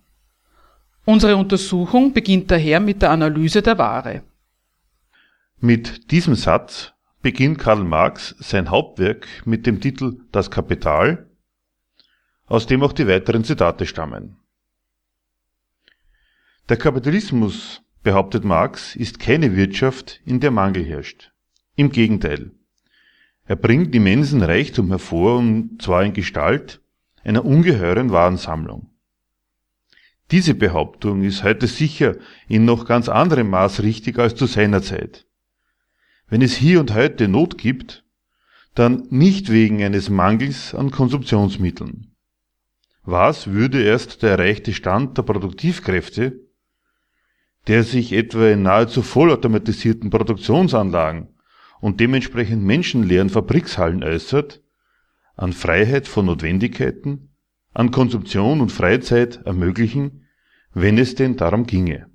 Unsere 1.06 1.36
Untersuchung 1.36 2.14
beginnt 2.14 2.50
daher 2.50 2.80
mit 2.80 3.02
der 3.02 3.12
Analyse 3.12 3.62
der 3.62 3.78
Ware. 3.78 4.24
Mit 5.60 6.12
diesem 6.12 6.36
Satz 6.36 6.94
beginnt 7.22 7.60
Karl 7.60 7.84
Marx 7.84 8.36
sein 8.40 8.70
Hauptwerk 8.70 9.28
mit 9.46 9.66
dem 9.66 9.80
Titel 9.80 10.18
Das 10.32 10.50
Kapital 10.50 11.28
aus 12.48 12.68
dem 12.68 12.84
auch 12.84 12.94
die 12.94 13.08
weiteren 13.08 13.44
Zitate 13.44 13.86
stammen. 13.86 14.38
Der 16.70 16.78
Kapitalismus, 16.78 17.83
behauptet 18.03 18.44
Marx, 18.44 18.96
ist 18.96 19.19
keine 19.19 19.56
Wirtschaft, 19.56 20.22
in 20.25 20.40
der 20.40 20.52
Mangel 20.52 20.86
herrscht. 20.86 21.31
Im 21.75 21.90
Gegenteil. 21.90 22.52
Er 23.46 23.56
bringt 23.56 23.96
immensen 23.96 24.41
Reichtum 24.41 24.90
hervor, 24.90 25.38
und 25.40 25.81
zwar 25.81 26.03
in 26.03 26.14
Gestalt 26.14 26.81
einer 27.24 27.46
ungeheuren 27.46 28.12
Warensammlung. 28.12 28.90
Diese 30.31 30.53
Behauptung 30.53 31.24
ist 31.24 31.44
heute 31.44 31.68
sicher 31.68 32.16
in 32.47 32.66
noch 32.66 32.86
ganz 32.86 33.09
anderem 33.09 33.50
Maß 33.50 33.84
richtig 33.84 34.20
als 34.20 34.35
zu 34.35 34.46
seiner 34.46 34.81
Zeit. 34.81 35.25
Wenn 36.28 36.41
es 36.41 36.56
hier 36.56 36.80
und 36.80 36.94
heute 36.94 37.28
Not 37.28 37.58
gibt, 37.58 38.03
dann 38.75 39.08
nicht 39.09 39.52
wegen 39.52 39.84
eines 39.84 40.09
Mangels 40.09 40.74
an 40.74 40.91
Konsumptionsmitteln. 40.91 42.16
Was 43.03 43.47
würde 43.47 43.84
erst 43.84 44.24
der 44.24 44.31
erreichte 44.31 44.74
Stand 44.74 45.18
der 45.18 45.24
Produktivkräfte, 45.24 46.40
der 47.68 47.84
sich 47.84 48.12
etwa 48.12 48.50
in 48.50 48.63
nahezu 48.63 49.01
vollautomatisierten 49.01 50.09
Produktionsanlagen 50.09 51.29
und 51.79 52.00
dementsprechend 52.00 52.63
menschenleeren 52.63 53.29
Fabrikshallen 53.29 54.03
äußert, 54.03 54.62
an 55.35 55.53
Freiheit 55.53 56.07
von 56.07 56.25
Notwendigkeiten, 56.25 57.29
an 57.73 57.91
Konsumption 57.91 58.62
und 58.62 58.72
Freizeit 58.72 59.41
ermöglichen, 59.46 60.28
wenn 60.73 60.97
es 60.97 61.16
denn 61.16 61.38
darum 61.38 61.66
ginge. 61.66 62.07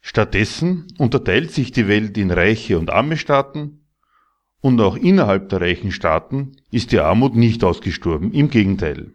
Stattdessen 0.00 0.88
unterteilt 0.98 1.52
sich 1.52 1.70
die 1.70 1.86
Welt 1.86 2.18
in 2.18 2.30
reiche 2.30 2.78
und 2.78 2.90
arme 2.90 3.16
Staaten, 3.16 3.78
und 4.60 4.80
auch 4.80 4.96
innerhalb 4.96 5.48
der 5.48 5.60
reichen 5.60 5.90
Staaten 5.90 6.52
ist 6.70 6.92
die 6.92 7.00
Armut 7.00 7.34
nicht 7.34 7.64
ausgestorben, 7.64 8.32
im 8.32 8.48
Gegenteil. 8.48 9.12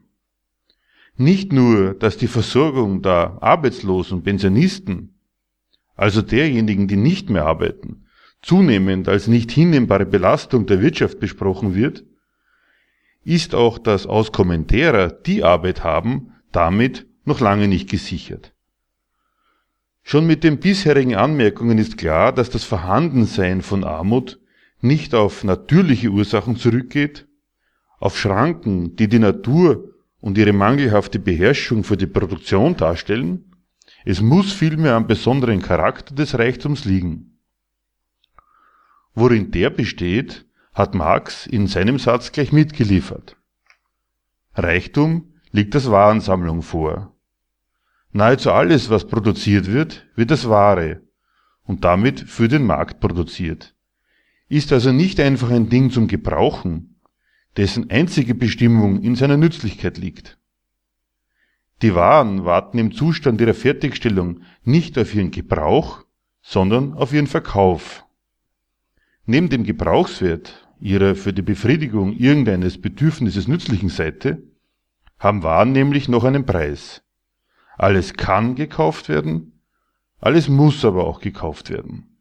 Nicht 1.17 1.51
nur, 1.51 1.95
dass 1.95 2.17
die 2.17 2.27
Versorgung 2.27 3.01
der 3.01 3.39
Arbeitslosen, 3.41 4.21
Pensionisten, 4.21 5.19
also 5.95 6.21
derjenigen, 6.21 6.87
die 6.87 6.95
nicht 6.95 7.31
mehr 7.31 7.45
arbeiten, 7.45 8.05
zunehmend 8.43 9.09
als 9.09 9.27
nicht 9.27 9.51
hinnehmbare 9.51 10.05
Belastung 10.05 10.67
der 10.67 10.79
Wirtschaft 10.79 11.19
besprochen 11.19 11.73
wird, 11.73 12.03
ist 13.23 13.55
auch 13.55 13.79
das 13.79 14.05
Auskommen 14.05 14.67
derer, 14.67 15.09
die 15.09 15.43
Arbeit 15.43 15.83
haben, 15.83 16.33
damit 16.51 17.07
noch 17.25 17.39
lange 17.39 17.67
nicht 17.67 17.89
gesichert. 17.89 18.53
Schon 20.03 20.27
mit 20.27 20.43
den 20.43 20.59
bisherigen 20.59 21.15
Anmerkungen 21.15 21.79
ist 21.79 21.97
klar, 21.97 22.31
dass 22.31 22.51
das 22.51 22.63
Vorhandensein 22.63 23.63
von 23.63 23.83
Armut 23.83 24.39
nicht 24.81 25.15
auf 25.15 25.43
natürliche 25.43 26.09
Ursachen 26.09 26.55
zurückgeht, 26.55 27.27
auf 27.99 28.17
Schranken, 28.17 28.95
die 28.95 29.09
die 29.09 29.19
Natur 29.19 29.95
und 30.27 30.37
ihre 30.37 30.51
mangelhafte 30.51 31.19
Beherrschung 31.19 31.85
für 31.85 31.95
die 31.95 32.05
Produktion 32.05 32.75
darstellen, 32.75 33.55
es 34.03 34.19
muss 34.19 34.51
vielmehr 34.51 34.95
am 34.95 35.07
besonderen 35.07 35.61
Charakter 35.61 36.13
des 36.13 36.37
Reichtums 36.37 36.83
liegen. 36.83 37.39
Worin 39.13 39.51
der 39.51 39.69
besteht, 39.69 40.45
hat 40.73 40.95
Marx 40.95 41.47
in 41.47 41.67
seinem 41.67 41.97
Satz 41.97 42.33
gleich 42.33 42.51
mitgeliefert. 42.51 43.37
Reichtum 44.53 45.33
liegt 45.51 45.73
als 45.75 45.89
Warensammlung 45.89 46.61
vor. 46.61 47.15
Nahezu 48.11 48.51
alles, 48.51 48.89
was 48.89 49.07
produziert 49.07 49.71
wird, 49.71 50.07
wird 50.15 50.31
als 50.31 50.49
Ware 50.49 51.03
und 51.63 51.85
damit 51.85 52.19
für 52.19 52.49
den 52.49 52.65
Markt 52.65 52.99
produziert, 52.99 53.75
ist 54.49 54.73
also 54.73 54.91
nicht 54.91 55.21
einfach 55.21 55.51
ein 55.51 55.69
Ding 55.69 55.89
zum 55.89 56.09
Gebrauchen, 56.09 56.96
dessen 57.57 57.89
einzige 57.89 58.35
Bestimmung 58.35 59.01
in 59.01 59.15
seiner 59.15 59.37
Nützlichkeit 59.37 59.97
liegt. 59.97 60.37
Die 61.81 61.93
Waren 61.93 62.45
warten 62.45 62.77
im 62.77 62.91
Zustand 62.91 63.41
ihrer 63.41 63.53
Fertigstellung 63.53 64.41
nicht 64.63 64.97
auf 64.97 65.13
ihren 65.13 65.31
Gebrauch, 65.31 66.05
sondern 66.41 66.93
auf 66.93 67.13
ihren 67.13 67.27
Verkauf. 67.27 68.05
Neben 69.25 69.49
dem 69.49 69.63
Gebrauchswert 69.63 70.67
ihrer 70.79 71.15
für 71.15 71.33
die 71.33 71.41
Befriedigung 71.41 72.13
irgendeines 72.13 72.79
Bedürfnisses 72.79 73.47
nützlichen 73.47 73.89
Seite 73.89 74.43
haben 75.19 75.43
Waren 75.43 75.71
nämlich 75.71 76.07
noch 76.07 76.23
einen 76.23 76.45
Preis. 76.45 77.03
Alles 77.77 78.13
kann 78.13 78.55
gekauft 78.55 79.09
werden, 79.09 79.59
alles 80.19 80.47
muss 80.47 80.85
aber 80.85 81.05
auch 81.05 81.19
gekauft 81.19 81.69
werden. 81.69 82.17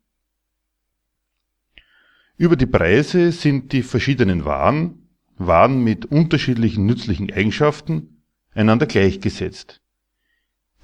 Über 2.36 2.56
die 2.56 2.66
Preise 2.66 3.32
sind 3.32 3.72
die 3.72 3.82
verschiedenen 3.82 4.44
Waren 4.44 5.05
waren 5.38 5.84
mit 5.84 6.06
unterschiedlichen 6.06 6.86
nützlichen 6.86 7.32
Eigenschaften 7.32 8.22
einander 8.54 8.86
gleichgesetzt. 8.86 9.80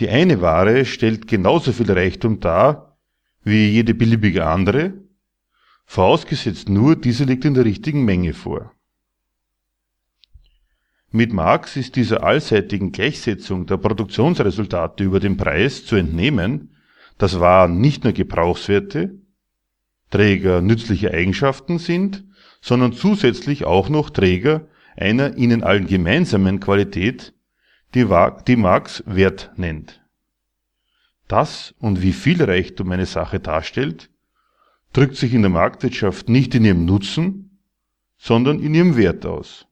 Die 0.00 0.08
eine 0.08 0.40
Ware 0.40 0.84
stellt 0.84 1.26
genauso 1.26 1.72
viel 1.72 1.90
Reichtum 1.90 2.40
dar 2.40 2.98
wie 3.44 3.68
jede 3.70 3.94
beliebige 3.94 4.46
andere, 4.46 4.94
vorausgesetzt 5.84 6.68
nur, 6.68 6.96
diese 6.96 7.24
liegt 7.24 7.44
in 7.44 7.54
der 7.54 7.64
richtigen 7.64 8.04
Menge 8.04 8.34
vor. 8.34 8.72
Mit 11.10 11.32
Marx 11.32 11.76
ist 11.76 11.96
dieser 11.96 12.22
allseitigen 12.22 12.92
Gleichsetzung 12.92 13.66
der 13.66 13.76
Produktionsresultate 13.76 15.04
über 15.04 15.20
den 15.20 15.36
Preis 15.36 15.84
zu 15.84 15.96
entnehmen, 15.96 16.76
dass 17.18 17.38
Waren 17.38 17.80
nicht 17.80 18.04
nur 18.04 18.14
Gebrauchswerte, 18.14 19.18
Träger 20.10 20.62
nützlicher 20.62 21.12
Eigenschaften 21.12 21.78
sind, 21.78 22.24
sondern 22.62 22.94
zusätzlich 22.94 23.64
auch 23.66 23.90
noch 23.90 24.08
Träger 24.08 24.68
einer 24.96 25.36
ihnen 25.36 25.62
allen 25.62 25.86
gemeinsamen 25.86 26.60
Qualität, 26.60 27.34
die, 27.94 28.06
die 28.46 28.56
Marx 28.56 29.02
Wert 29.04 29.50
nennt. 29.56 30.00
Das 31.28 31.74
und 31.78 32.02
wie 32.02 32.12
viel 32.12 32.42
Reichtum 32.42 32.90
eine 32.92 33.06
Sache 33.06 33.40
darstellt, 33.40 34.10
drückt 34.92 35.16
sich 35.16 35.34
in 35.34 35.42
der 35.42 35.50
Marktwirtschaft 35.50 36.28
nicht 36.28 36.54
in 36.54 36.64
ihrem 36.64 36.84
Nutzen, 36.84 37.58
sondern 38.16 38.60
in 38.60 38.74
ihrem 38.74 38.96
Wert 38.96 39.26
aus. 39.26 39.66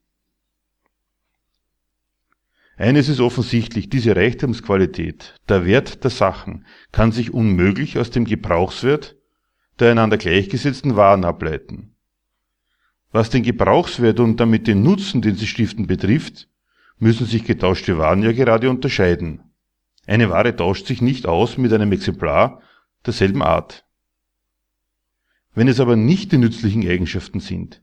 Eines 2.77 3.11
ist 3.11 3.21
offensichtlich, 3.21 3.91
diese 3.91 4.17
Reichtumsqualität, 4.17 5.39
der 5.49 5.67
Wert 5.67 6.03
der 6.03 6.11
Sachen, 6.11 6.65
kann 6.93 7.13
sich 7.13 7.33
unmöglich 7.33 7.99
aus 7.99 8.11
dem 8.11 8.25
Gebrauchswert 8.25 9.17
der 9.79 9.93
einander 9.93 10.17
gleichgesetzten 10.17 10.97
Waren 10.97 11.25
ableiten. 11.25 11.90
Was 13.13 13.31
den 13.31 13.43
Gebrauchswert 13.43 14.21
und 14.21 14.39
damit 14.39 14.67
den 14.67 14.83
Nutzen, 14.83 15.21
den 15.23 15.35
sie 15.35 15.47
stiften, 15.47 15.87
betrifft, 15.87 16.49
müssen 16.99 17.27
sich 17.27 17.45
getauschte 17.45 17.99
Waren 17.99 18.23
ja 18.23 18.33
gerade 18.33 18.71
unterscheiden. 18.71 19.43
Eine 20.07 20.31
Ware 20.31 20.55
tauscht 20.55 20.87
sich 20.87 21.03
nicht 21.03 21.27
aus 21.27 21.59
mit 21.59 21.73
einem 21.73 21.93
Exemplar 21.93 22.61
derselben 23.05 23.43
Art. 23.43 23.85
Wenn 25.55 25.69
es 25.69 25.81
aber 25.81 25.97
nicht 25.97 26.33
die 26.33 26.39
nützlichen 26.39 26.89
Eigenschaften 26.89 27.41
sind, 27.41 27.83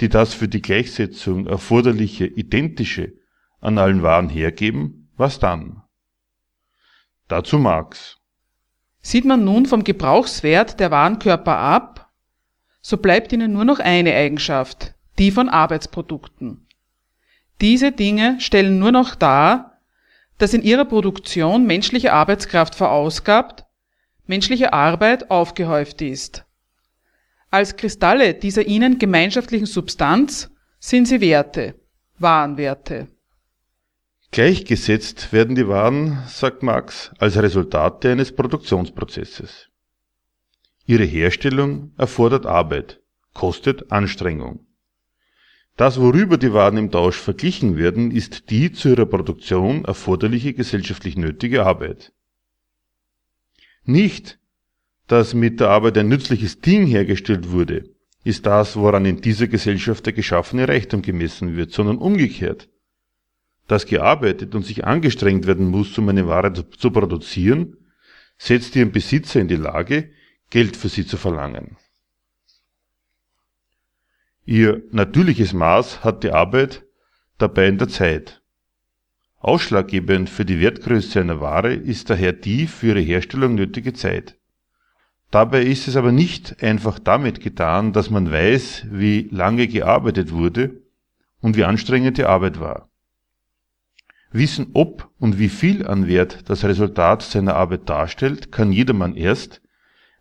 die 0.00 0.08
das 0.08 0.34
für 0.34 0.48
die 0.48 0.62
Gleichsetzung 0.62 1.46
erforderliche 1.46 2.26
identische 2.26 3.12
an 3.60 3.78
allen 3.78 4.02
Waren 4.02 4.28
hergeben, 4.28 5.08
was 5.16 5.38
dann? 5.38 5.82
Dazu 7.28 7.58
Marx. 7.58 8.18
Sieht 9.00 9.24
man 9.24 9.44
nun 9.44 9.66
vom 9.66 9.84
Gebrauchswert 9.84 10.80
der 10.80 10.90
Warenkörper 10.90 11.56
ab, 11.56 12.03
so 12.86 12.98
bleibt 12.98 13.32
ihnen 13.32 13.54
nur 13.54 13.64
noch 13.64 13.78
eine 13.78 14.14
Eigenschaft, 14.14 14.92
die 15.18 15.30
von 15.30 15.48
Arbeitsprodukten. 15.48 16.66
Diese 17.62 17.92
Dinge 17.92 18.38
stellen 18.40 18.78
nur 18.78 18.92
noch 18.92 19.14
dar, 19.14 19.80
dass 20.36 20.52
in 20.52 20.60
ihrer 20.60 20.84
Produktion 20.84 21.64
menschliche 21.64 22.12
Arbeitskraft 22.12 22.74
verausgabt, 22.74 23.64
menschliche 24.26 24.74
Arbeit 24.74 25.30
aufgehäuft 25.30 26.02
ist. 26.02 26.44
Als 27.50 27.76
Kristalle 27.76 28.34
dieser 28.34 28.66
ihnen 28.66 28.98
gemeinschaftlichen 28.98 29.66
Substanz 29.66 30.50
sind 30.78 31.08
sie 31.08 31.22
Werte, 31.22 31.76
Warenwerte. 32.18 33.08
Gleichgesetzt 34.30 35.32
werden 35.32 35.54
die 35.54 35.68
Waren, 35.68 36.22
sagt 36.26 36.62
Marx, 36.62 37.12
als 37.18 37.38
Resultate 37.38 38.12
eines 38.12 38.30
Produktionsprozesses. 38.30 39.70
Ihre 40.86 41.04
Herstellung 41.04 41.92
erfordert 41.96 42.46
Arbeit, 42.46 43.00
kostet 43.32 43.90
Anstrengung. 43.90 44.66
Das, 45.76 46.00
worüber 46.00 46.36
die 46.38 46.52
Waren 46.52 46.76
im 46.76 46.90
Tausch 46.90 47.16
verglichen 47.16 47.76
werden, 47.76 48.10
ist 48.10 48.50
die 48.50 48.72
zu 48.72 48.90
ihrer 48.90 49.06
Produktion 49.06 49.84
erforderliche 49.84 50.54
gesellschaftlich 50.54 51.16
nötige 51.16 51.66
Arbeit. 51.66 52.12
Nicht, 53.84 54.38
dass 55.08 55.34
mit 55.34 55.60
der 55.60 55.70
Arbeit 55.70 55.98
ein 55.98 56.08
nützliches 56.08 56.60
Ding 56.60 56.86
hergestellt 56.86 57.50
wurde, 57.50 57.90
ist 58.22 58.46
das, 58.46 58.76
woran 58.76 59.04
in 59.04 59.20
dieser 59.20 59.48
Gesellschaft 59.48 60.06
der 60.06 60.12
geschaffene 60.12 60.68
Reichtum 60.68 61.02
gemessen 61.02 61.56
wird, 61.56 61.72
sondern 61.72 61.98
umgekehrt 61.98 62.68
dass 63.66 63.86
gearbeitet 63.86 64.54
und 64.54 64.64
sich 64.64 64.84
angestrengt 64.84 65.46
werden 65.46 65.66
muss, 65.66 65.96
um 65.98 66.08
eine 66.08 66.26
Ware 66.26 66.52
zu 66.52 66.90
produzieren, 66.90 67.76
setzt 68.36 68.76
ihren 68.76 68.92
Besitzer 68.92 69.40
in 69.40 69.48
die 69.48 69.56
Lage, 69.56 70.10
Geld 70.54 70.76
für 70.76 70.88
sie 70.88 71.04
zu 71.04 71.16
verlangen. 71.16 71.78
Ihr 74.44 74.84
natürliches 74.92 75.52
Maß 75.52 76.04
hat 76.04 76.22
die 76.22 76.30
Arbeit 76.30 76.84
dabei 77.38 77.66
in 77.66 77.78
der 77.78 77.88
Zeit. 77.88 78.40
Ausschlaggebend 79.40 80.30
für 80.30 80.44
die 80.44 80.60
Wertgröße 80.60 81.20
einer 81.20 81.40
Ware 81.40 81.74
ist 81.74 82.08
daher 82.08 82.32
die 82.32 82.68
für 82.68 82.90
ihre 82.90 83.00
Herstellung 83.00 83.56
nötige 83.56 83.94
Zeit. 83.94 84.38
Dabei 85.32 85.64
ist 85.64 85.88
es 85.88 85.96
aber 85.96 86.12
nicht 86.12 86.62
einfach 86.62 87.00
damit 87.00 87.40
getan, 87.40 87.92
dass 87.92 88.10
man 88.10 88.30
weiß, 88.30 88.86
wie 88.92 89.28
lange 89.32 89.66
gearbeitet 89.66 90.30
wurde 90.30 90.82
und 91.40 91.56
wie 91.56 91.64
anstrengend 91.64 92.16
die 92.16 92.26
Arbeit 92.26 92.60
war. 92.60 92.88
Wissen, 94.30 94.68
ob 94.74 95.10
und 95.18 95.36
wie 95.40 95.48
viel 95.48 95.84
an 95.84 96.06
Wert 96.06 96.48
das 96.48 96.62
Resultat 96.62 97.22
seiner 97.22 97.56
Arbeit 97.56 97.88
darstellt, 97.88 98.52
kann 98.52 98.70
jedermann 98.70 99.16
erst, 99.16 99.60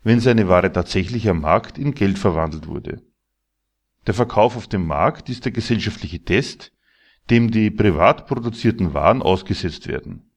wenn 0.03 0.19
seine 0.19 0.47
Ware 0.47 0.71
tatsächlich 0.71 1.29
am 1.29 1.41
Markt 1.41 1.77
in 1.77 1.93
Geld 1.93 2.19
verwandelt 2.19 2.67
wurde. 2.67 3.01
Der 4.05 4.13
Verkauf 4.13 4.57
auf 4.57 4.67
dem 4.67 4.85
Markt 4.85 5.29
ist 5.29 5.45
der 5.45 5.51
gesellschaftliche 5.51 6.23
Test, 6.23 6.71
dem 7.29 7.51
die 7.51 7.71
privat 7.71 8.27
produzierten 8.27 8.93
Waren 8.93 9.21
ausgesetzt 9.21 9.87
werden. 9.87 10.29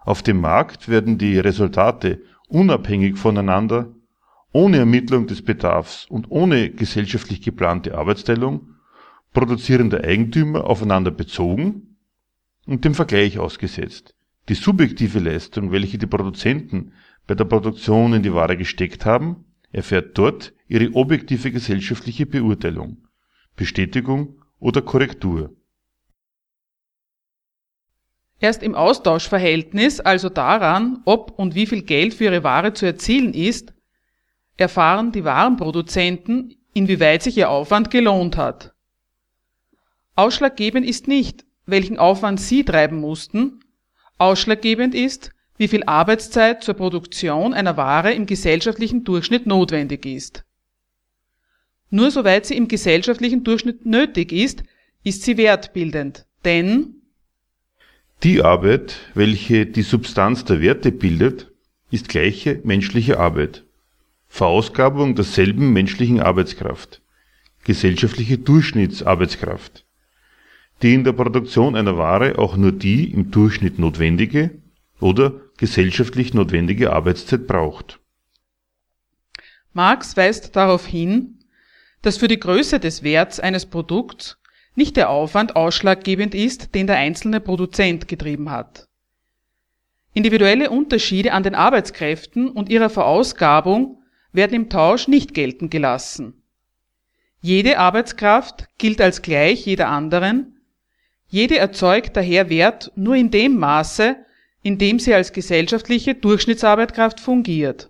Auf 0.00 0.22
dem 0.22 0.40
Markt 0.40 0.88
werden 0.88 1.18
die 1.18 1.38
Resultate 1.38 2.22
unabhängig 2.48 3.16
voneinander, 3.16 3.94
ohne 4.52 4.78
Ermittlung 4.78 5.26
des 5.26 5.42
Bedarfs 5.42 6.06
und 6.06 6.30
ohne 6.30 6.70
gesellschaftlich 6.70 7.42
geplante 7.42 7.96
Arbeitsteilung 7.96 8.76
produzierender 9.32 10.02
Eigentümer 10.02 10.64
aufeinander 10.64 11.10
bezogen 11.10 11.98
und 12.66 12.86
dem 12.86 12.94
Vergleich 12.94 13.38
ausgesetzt. 13.38 14.14
Die 14.48 14.54
subjektive 14.54 15.18
Leistung, 15.18 15.72
welche 15.72 15.98
die 15.98 16.06
Produzenten 16.06 16.92
bei 17.26 17.34
der 17.34 17.44
Produktion 17.44 18.12
in 18.12 18.22
die 18.22 18.32
Ware 18.32 18.56
gesteckt 18.56 19.04
haben, 19.04 19.44
erfährt 19.72 20.16
dort 20.16 20.52
ihre 20.68 20.94
objektive 20.94 21.50
gesellschaftliche 21.50 22.26
Beurteilung, 22.26 23.06
Bestätigung 23.56 24.42
oder 24.58 24.82
Korrektur. 24.82 25.54
Erst 28.38 28.62
im 28.62 28.74
Austauschverhältnis, 28.74 30.00
also 30.00 30.28
daran, 30.28 31.00
ob 31.04 31.38
und 31.38 31.54
wie 31.54 31.66
viel 31.66 31.82
Geld 31.82 32.14
für 32.14 32.24
ihre 32.24 32.44
Ware 32.44 32.74
zu 32.74 32.84
erzielen 32.84 33.32
ist, 33.32 33.72
erfahren 34.56 35.12
die 35.12 35.24
Warenproduzenten, 35.24 36.54
inwieweit 36.74 37.22
sich 37.22 37.36
ihr 37.38 37.50
Aufwand 37.50 37.90
gelohnt 37.90 38.36
hat. 38.36 38.74
Ausschlaggebend 40.14 40.86
ist 40.86 41.08
nicht, 41.08 41.44
welchen 41.64 41.98
Aufwand 41.98 42.40
sie 42.40 42.64
treiben 42.64 43.00
mussten, 43.00 43.60
ausschlaggebend 44.18 44.94
ist, 44.94 45.30
wie 45.58 45.68
viel 45.68 45.84
Arbeitszeit 45.84 46.62
zur 46.62 46.74
Produktion 46.74 47.54
einer 47.54 47.76
Ware 47.76 48.12
im 48.12 48.26
gesellschaftlichen 48.26 49.04
Durchschnitt 49.04 49.46
notwendig 49.46 50.04
ist. 50.06 50.44
Nur 51.90 52.10
soweit 52.10 52.46
sie 52.46 52.56
im 52.56 52.68
gesellschaftlichen 52.68 53.44
Durchschnitt 53.44 53.86
nötig 53.86 54.32
ist, 54.32 54.64
ist 55.04 55.22
sie 55.22 55.36
wertbildend, 55.36 56.26
denn 56.44 56.94
die 58.22 58.42
Arbeit, 58.42 58.96
welche 59.14 59.66
die 59.66 59.82
Substanz 59.82 60.44
der 60.44 60.60
Werte 60.60 60.90
bildet, 60.90 61.52
ist 61.90 62.08
gleiche 62.08 62.60
menschliche 62.64 63.20
Arbeit. 63.20 63.64
Verausgabung 64.26 65.14
derselben 65.14 65.72
menschlichen 65.72 66.20
Arbeitskraft. 66.20 67.02
Gesellschaftliche 67.64 68.38
Durchschnittsarbeitskraft 68.38 69.86
die 70.82 70.94
in 70.94 71.04
der 71.04 71.12
Produktion 71.12 71.74
einer 71.74 71.96
Ware 71.96 72.38
auch 72.38 72.56
nur 72.56 72.72
die 72.72 73.10
im 73.10 73.30
Durchschnitt 73.30 73.78
notwendige 73.78 74.50
oder 75.00 75.40
gesellschaftlich 75.58 76.34
notwendige 76.34 76.92
Arbeitszeit 76.92 77.46
braucht. 77.46 78.00
Marx 79.72 80.16
weist 80.16 80.56
darauf 80.56 80.86
hin, 80.86 81.40
dass 82.02 82.16
für 82.16 82.28
die 82.28 82.40
Größe 82.40 82.80
des 82.80 83.02
Werts 83.02 83.40
eines 83.40 83.66
Produkts 83.66 84.38
nicht 84.74 84.96
der 84.96 85.10
Aufwand 85.10 85.56
ausschlaggebend 85.56 86.34
ist, 86.34 86.74
den 86.74 86.86
der 86.86 86.96
einzelne 86.96 87.40
Produzent 87.40 88.08
getrieben 88.08 88.50
hat. 88.50 88.88
Individuelle 90.12 90.70
Unterschiede 90.70 91.32
an 91.32 91.42
den 91.42 91.54
Arbeitskräften 91.54 92.50
und 92.50 92.68
ihrer 92.68 92.90
Verausgabung 92.90 94.02
werden 94.32 94.54
im 94.54 94.68
Tausch 94.70 95.08
nicht 95.08 95.34
gelten 95.34 95.70
gelassen. 95.70 96.42
Jede 97.40 97.78
Arbeitskraft 97.78 98.68
gilt 98.78 99.00
als 99.00 99.22
gleich 99.22 99.66
jeder 99.66 99.88
anderen 99.88 100.56
jede 101.28 101.58
erzeugt 101.58 102.16
daher 102.16 102.48
Wert 102.50 102.92
nur 102.94 103.16
in 103.16 103.30
dem 103.30 103.58
Maße, 103.58 104.16
in 104.66 104.78
dem 104.78 104.98
sie 104.98 105.14
als 105.14 105.32
gesellschaftliche 105.32 106.16
Durchschnittsarbeitkraft 106.16 107.20
fungiert. 107.20 107.88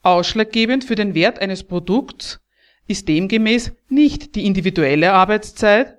Ausschlaggebend 0.00 0.82
für 0.82 0.94
den 0.94 1.14
Wert 1.14 1.40
eines 1.40 1.62
Produkts 1.62 2.40
ist 2.86 3.06
demgemäß 3.06 3.72
nicht 3.90 4.34
die 4.34 4.46
individuelle 4.46 5.12
Arbeitszeit, 5.12 5.98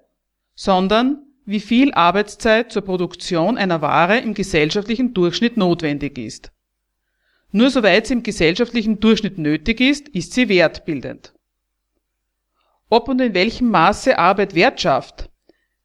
sondern 0.55 1.21
wie 1.45 1.59
viel 1.59 1.93
Arbeitszeit 1.93 2.71
zur 2.71 2.81
Produktion 2.81 3.59
einer 3.59 3.79
Ware 3.83 4.17
im 4.17 4.33
gesellschaftlichen 4.33 5.13
Durchschnitt 5.13 5.55
notwendig 5.55 6.17
ist. 6.17 6.51
Nur 7.51 7.69
soweit 7.69 8.07
sie 8.07 8.15
im 8.15 8.23
gesellschaftlichen 8.23 8.99
Durchschnitt 8.99 9.37
nötig 9.37 9.79
ist, 9.81 10.09
ist 10.09 10.33
sie 10.33 10.49
wertbildend. 10.49 11.35
Ob 12.89 13.07
und 13.07 13.21
in 13.21 13.35
welchem 13.35 13.69
Maße 13.69 14.17
Arbeit 14.17 14.55
Wert 14.55 14.81
schafft, 14.81 15.29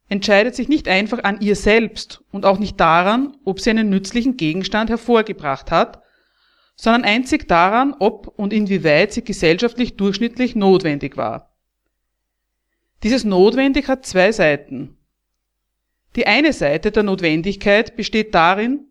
entscheidet 0.09 0.55
sich 0.55 0.67
nicht 0.69 0.87
einfach 0.87 1.23
an 1.23 1.41
ihr 1.41 1.55
selbst 1.55 2.23
und 2.31 2.45
auch 2.45 2.59
nicht 2.59 2.79
daran, 2.79 3.37
ob 3.45 3.59
sie 3.59 3.69
einen 3.69 3.89
nützlichen 3.89 4.37
Gegenstand 4.37 4.89
hervorgebracht 4.89 5.71
hat, 5.71 6.03
sondern 6.75 7.03
einzig 7.03 7.47
daran, 7.47 7.95
ob 7.99 8.27
und 8.27 8.53
inwieweit 8.53 9.13
sie 9.13 9.23
gesellschaftlich 9.23 9.95
durchschnittlich 9.95 10.55
notwendig 10.55 11.17
war. 11.17 11.53
Dieses 13.03 13.23
Notwendig 13.23 13.87
hat 13.87 14.05
zwei 14.05 14.31
Seiten. 14.31 14.97
Die 16.15 16.27
eine 16.27 16.53
Seite 16.53 16.91
der 16.91 17.03
Notwendigkeit 17.03 17.95
besteht 17.95 18.33
darin, 18.33 18.87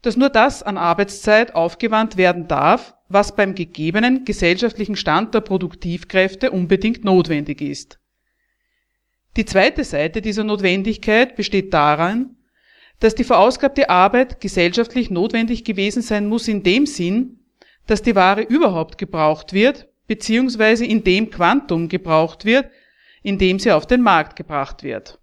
dass 0.00 0.16
nur 0.16 0.30
das 0.30 0.62
an 0.62 0.78
Arbeitszeit 0.78 1.54
aufgewandt 1.54 2.16
werden 2.16 2.48
darf, 2.48 2.94
was 3.08 3.36
beim 3.36 3.54
gegebenen 3.54 4.24
gesellschaftlichen 4.24 4.96
Stand 4.96 5.34
der 5.34 5.40
Produktivkräfte 5.40 6.50
unbedingt 6.50 7.04
notwendig 7.04 7.60
ist. 7.60 7.98
Die 9.36 9.46
zweite 9.46 9.84
Seite 9.84 10.20
dieser 10.20 10.44
Notwendigkeit 10.44 11.36
besteht 11.36 11.72
darin, 11.72 12.36
dass 13.00 13.14
die 13.14 13.24
verausgabte 13.24 13.88
Arbeit 13.88 14.40
gesellschaftlich 14.40 15.10
notwendig 15.10 15.64
gewesen 15.64 16.02
sein 16.02 16.28
muss 16.28 16.48
in 16.48 16.62
dem 16.62 16.86
Sinn, 16.86 17.40
dass 17.86 18.02
die 18.02 18.14
Ware 18.14 18.42
überhaupt 18.42 18.98
gebraucht 18.98 19.52
wird, 19.52 19.88
beziehungsweise 20.06 20.84
in 20.84 21.02
dem 21.02 21.30
Quantum 21.30 21.88
gebraucht 21.88 22.44
wird, 22.44 22.68
in 23.22 23.38
dem 23.38 23.58
sie 23.58 23.72
auf 23.72 23.86
den 23.86 24.02
Markt 24.02 24.36
gebracht 24.36 24.82
wird. 24.82 25.18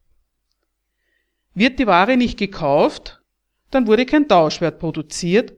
Wird 1.53 1.77
die 1.77 1.87
Ware 1.87 2.17
nicht 2.17 2.37
gekauft, 2.39 3.21
dann 3.69 3.85
wurde 3.85 4.05
kein 4.05 4.27
Tauschwert 4.27 4.79
produziert, 4.79 5.53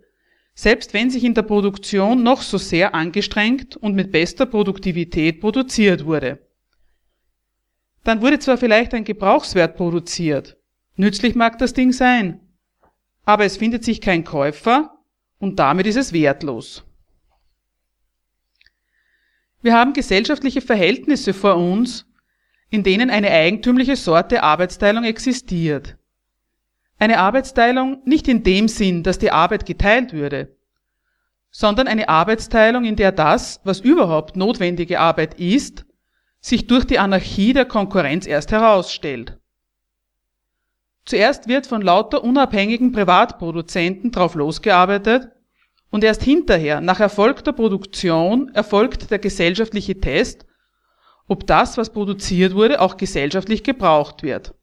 selbst 0.53 0.93
wenn 0.93 1.10
sich 1.10 1.24
in 1.24 1.34
der 1.34 1.43
Produktion 1.43 2.22
noch 2.22 2.41
so 2.41 2.58
sehr 2.58 2.93
angestrengt 2.93 3.77
und 3.77 3.96
mit 3.96 4.12
bester 4.12 4.46
Produktivität 4.46 5.39
produziert 5.39 6.05
wurde. 6.05 6.39
Dann 8.03 8.22
wurde 8.22 8.39
zwar 8.39 8.58
vielleicht 8.58 8.93
ein 8.93 9.03
Gebrauchswert 9.03 9.77
produziert, 9.77 10.58
nützlich 10.96 11.36
mag 11.36 11.60
das 11.60 11.74
Ding 11.74 11.91
sein, 11.91 12.39
aber 13.25 13.46
es 13.46 13.58
findet 13.58 13.84
sich 13.84 14.01
kein 14.01 14.24
Käufer 14.24 14.98
und 15.39 15.60
damit 15.60 15.86
ist 15.86 15.98
es 15.98 16.13
wertlos. 16.13 16.84
Wir 19.62 19.75
haben 19.75 19.93
gesellschaftliche 19.93 20.62
Verhältnisse 20.62 21.34
vor 21.34 21.55
uns, 21.55 22.08
in 22.72 22.84
denen 22.84 23.12
eine 23.12 23.29
eigentümliche 23.29 23.96
Sorte 23.96 24.41
Arbeitsteilung 24.41 25.03
existiert. 25.03 25.98
Eine 26.98 27.20
Arbeitsteilung 27.20 28.01
nicht 28.05 28.27
in 28.27 28.43
dem 28.43 28.67
Sinn, 28.67 29.03
dass 29.03 29.20
die 29.20 29.31
Arbeit 29.31 29.65
geteilt 29.65 30.13
würde, 30.13 30.55
sondern 31.51 31.88
eine 31.88 32.10
Arbeitsteilung, 32.10 32.86
in 32.86 32.96
der 32.96 33.12
das, 33.12 33.60
was 33.63 33.81
überhaupt 33.81 34.36
notwendige 34.36 35.00
Arbeit 35.00 35.39
ist, 35.39 35.86
sich 36.41 36.67
durch 36.67 36.86
die 36.86 37.00
Anarchie 37.00 37.53
der 37.53 37.65
Konkurrenz 37.65 38.25
erst 38.25 38.51
herausstellt. 38.51 39.38
Zuerst 41.05 41.48
wird 41.48 41.67
von 41.67 41.81
lauter 41.81 42.24
unabhängigen 42.24 42.91
Privatproduzenten 42.91 44.12
drauf 44.12 44.36
losgearbeitet 44.36 45.29
und 45.89 46.03
erst 46.03 46.24
hinterher, 46.24 46.81
nach 46.81 47.00
erfolgter 47.00 47.53
Produktion, 47.53 48.50
erfolgt 48.53 49.12
der 49.12 49.19
gesellschaftliche 49.19 50.00
Test, 50.00 50.45
ob 51.27 51.48
das, 51.48 51.77
was 51.77 51.91
produziert 51.91 52.55
wurde, 52.55 52.81
auch 52.81 52.98
gesellschaftlich 52.98 53.63
gebraucht 53.63 54.24
wird. 54.24 54.53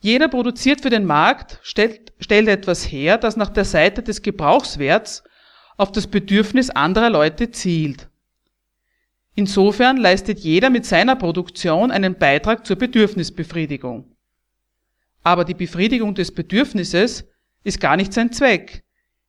Jeder 0.00 0.28
produziert 0.28 0.80
für 0.80 0.90
den 0.90 1.04
Markt, 1.04 1.60
stellt, 1.62 2.12
stellt 2.18 2.48
etwas 2.48 2.90
her, 2.90 3.18
das 3.18 3.36
nach 3.36 3.50
der 3.50 3.64
Seite 3.64 4.02
des 4.02 4.22
Gebrauchswerts 4.22 5.22
auf 5.76 5.92
das 5.92 6.08
Bedürfnis 6.08 6.70
anderer 6.70 7.10
Leute 7.10 7.52
zielt. 7.52 8.08
Insofern 9.34 9.96
leistet 9.96 10.40
jeder 10.40 10.68
mit 10.68 10.84
seiner 10.84 11.16
Produktion 11.16 11.90
einen 11.90 12.16
Beitrag 12.16 12.66
zur 12.66 12.76
Bedürfnisbefriedigung. 12.76 14.04
Aber 15.22 15.44
die 15.44 15.54
Befriedigung 15.54 16.14
des 16.14 16.32
Bedürfnisses 16.32 17.24
ist 17.64 17.80
gar 17.80 17.96
nicht 17.96 18.12
sein 18.12 18.32
Zweck. 18.32 18.84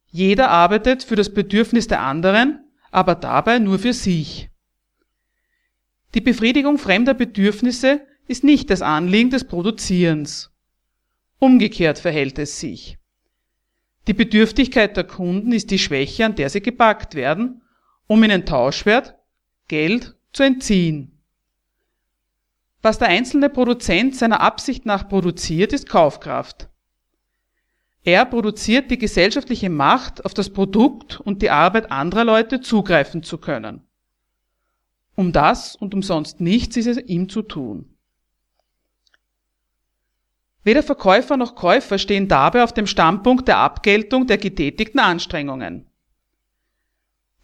Jeder 0.10 0.50
arbeitet 0.50 1.04
für 1.04 1.16
das 1.16 1.34
Bedürfnis 1.34 1.88
der 1.88 2.02
anderen, 2.02 2.64
aber 2.92 3.16
dabei 3.16 3.60
nur 3.60 3.80
für 3.80 3.94
sich. 3.94 4.50
Die 6.14 6.22
Befriedigung 6.22 6.78
fremder 6.78 7.14
Bedürfnisse 7.14 8.02
ist 8.28 8.44
nicht 8.44 8.70
das 8.70 8.82
Anliegen 8.82 9.30
des 9.30 9.46
Produzierens. 9.46 10.52
Umgekehrt 11.40 12.00
verhält 12.00 12.38
es 12.40 12.60
sich. 12.60 12.98
Die 14.08 14.14
Bedürftigkeit 14.14 14.96
der 14.98 15.06
Kunden 15.06 15.52
ist 15.54 15.72
die 15.72 15.80
Schwäche, 15.80 16.26
an 16.26 16.36
der 16.36 16.50
sie 16.50 16.62
gepackt 16.62 17.16
werden, 17.16 17.62
um 18.08 18.24
ihnen 18.24 18.46
Tauschwert, 18.46 19.16
Geld 19.68 20.16
zu 20.34 20.44
entziehen. 20.44 21.20
Was 22.82 23.00
der 23.00 23.08
einzelne 23.08 23.50
Produzent 23.50 24.16
seiner 24.16 24.42
Absicht 24.42 24.86
nach 24.86 25.08
produziert, 25.08 25.72
ist 25.72 25.88
Kaufkraft. 25.88 26.68
Er 28.04 28.26
produziert 28.26 28.92
die 28.92 28.98
gesellschaftliche 28.98 29.70
Macht, 29.70 30.26
auf 30.26 30.34
das 30.34 30.50
Produkt 30.50 31.22
und 31.22 31.42
die 31.42 31.50
Arbeit 31.50 31.92
anderer 31.92 32.26
Leute 32.26 32.60
zugreifen 32.60 33.24
zu 33.24 33.38
können. 33.38 33.82
Um 35.16 35.32
das 35.32 35.78
und 35.78 35.94
umsonst 35.94 36.42
nichts 36.42 36.76
ist 36.76 36.88
es 36.88 36.98
ihm 36.98 37.30
zu 37.30 37.42
tun. 37.44 37.96
Weder 40.64 40.84
Verkäufer 40.84 41.38
noch 41.38 41.56
Käufer 41.56 41.98
stehen 41.98 42.28
dabei 42.28 42.64
auf 42.64 42.74
dem 42.74 42.88
Standpunkt 42.88 43.48
der 43.48 43.58
Abgeltung 43.58 44.28
der 44.28 44.38
getätigten 44.38 45.00
Anstrengungen. 45.00 45.88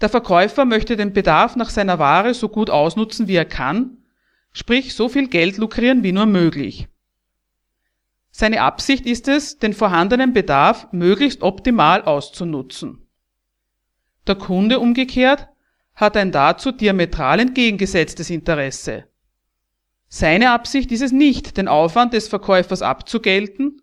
Der 0.01 0.09
Verkäufer 0.09 0.65
möchte 0.65 0.95
den 0.95 1.13
Bedarf 1.13 1.55
nach 1.55 1.69
seiner 1.69 1.99
Ware 1.99 2.33
so 2.33 2.49
gut 2.49 2.69
ausnutzen, 2.69 3.27
wie 3.27 3.35
er 3.35 3.45
kann, 3.45 3.97
sprich 4.53 4.93
so 4.93 5.09
viel 5.09 5.27
Geld 5.27 5.57
lukrieren 5.57 6.03
wie 6.03 6.11
nur 6.11 6.25
möglich. 6.25 6.87
Seine 8.31 8.61
Absicht 8.61 9.05
ist 9.05 9.27
es, 9.27 9.59
den 9.59 9.73
vorhandenen 9.73 10.33
Bedarf 10.33 10.87
möglichst 10.91 11.41
optimal 11.41 12.03
auszunutzen. 12.03 13.07
Der 14.27 14.35
Kunde 14.35 14.79
umgekehrt 14.79 15.49
hat 15.95 16.15
ein 16.15 16.31
dazu 16.31 16.71
diametral 16.71 17.41
entgegengesetztes 17.41 18.29
Interesse. 18.29 19.05
Seine 20.07 20.51
Absicht 20.51 20.91
ist 20.91 21.01
es 21.01 21.11
nicht, 21.11 21.57
den 21.57 21.67
Aufwand 21.67 22.13
des 22.13 22.29
Verkäufers 22.29 22.81
abzugelten, 22.81 23.81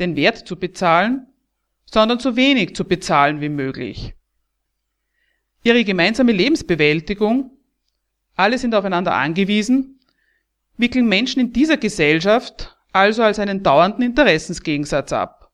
den 0.00 0.16
Wert 0.16 0.48
zu 0.48 0.56
bezahlen, 0.56 1.28
sondern 1.84 2.18
so 2.18 2.36
wenig 2.36 2.74
zu 2.74 2.84
bezahlen 2.84 3.40
wie 3.40 3.48
möglich. 3.48 4.14
Ihre 5.64 5.84
gemeinsame 5.84 6.32
Lebensbewältigung, 6.32 7.50
alle 8.34 8.58
sind 8.58 8.74
aufeinander 8.74 9.14
angewiesen, 9.14 10.00
wickeln 10.76 11.08
Menschen 11.08 11.40
in 11.40 11.52
dieser 11.52 11.76
Gesellschaft 11.76 12.76
also 12.92 13.22
als 13.22 13.38
einen 13.38 13.62
dauernden 13.62 14.02
Interessensgegensatz 14.02 15.12
ab. 15.12 15.50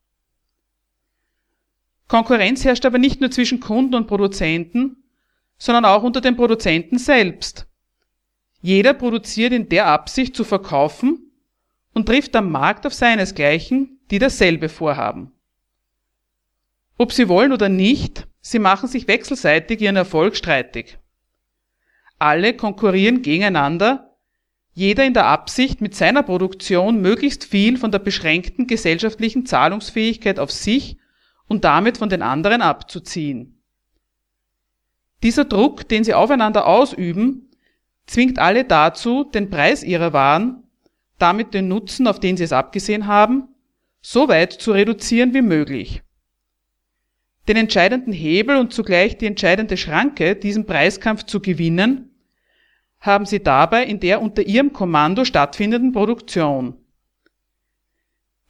Konkurrenz 2.07 2.65
herrscht 2.65 2.85
aber 2.85 2.97
nicht 2.97 3.21
nur 3.21 3.31
zwischen 3.31 3.59
Kunden 3.59 3.95
und 3.95 4.07
Produzenten, 4.07 4.97
sondern 5.57 5.85
auch 5.85 6.03
unter 6.03 6.21
den 6.21 6.35
Produzenten 6.35 6.97
selbst. 6.97 7.67
Jeder 8.61 8.93
produziert 8.93 9.53
in 9.53 9.69
der 9.69 9.87
Absicht 9.87 10.35
zu 10.35 10.43
verkaufen 10.43 11.31
und 11.93 12.07
trifft 12.07 12.35
am 12.35 12.51
Markt 12.51 12.85
auf 12.85 12.93
seinesgleichen, 12.93 13.99
die 14.11 14.19
dasselbe 14.19 14.69
vorhaben. 14.69 15.31
Ob 16.97 17.13
sie 17.13 17.29
wollen 17.29 17.53
oder 17.53 17.69
nicht, 17.69 18.27
sie 18.41 18.59
machen 18.59 18.87
sich 18.87 19.07
wechselseitig 19.07 19.81
ihren 19.81 19.95
Erfolg 19.95 20.35
streitig. 20.35 20.97
Alle 22.17 22.53
konkurrieren 22.53 23.21
gegeneinander, 23.21 24.17
jeder 24.73 25.05
in 25.05 25.13
der 25.13 25.25
Absicht, 25.25 25.81
mit 25.81 25.95
seiner 25.95 26.23
Produktion 26.23 27.01
möglichst 27.01 27.45
viel 27.45 27.77
von 27.77 27.91
der 27.91 27.99
beschränkten 27.99 28.67
gesellschaftlichen 28.67 29.45
Zahlungsfähigkeit 29.45 30.39
auf 30.39 30.51
sich 30.51 30.97
und 31.47 31.63
damit 31.63 31.97
von 31.97 32.09
den 32.09 32.21
anderen 32.21 32.61
abzuziehen. 32.61 33.61
Dieser 35.23 35.45
Druck, 35.45 35.89
den 35.89 36.03
sie 36.03 36.13
aufeinander 36.13 36.65
ausüben, 36.65 37.49
zwingt 38.05 38.39
alle 38.39 38.63
dazu, 38.63 39.25
den 39.25 39.49
Preis 39.49 39.83
ihrer 39.83 40.13
Waren, 40.13 40.63
damit 41.17 41.53
den 41.53 41.67
Nutzen, 41.67 42.07
auf 42.07 42.19
den 42.19 42.37
sie 42.37 42.43
es 42.43 42.53
abgesehen 42.53 43.07
haben, 43.07 43.49
so 44.01 44.29
weit 44.29 44.53
zu 44.53 44.71
reduzieren 44.71 45.33
wie 45.33 45.41
möglich. 45.41 46.03
Den 47.49 47.57
entscheidenden 47.57 48.13
Hebel 48.13 48.57
und 48.57 48.73
zugleich 48.73 49.17
die 49.17 49.25
entscheidende 49.25 49.75
Schranke, 49.75 50.35
diesen 50.35 50.67
Preiskampf 50.67 51.23
zu 51.23 51.39
gewinnen, 51.39 52.11
haben 52.99 53.25
sie 53.25 53.41
dabei 53.41 53.85
in 53.85 53.99
der 53.99 54.21
unter 54.21 54.43
ihrem 54.43 54.71
Kommando 54.71 55.25
stattfindenden 55.25 55.91
Produktion. 55.91 56.75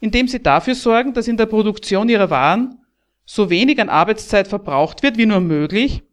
Indem 0.01 0.27
sie 0.27 0.43
dafür 0.43 0.75
sorgen, 0.75 1.13
dass 1.13 1.29
in 1.29 1.37
der 1.37 1.45
Produktion 1.45 2.09
ihrer 2.09 2.29
Waren 2.29 2.79
so 3.23 3.49
wenig 3.49 3.79
an 3.79 3.87
Arbeitszeit 3.87 4.49
verbraucht 4.49 5.01
wird 5.01 5.17
wie 5.17 5.27
nur 5.27 5.39
möglich, 5.39 6.03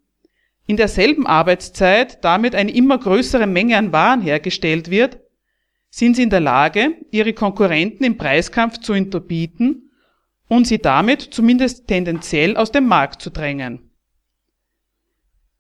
in 0.69 0.77
derselben 0.77 1.27
Arbeitszeit 1.27 2.23
damit 2.23 2.55
eine 2.55 2.71
immer 2.71 2.99
größere 2.99 3.49
Menge 3.49 3.79
an 3.79 3.91
Waren 3.91 4.21
hergestellt 4.21 4.93
wird, 4.93 5.19
sind 5.91 6.15
sie 6.15 6.23
in 6.23 6.31
der 6.31 6.39
Lage, 6.39 6.95
ihre 7.11 7.33
Konkurrenten 7.33 8.05
im 8.05 8.17
Preiskampf 8.17 8.79
zu 8.79 8.93
unterbieten 8.93 9.86
und 10.49 10.67
sie 10.67 10.79
damit 10.79 11.23
zumindest 11.23 11.87
tendenziell 11.89 12.57
aus 12.57 12.73
dem 12.73 12.87
Markt 12.87 13.23
zu 13.23 13.31
drängen. 13.31 13.91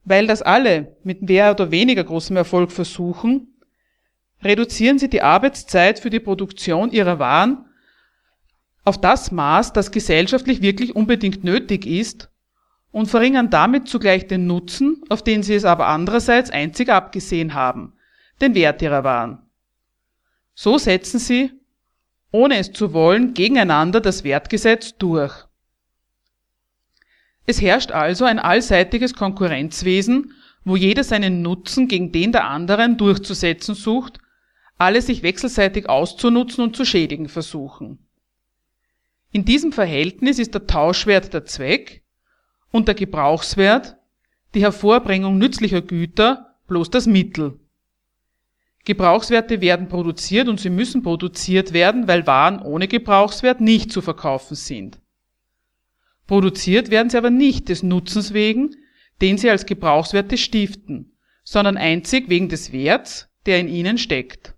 Weil 0.04 0.26
das 0.26 0.42
alle 0.42 0.96
mit 1.02 1.22
mehr 1.22 1.50
oder 1.50 1.70
weniger 1.70 2.04
großem 2.04 2.36
Erfolg 2.36 2.70
versuchen, 2.70 3.56
reduzieren 4.42 4.98
sie 4.98 5.10
die 5.10 5.22
Arbeitszeit 5.22 5.98
für 5.98 6.10
die 6.10 6.20
Produktion 6.20 6.92
ihrer 6.92 7.18
Waren 7.18 7.66
auf 8.84 9.00
das 9.00 9.32
Maß, 9.32 9.72
das 9.72 9.90
gesellschaftlich 9.90 10.62
wirklich 10.62 10.94
unbedingt 10.94 11.42
nötig 11.42 11.86
ist 11.86 12.30
und 12.92 13.06
verringern 13.06 13.50
damit 13.50 13.88
zugleich 13.88 14.28
den 14.28 14.46
Nutzen, 14.46 15.02
auf 15.08 15.22
den 15.22 15.42
sie 15.42 15.54
es 15.54 15.64
aber 15.64 15.88
andererseits 15.88 16.50
einzig 16.50 16.88
abgesehen 16.88 17.54
haben, 17.54 17.94
den 18.40 18.54
Wert 18.54 18.80
ihrer 18.82 19.02
Waren. 19.02 19.42
So 20.54 20.78
setzen 20.78 21.18
sie, 21.18 21.50
ohne 22.36 22.58
es 22.58 22.70
zu 22.70 22.92
wollen, 22.92 23.32
gegeneinander 23.32 24.00
das 24.00 24.22
Wertgesetz 24.22 24.98
durch. 24.98 25.46
Es 27.46 27.62
herrscht 27.62 27.92
also 27.92 28.26
ein 28.26 28.38
allseitiges 28.38 29.14
Konkurrenzwesen, 29.14 30.34
wo 30.62 30.76
jeder 30.76 31.02
seinen 31.02 31.40
Nutzen 31.40 31.88
gegen 31.88 32.12
den 32.12 32.32
der 32.32 32.44
anderen 32.44 32.98
durchzusetzen 32.98 33.74
sucht, 33.74 34.18
alle 34.76 35.00
sich 35.00 35.22
wechselseitig 35.22 35.88
auszunutzen 35.88 36.62
und 36.62 36.76
zu 36.76 36.84
schädigen 36.84 37.30
versuchen. 37.30 37.98
In 39.32 39.46
diesem 39.46 39.72
Verhältnis 39.72 40.38
ist 40.38 40.52
der 40.52 40.66
Tauschwert 40.66 41.32
der 41.32 41.46
Zweck 41.46 42.02
und 42.70 42.86
der 42.86 42.94
Gebrauchswert, 42.94 43.96
die 44.54 44.60
Hervorbringung 44.60 45.38
nützlicher 45.38 45.80
Güter, 45.80 46.54
bloß 46.66 46.90
das 46.90 47.06
Mittel. 47.06 47.58
Gebrauchswerte 48.86 49.60
werden 49.60 49.88
produziert 49.88 50.48
und 50.48 50.60
sie 50.60 50.70
müssen 50.70 51.02
produziert 51.02 51.72
werden, 51.72 52.06
weil 52.06 52.26
Waren 52.28 52.62
ohne 52.62 52.86
Gebrauchswert 52.86 53.60
nicht 53.60 53.90
zu 53.90 54.00
verkaufen 54.00 54.54
sind. 54.54 55.00
Produziert 56.28 56.88
werden 56.90 57.10
sie 57.10 57.18
aber 57.18 57.30
nicht 57.30 57.68
des 57.68 57.82
Nutzens 57.82 58.32
wegen, 58.32 58.76
den 59.20 59.38
sie 59.38 59.50
als 59.50 59.66
Gebrauchswerte 59.66 60.38
stiften, 60.38 61.16
sondern 61.42 61.76
einzig 61.76 62.28
wegen 62.28 62.48
des 62.48 62.72
Werts, 62.72 63.28
der 63.44 63.58
in 63.58 63.68
ihnen 63.68 63.98
steckt. 63.98 64.54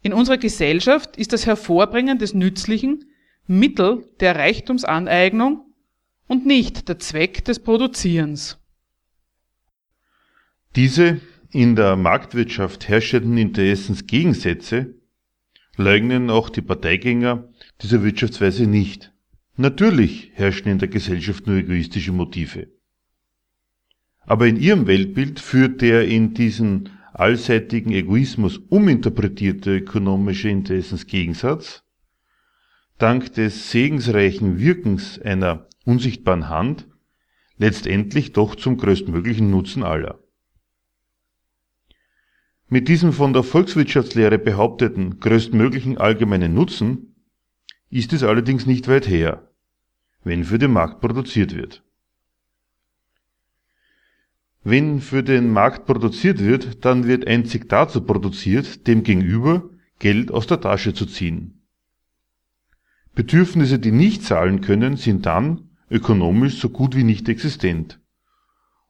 In 0.00 0.14
unserer 0.14 0.38
Gesellschaft 0.38 1.18
ist 1.18 1.34
das 1.34 1.44
Hervorbringen 1.44 2.18
des 2.18 2.32
Nützlichen 2.32 3.04
Mittel 3.46 4.08
der 4.20 4.36
Reichtumsaneignung 4.36 5.66
und 6.28 6.46
nicht 6.46 6.88
der 6.88 6.98
Zweck 6.98 7.44
des 7.44 7.58
Produzierens. 7.58 8.58
Diese 10.76 11.20
in 11.52 11.76
der 11.76 11.96
Marktwirtschaft 11.96 12.88
herrschenden 12.88 13.36
Interessensgegensätze 13.36 14.94
leugnen 15.76 16.30
auch 16.30 16.48
die 16.48 16.62
Parteigänger 16.62 17.48
dieser 17.82 18.02
Wirtschaftsweise 18.02 18.66
nicht. 18.66 19.12
Natürlich 19.56 20.30
herrschen 20.34 20.68
in 20.68 20.78
der 20.78 20.88
Gesellschaft 20.88 21.46
nur 21.46 21.56
egoistische 21.56 22.12
Motive. 22.12 22.68
Aber 24.20 24.46
in 24.46 24.56
ihrem 24.56 24.86
Weltbild 24.86 25.40
führt 25.40 25.82
der 25.82 26.08
in 26.08 26.32
diesen 26.32 26.88
allseitigen 27.12 27.92
Egoismus 27.92 28.58
uminterpretierte 28.70 29.76
ökonomische 29.76 30.48
Interessensgegensatz 30.48 31.84
dank 32.96 33.34
des 33.34 33.70
segensreichen 33.70 34.58
Wirkens 34.58 35.20
einer 35.20 35.66
unsichtbaren 35.84 36.48
Hand 36.48 36.86
letztendlich 37.58 38.32
doch 38.32 38.54
zum 38.54 38.78
größtmöglichen 38.78 39.50
Nutzen 39.50 39.82
aller. 39.82 40.21
Mit 42.72 42.88
diesem 42.88 43.12
von 43.12 43.34
der 43.34 43.42
Volkswirtschaftslehre 43.42 44.38
behaupteten 44.38 45.20
größtmöglichen 45.20 45.98
allgemeinen 45.98 46.54
Nutzen 46.54 47.14
ist 47.90 48.14
es 48.14 48.22
allerdings 48.22 48.64
nicht 48.64 48.88
weit 48.88 49.06
her, 49.06 49.46
wenn 50.24 50.42
für 50.42 50.58
den 50.58 50.72
Markt 50.72 51.02
produziert 51.02 51.54
wird. 51.54 51.82
Wenn 54.64 55.02
für 55.02 55.22
den 55.22 55.52
Markt 55.52 55.84
produziert 55.84 56.38
wird, 56.38 56.82
dann 56.86 57.06
wird 57.06 57.26
einzig 57.26 57.68
dazu 57.68 58.00
produziert, 58.06 58.86
dem 58.86 59.02
Gegenüber 59.02 59.68
Geld 59.98 60.30
aus 60.30 60.46
der 60.46 60.62
Tasche 60.62 60.94
zu 60.94 61.04
ziehen. 61.04 61.60
Bedürfnisse, 63.14 63.80
die 63.80 63.92
nicht 63.92 64.22
zahlen 64.22 64.62
können, 64.62 64.96
sind 64.96 65.26
dann 65.26 65.68
ökonomisch 65.90 66.58
so 66.58 66.70
gut 66.70 66.96
wie 66.96 67.04
nicht 67.04 67.28
existent. 67.28 68.00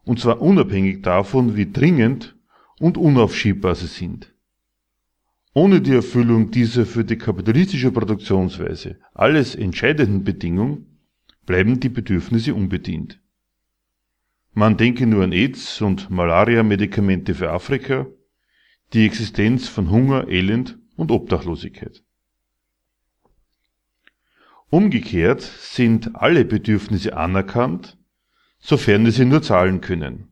Und 0.04 0.20
zwar 0.20 0.40
unabhängig 0.40 1.02
davon, 1.02 1.56
wie 1.56 1.72
dringend 1.72 2.31
und 2.82 2.98
unaufschiebbar 2.98 3.76
sie 3.76 3.86
sind. 3.86 4.34
Ohne 5.54 5.80
die 5.80 5.94
Erfüllung 5.94 6.50
dieser 6.50 6.84
für 6.84 7.04
die 7.04 7.16
kapitalistische 7.16 7.92
Produktionsweise 7.92 8.98
alles 9.14 9.54
entscheidenden 9.54 10.24
Bedingung 10.24 10.86
bleiben 11.46 11.78
die 11.78 11.90
Bedürfnisse 11.90 12.54
unbedient. 12.56 13.20
Man 14.52 14.76
denke 14.76 15.06
nur 15.06 15.22
an 15.22 15.30
AIDS 15.30 15.80
und 15.80 16.10
Malaria-Medikamente 16.10 17.36
für 17.36 17.52
Afrika, 17.52 18.06
die 18.92 19.06
Existenz 19.06 19.68
von 19.68 19.88
Hunger, 19.88 20.26
Elend 20.26 20.76
und 20.96 21.12
Obdachlosigkeit. 21.12 22.02
Umgekehrt 24.70 25.42
sind 25.42 26.16
alle 26.16 26.44
Bedürfnisse 26.44 27.16
anerkannt, 27.16 27.96
sofern 28.58 29.08
sie 29.08 29.24
nur 29.24 29.42
zahlen 29.42 29.80
können. 29.80 30.31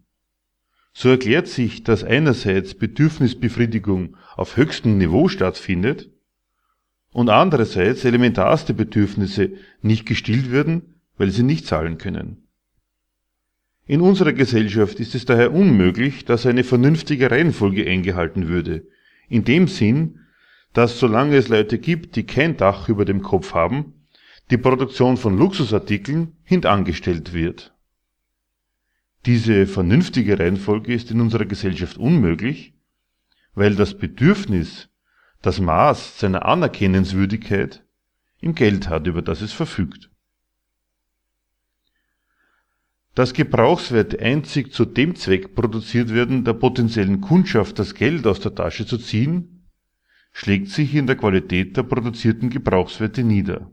So 1.00 1.08
erklärt 1.08 1.48
sich, 1.48 1.82
dass 1.82 2.04
einerseits 2.04 2.74
Bedürfnisbefriedigung 2.74 4.18
auf 4.36 4.58
höchstem 4.58 4.98
Niveau 4.98 5.28
stattfindet 5.28 6.10
und 7.10 7.30
andererseits 7.30 8.04
elementarste 8.04 8.74
Bedürfnisse 8.74 9.52
nicht 9.80 10.04
gestillt 10.04 10.52
werden, 10.52 11.00
weil 11.16 11.30
sie 11.30 11.42
nicht 11.42 11.64
zahlen 11.66 11.96
können. 11.96 12.46
In 13.86 14.02
unserer 14.02 14.34
Gesellschaft 14.34 15.00
ist 15.00 15.14
es 15.14 15.24
daher 15.24 15.54
unmöglich, 15.54 16.26
dass 16.26 16.44
eine 16.44 16.64
vernünftige 16.64 17.30
Reihenfolge 17.30 17.88
eingehalten 17.88 18.48
würde, 18.48 18.86
in 19.30 19.44
dem 19.44 19.68
Sinn, 19.68 20.18
dass 20.74 21.00
solange 21.00 21.36
es 21.36 21.48
Leute 21.48 21.78
gibt, 21.78 22.14
die 22.16 22.24
kein 22.24 22.58
Dach 22.58 22.90
über 22.90 23.06
dem 23.06 23.22
Kopf 23.22 23.54
haben, 23.54 23.94
die 24.50 24.58
Produktion 24.58 25.16
von 25.16 25.38
Luxusartikeln 25.38 26.36
hintangestellt 26.44 27.32
wird. 27.32 27.72
Diese 29.26 29.66
vernünftige 29.66 30.38
Reihenfolge 30.38 30.94
ist 30.94 31.10
in 31.10 31.20
unserer 31.20 31.44
Gesellschaft 31.44 31.98
unmöglich, 31.98 32.74
weil 33.54 33.74
das 33.74 33.98
Bedürfnis 33.98 34.88
das 35.42 35.60
Maß 35.60 36.18
seiner 36.18 36.46
Anerkennenswürdigkeit 36.46 37.84
im 38.40 38.54
Geld 38.54 38.88
hat, 38.88 39.06
über 39.06 39.20
das 39.20 39.42
es 39.42 39.52
verfügt. 39.52 40.10
Dass 43.14 43.34
Gebrauchswerte 43.34 44.20
einzig 44.20 44.72
zu 44.72 44.86
dem 44.86 45.16
Zweck 45.16 45.54
produziert 45.54 46.14
werden, 46.14 46.44
der 46.44 46.54
potenziellen 46.54 47.20
Kundschaft 47.20 47.78
das 47.78 47.94
Geld 47.94 48.26
aus 48.26 48.40
der 48.40 48.54
Tasche 48.54 48.86
zu 48.86 48.96
ziehen, 48.96 49.68
schlägt 50.32 50.68
sich 50.68 50.94
in 50.94 51.06
der 51.06 51.16
Qualität 51.16 51.76
der 51.76 51.82
produzierten 51.82 52.48
Gebrauchswerte 52.48 53.22
nieder. 53.22 53.70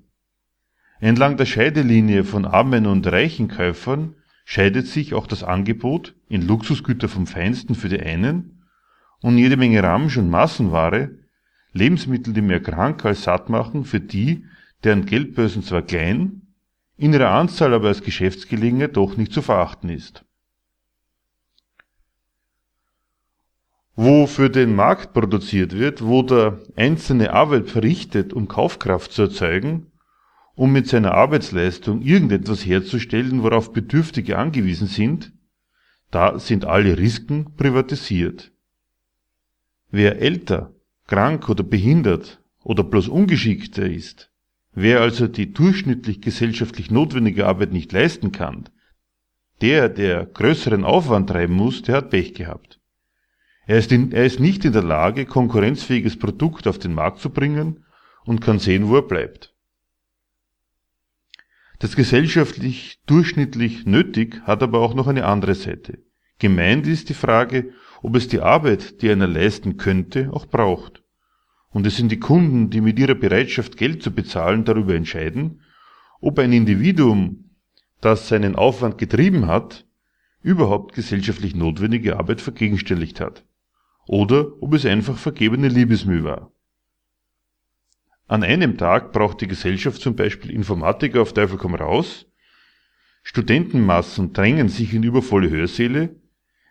Entlang 0.99 1.37
der 1.37 1.45
Scheidelinie 1.45 2.25
von 2.25 2.45
armen 2.45 2.87
und 2.87 3.07
reichen 3.07 3.47
Käufern 3.47 4.15
scheidet 4.49 4.87
sich 4.87 5.13
auch 5.13 5.27
das 5.27 5.43
Angebot 5.43 6.15
in 6.29 6.47
Luxusgüter 6.47 7.09
vom 7.09 7.27
Feinsten 7.27 7.75
für 7.75 7.89
die 7.89 7.99
einen 7.99 8.63
und 9.19 9.37
jede 9.37 9.57
Menge 9.57 9.83
Ramsch 9.83 10.15
und 10.15 10.29
Massenware, 10.29 11.09
Lebensmittel, 11.73 12.31
die 12.31 12.41
mehr 12.41 12.61
krank 12.61 13.03
als 13.03 13.23
satt 13.23 13.49
machen, 13.49 13.83
für 13.83 13.99
die, 13.99 14.45
deren 14.85 15.05
Geldbörsen 15.05 15.63
zwar 15.63 15.81
klein, 15.81 16.43
in 16.95 17.11
ihrer 17.11 17.31
Anzahl 17.31 17.73
aber 17.73 17.89
als 17.89 18.01
Geschäftsgelegenheit 18.01 18.95
doch 18.95 19.17
nicht 19.17 19.33
zu 19.33 19.41
verachten 19.41 19.89
ist. 19.89 20.23
Wo 23.97 24.27
für 24.27 24.49
den 24.49 24.73
Markt 24.77 25.11
produziert 25.11 25.73
wird, 25.73 26.05
wo 26.05 26.21
der 26.21 26.57
einzelne 26.77 27.33
Arbeit 27.33 27.69
verrichtet, 27.69 28.31
um 28.31 28.47
Kaufkraft 28.47 29.11
zu 29.11 29.23
erzeugen, 29.23 29.91
um 30.57 30.73
mit 30.73 30.87
seiner 30.87 31.13
Arbeitsleistung 31.13 32.01
irgendetwas 32.01 32.65
herzustellen, 32.65 33.43
worauf 33.43 33.73
Bedürftige 33.73 34.39
angewiesen 34.39 34.87
sind, 34.87 35.31
da 36.09 36.39
sind 36.39 36.65
alle 36.65 36.97
Risiken 36.97 37.55
privatisiert. 37.55 38.51
Wer 39.91 40.19
älter, 40.19 40.73
krank 41.05 41.47
oder 41.47 41.63
behindert 41.63 42.41
oder 42.63 42.83
bloß 42.83 43.07
ungeschickter 43.07 43.87
ist, 43.87 44.31
wer 44.73 45.01
also 45.01 45.27
die 45.27 45.53
durchschnittlich 45.53 46.21
gesellschaftlich 46.21 46.89
notwendige 46.89 47.45
Arbeit 47.45 47.71
nicht 47.71 47.91
leisten 47.91 48.31
kann, 48.31 48.67
der, 49.61 49.89
der 49.89 50.25
größeren 50.25 50.83
Aufwand 50.83 51.29
treiben 51.29 51.53
muss, 51.53 51.83
der 51.83 51.97
hat 51.97 52.09
Pech 52.09 52.33
gehabt. 52.33 52.79
Er 53.67 53.77
ist, 53.77 53.91
in, 53.91 54.11
er 54.11 54.25
ist 54.25 54.39
nicht 54.39 54.65
in 54.65 54.73
der 54.73 54.83
Lage, 54.83 55.27
konkurrenzfähiges 55.27 56.17
Produkt 56.17 56.67
auf 56.67 56.79
den 56.79 56.95
Markt 56.95 57.19
zu 57.19 57.29
bringen 57.29 57.85
und 58.25 58.41
kann 58.41 58.57
sehen, 58.57 58.87
wo 58.87 58.95
er 58.95 59.03
bleibt. 59.03 59.53
Das 61.79 61.95
gesellschaftlich 61.95 62.99
durchschnittlich 63.05 63.85
nötig 63.85 64.41
hat 64.43 64.63
aber 64.63 64.79
auch 64.79 64.95
noch 64.95 65.07
eine 65.07 65.25
andere 65.25 65.53
Seite. 65.53 65.99
Gemeint 66.39 66.87
ist 66.87 67.09
die 67.09 67.13
Frage, 67.13 67.71
ob 68.01 68.15
es 68.15 68.27
die 68.27 68.41
Arbeit, 68.41 69.01
die 69.01 69.09
einer 69.09 69.27
leisten 69.27 69.77
könnte, 69.77 70.29
auch 70.31 70.47
braucht. 70.47 71.03
Und 71.69 71.85
es 71.85 71.97
sind 71.97 72.11
die 72.11 72.19
Kunden, 72.19 72.69
die 72.69 72.81
mit 72.81 72.97
ihrer 72.97 73.15
Bereitschaft 73.15 73.77
Geld 73.77 74.01
zu 74.01 74.11
bezahlen 74.11 74.65
darüber 74.65 74.95
entscheiden, 74.95 75.61
ob 76.19 76.39
ein 76.39 76.53
Individuum, 76.53 77.51
das 78.01 78.27
seinen 78.27 78.55
Aufwand 78.55 78.97
getrieben 78.97 79.47
hat, 79.47 79.85
überhaupt 80.41 80.95
gesellschaftlich 80.95 81.55
notwendige 81.55 82.17
Arbeit 82.17 82.41
vergegenständigt 82.41 83.19
hat. 83.19 83.45
Oder 84.07 84.47
ob 84.61 84.73
es 84.73 84.85
einfach 84.85 85.17
vergebene 85.17 85.67
Liebesmüh 85.67 86.23
war. 86.23 86.51
An 88.27 88.43
einem 88.43 88.77
Tag 88.77 89.13
braucht 89.13 89.39
die 89.39 89.47
Gesellschaft 89.47 90.01
zum 90.01 90.15
Beispiel 90.15 90.51
Informatiker 90.51 91.21
auf 91.21 91.33
Teufel 91.33 91.57
komm 91.57 91.75
raus, 91.75 92.25
Studentenmassen 93.23 94.33
drängen 94.33 94.69
sich 94.69 94.93
in 94.93 95.03
übervolle 95.03 95.49
Hörsäle, 95.49 96.15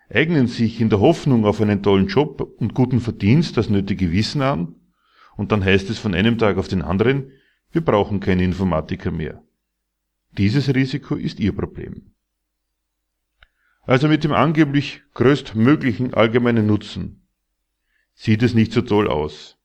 eignen 0.09 0.47
sich 0.47 0.79
in 0.81 0.89
der 0.89 0.99
Hoffnung 0.99 1.45
auf 1.45 1.59
einen 1.61 1.83
tollen 1.83 2.07
Job 2.07 2.41
und 2.57 2.73
guten 2.73 2.99
Verdienst 2.99 3.57
das 3.57 3.69
nötige 3.69 4.11
Wissen 4.11 4.41
an, 4.41 4.75
und 5.35 5.51
dann 5.51 5.63
heißt 5.63 5.89
es 5.89 5.99
von 5.99 6.15
einem 6.15 6.37
Tag 6.37 6.57
auf 6.57 6.67
den 6.67 6.81
anderen, 6.81 7.31
wir 7.71 7.81
brauchen 7.81 8.19
keine 8.19 8.43
Informatiker 8.43 9.11
mehr. 9.11 9.43
Dieses 10.31 10.73
Risiko 10.73 11.15
ist 11.15 11.39
ihr 11.39 11.55
Problem. 11.55 12.13
Also 13.81 14.07
mit 14.07 14.23
dem 14.23 14.33
angeblich 14.33 15.03
größtmöglichen 15.13 16.13
allgemeinen 16.13 16.67
Nutzen 16.67 17.27
sieht 18.13 18.43
es 18.43 18.53
nicht 18.53 18.73
so 18.73 18.81
toll 18.81 19.07
aus. 19.07 19.56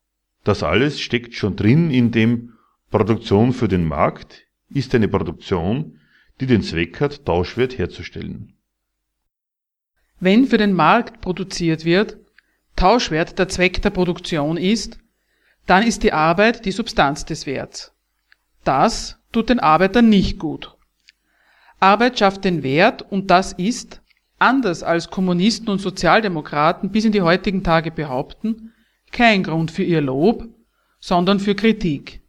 Das 0.45 0.63
alles 0.63 1.01
steckt 1.01 1.35
schon 1.35 1.57
drin 1.57 1.91
in 1.91 2.11
dem 2.11 2.55
Produktion 2.91 3.53
für 3.53 3.69
den 3.69 3.85
Markt 3.85 4.47
ist 4.69 4.95
eine 4.95 5.09
Produktion, 5.09 5.99
die 6.41 6.47
den 6.47 6.63
Zweck 6.63 7.01
hat, 7.01 7.25
Tauschwert 7.25 7.79
herzustellen. 7.79 8.55
Wenn 10.21 10.47
für 10.47 10.59
den 10.59 10.73
Markt 10.73 11.21
produziert 11.21 11.85
wird, 11.85 12.19
Tauschwert 12.77 13.39
der 13.39 13.49
Zweck 13.49 13.83
der 13.83 13.91
Produktion 13.91 14.57
ist, 14.57 14.99
dann 15.67 15.87
ist 15.87 16.03
die 16.03 16.13
Arbeit 16.13 16.65
die 16.65 16.73
Substanz 16.73 17.25
des 17.25 17.47
Werts. 17.47 17.93
Das 18.65 19.19
tut 19.33 19.49
den 19.49 19.61
Arbeiter 19.61 20.03
nicht 20.03 20.39
gut. 20.39 20.77
Arbeit 21.81 22.19
schafft 22.19 22.45
den 22.45 22.63
Wert 22.63 23.03
und 23.03 23.31
das 23.31 23.53
ist, 23.53 24.01
anders 24.39 24.83
als 24.83 25.11
Kommunisten 25.11 25.69
und 25.69 25.81
Sozialdemokraten 25.81 26.91
bis 26.91 27.05
in 27.05 27.13
die 27.13 27.23
heutigen 27.23 27.63
Tage 27.63 27.91
behaupten, 27.91 28.72
kein 29.13 29.43
Grund 29.43 29.71
für 29.71 29.85
ihr 29.85 30.01
Lob, 30.01 30.49
sondern 31.01 31.41
für 31.41 31.55
Kritik. 31.55 32.23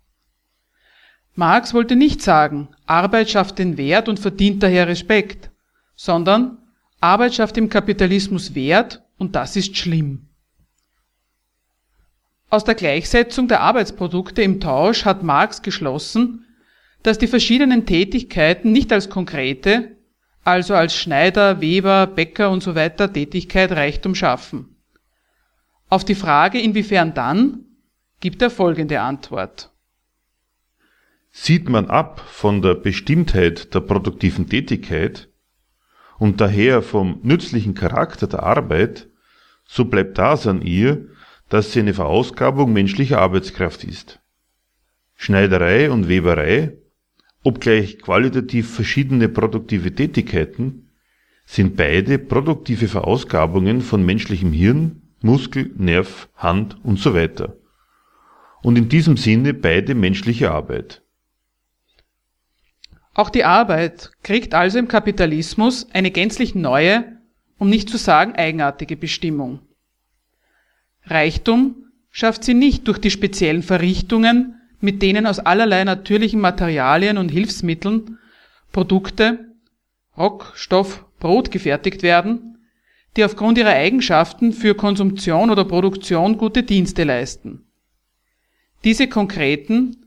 Marx 1.36 1.74
wollte 1.74 1.96
nicht 1.96 2.22
sagen, 2.22 2.70
Arbeit 2.86 3.30
schafft 3.30 3.58
den 3.58 3.78
Wert 3.78 4.08
und 4.08 4.20
verdient 4.20 4.62
daher 4.62 4.88
Respekt, 4.88 5.50
sondern 5.96 6.60
Arbeit 7.00 7.34
schafft 7.34 7.58
im 7.58 7.70
Kapitalismus 7.70 8.54
Wert 8.54 9.04
und 9.18 9.36
das 9.36 9.56
ist 9.56 9.76
schlimm. 9.76 10.30
Aus 12.50 12.64
der 12.64 12.76
Gleichsetzung 12.76 13.48
der 13.48 13.62
Arbeitsprodukte 13.62 14.44
im 14.44 14.60
Tausch 14.60 15.06
hat 15.06 15.24
Marx 15.24 15.64
geschlossen, 15.64 16.46
dass 17.02 17.18
die 17.18 17.28
verschiedenen 17.28 17.88
Tätigkeiten 17.88 18.72
nicht 18.72 18.94
als 18.94 19.10
konkrete, 19.10 19.98
also 20.44 20.76
als 20.76 20.96
Schneider, 20.96 21.62
Weber, 21.62 22.06
Bäcker 22.06 22.52
und 22.52 22.62
so 22.62 22.76
Tätigkeit 22.76 23.72
Reichtum 23.72 24.14
schaffen. 24.14 24.73
Auf 25.94 26.04
die 26.04 26.16
Frage, 26.16 26.60
inwiefern 26.60 27.14
dann, 27.14 27.66
gibt 28.20 28.42
er 28.42 28.50
folgende 28.50 29.00
Antwort. 29.02 29.72
Sieht 31.30 31.70
man 31.70 31.86
ab 31.86 32.20
von 32.20 32.64
der 32.64 32.74
Bestimmtheit 32.74 33.76
der 33.76 33.82
produktiven 33.82 34.50
Tätigkeit 34.50 35.30
und 36.18 36.42
daher 36.42 36.82
vom 36.82 37.20
nützlichen 37.22 37.76
Charakter 37.76 38.26
der 38.26 38.42
Arbeit, 38.42 39.08
so 39.66 39.86
bleibt 39.86 40.18
das 40.18 40.48
an 40.48 40.64
ihr, 40.64 41.10
dass 41.50 41.74
sie 41.74 41.82
eine 41.82 41.94
Verausgabung 41.94 42.74
menschlicher 42.74 43.20
Arbeitskraft 43.20 43.84
ist. 43.84 44.20
Schneiderei 45.14 45.92
und 45.92 46.10
Weberei 46.10 46.76
Obgleich 47.44 48.00
qualitativ 48.00 48.74
verschiedene 48.74 49.30
produktive 49.30 49.94
Tätigkeiten, 49.94 50.90
sind 51.46 51.76
beide 51.76 52.18
produktive 52.18 52.88
Verausgabungen 52.88 53.82
von 53.82 54.04
menschlichem 54.04 54.54
Hirn, 54.54 55.03
Muskel, 55.24 55.72
Nerv, 55.78 56.30
Hand 56.36 56.78
und 56.84 57.00
so 57.00 57.14
weiter. 57.14 57.56
Und 58.62 58.78
in 58.78 58.90
diesem 58.90 59.18
Sinne 59.18 59.54
beide 59.54 59.96
menschliche 59.96 60.52
Arbeit. 60.52 61.02
Auch 63.14 63.30
die 63.30 63.46
Arbeit 63.46 64.12
kriegt 64.24 64.54
also 64.54 64.80
im 64.80 64.88
Kapitalismus 64.88 65.88
eine 65.94 66.12
gänzlich 66.12 66.56
neue, 66.56 67.20
um 67.58 67.70
nicht 67.70 67.90
zu 67.90 67.98
sagen 67.98 68.34
eigenartige 68.34 68.98
Bestimmung. 68.98 69.62
Reichtum 71.06 71.86
schafft 72.12 72.44
sie 72.44 72.54
nicht 72.54 72.88
durch 72.88 73.00
die 73.00 73.12
speziellen 73.12 73.64
Verrichtungen, 73.64 74.62
mit 74.82 75.02
denen 75.02 75.26
aus 75.26 75.40
allerlei 75.40 75.86
natürlichen 75.86 76.42
Materialien 76.42 77.18
und 77.18 77.30
Hilfsmitteln 77.30 78.20
Produkte, 78.74 79.54
Rock, 80.18 80.52
Stoff, 80.56 81.06
Brot 81.20 81.52
gefertigt 81.52 82.04
werden, 82.04 82.53
die 83.16 83.24
aufgrund 83.24 83.58
ihrer 83.58 83.72
Eigenschaften 83.74 84.54
für 84.54 84.76
Konsumption 84.76 85.50
oder 85.50 85.66
Produktion 85.66 86.38
gute 86.38 86.64
Dienste 86.64 87.04
leisten. 87.04 87.66
Diese 88.84 89.08
konkreten, 89.08 90.06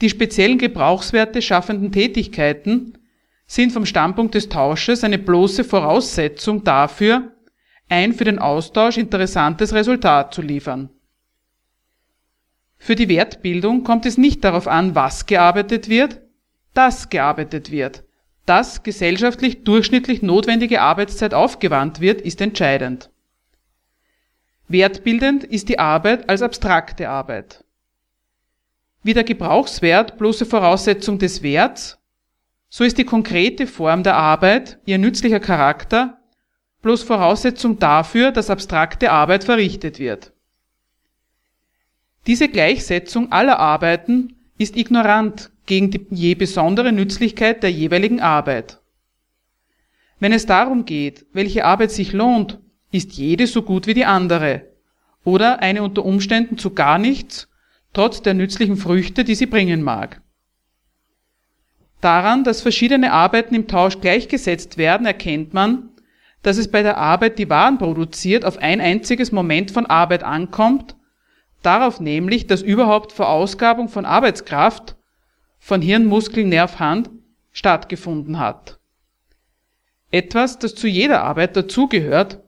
die 0.00 0.10
speziellen 0.10 0.58
Gebrauchswerte 0.58 1.42
schaffenden 1.42 1.90
Tätigkeiten 1.90 2.98
sind 3.46 3.72
vom 3.72 3.86
Standpunkt 3.86 4.34
des 4.34 4.48
Tausches 4.48 5.04
eine 5.04 5.18
bloße 5.18 5.64
Voraussetzung 5.64 6.64
dafür, 6.64 7.32
ein 7.88 8.12
für 8.12 8.24
den 8.24 8.38
Austausch 8.38 8.96
interessantes 8.96 9.74
Resultat 9.74 10.34
zu 10.34 10.42
liefern. 10.42 10.90
Für 12.76 12.94
die 12.94 13.08
Wertbildung 13.08 13.84
kommt 13.84 14.06
es 14.06 14.18
nicht 14.18 14.44
darauf 14.44 14.68
an, 14.68 14.94
was 14.94 15.26
gearbeitet 15.26 15.88
wird, 15.88 16.20
dass 16.74 17.08
gearbeitet 17.08 17.70
wird. 17.70 18.04
Dass 18.46 18.82
gesellschaftlich 18.82 19.64
durchschnittlich 19.64 20.22
notwendige 20.22 20.82
Arbeitszeit 20.82 21.32
aufgewandt 21.32 22.00
wird, 22.00 22.20
ist 22.20 22.40
entscheidend. 22.40 23.10
Wertbildend 24.68 25.44
ist 25.44 25.68
die 25.68 25.78
Arbeit 25.78 26.28
als 26.28 26.42
abstrakte 26.42 27.08
Arbeit. 27.08 27.64
Wie 29.02 29.14
der 29.14 29.24
Gebrauchswert 29.24 30.18
bloße 30.18 30.46
Voraussetzung 30.46 31.18
des 31.18 31.42
Werts, 31.42 31.98
so 32.70 32.84
ist 32.84 32.98
die 32.98 33.04
konkrete 33.04 33.66
Form 33.66 34.02
der 34.02 34.16
Arbeit, 34.16 34.78
ihr 34.84 34.98
nützlicher 34.98 35.40
Charakter, 35.40 36.18
bloß 36.82 37.02
Voraussetzung 37.02 37.78
dafür, 37.78 38.30
dass 38.30 38.50
abstrakte 38.50 39.10
Arbeit 39.10 39.44
verrichtet 39.44 39.98
wird. 39.98 40.32
Diese 42.26 42.48
Gleichsetzung 42.48 43.32
aller 43.32 43.58
Arbeiten 43.58 44.36
ist 44.58 44.76
ignorant 44.76 45.50
gegen 45.66 45.90
die 45.90 46.06
je 46.10 46.34
besondere 46.34 46.92
Nützlichkeit 46.92 47.62
der 47.62 47.70
jeweiligen 47.70 48.20
Arbeit. 48.20 48.80
Wenn 50.20 50.32
es 50.32 50.46
darum 50.46 50.84
geht, 50.84 51.26
welche 51.32 51.64
Arbeit 51.64 51.90
sich 51.90 52.12
lohnt, 52.12 52.58
ist 52.92 53.12
jede 53.12 53.46
so 53.46 53.62
gut 53.62 53.86
wie 53.86 53.94
die 53.94 54.04
andere 54.04 54.68
oder 55.24 55.60
eine 55.60 55.82
unter 55.82 56.04
Umständen 56.04 56.58
zu 56.58 56.70
gar 56.70 56.98
nichts, 56.98 57.48
trotz 57.92 58.22
der 58.22 58.34
nützlichen 58.34 58.76
Früchte, 58.76 59.24
die 59.24 59.34
sie 59.34 59.46
bringen 59.46 59.82
mag. 59.82 60.20
Daran, 62.00 62.44
dass 62.44 62.60
verschiedene 62.60 63.12
Arbeiten 63.12 63.54
im 63.54 63.66
Tausch 63.66 64.00
gleichgesetzt 64.00 64.76
werden, 64.76 65.06
erkennt 65.06 65.54
man, 65.54 65.88
dass 66.42 66.58
es 66.58 66.70
bei 66.70 66.82
der 66.82 66.98
Arbeit, 66.98 67.38
die 67.38 67.48
Waren 67.48 67.78
produziert, 67.78 68.44
auf 68.44 68.58
ein 68.58 68.82
einziges 68.82 69.32
Moment 69.32 69.70
von 69.70 69.86
Arbeit 69.86 70.22
ankommt 70.22 70.94
Darauf 71.64 71.98
nämlich, 71.98 72.46
dass 72.46 72.60
überhaupt 72.60 73.10
Verausgabung 73.12 73.88
von 73.88 74.04
Arbeitskraft, 74.04 74.96
von 75.64 75.80
Hirn, 75.80 76.04
Muskel, 76.04 76.44
Nerv, 76.44 76.78
Hand 76.78 77.08
stattgefunden 77.50 78.38
hat. 78.38 78.78
Etwas, 80.10 80.58
das 80.58 80.74
zu 80.74 80.86
jeder 80.86 81.22
Arbeit 81.22 81.56
dazugehört, 81.56 82.42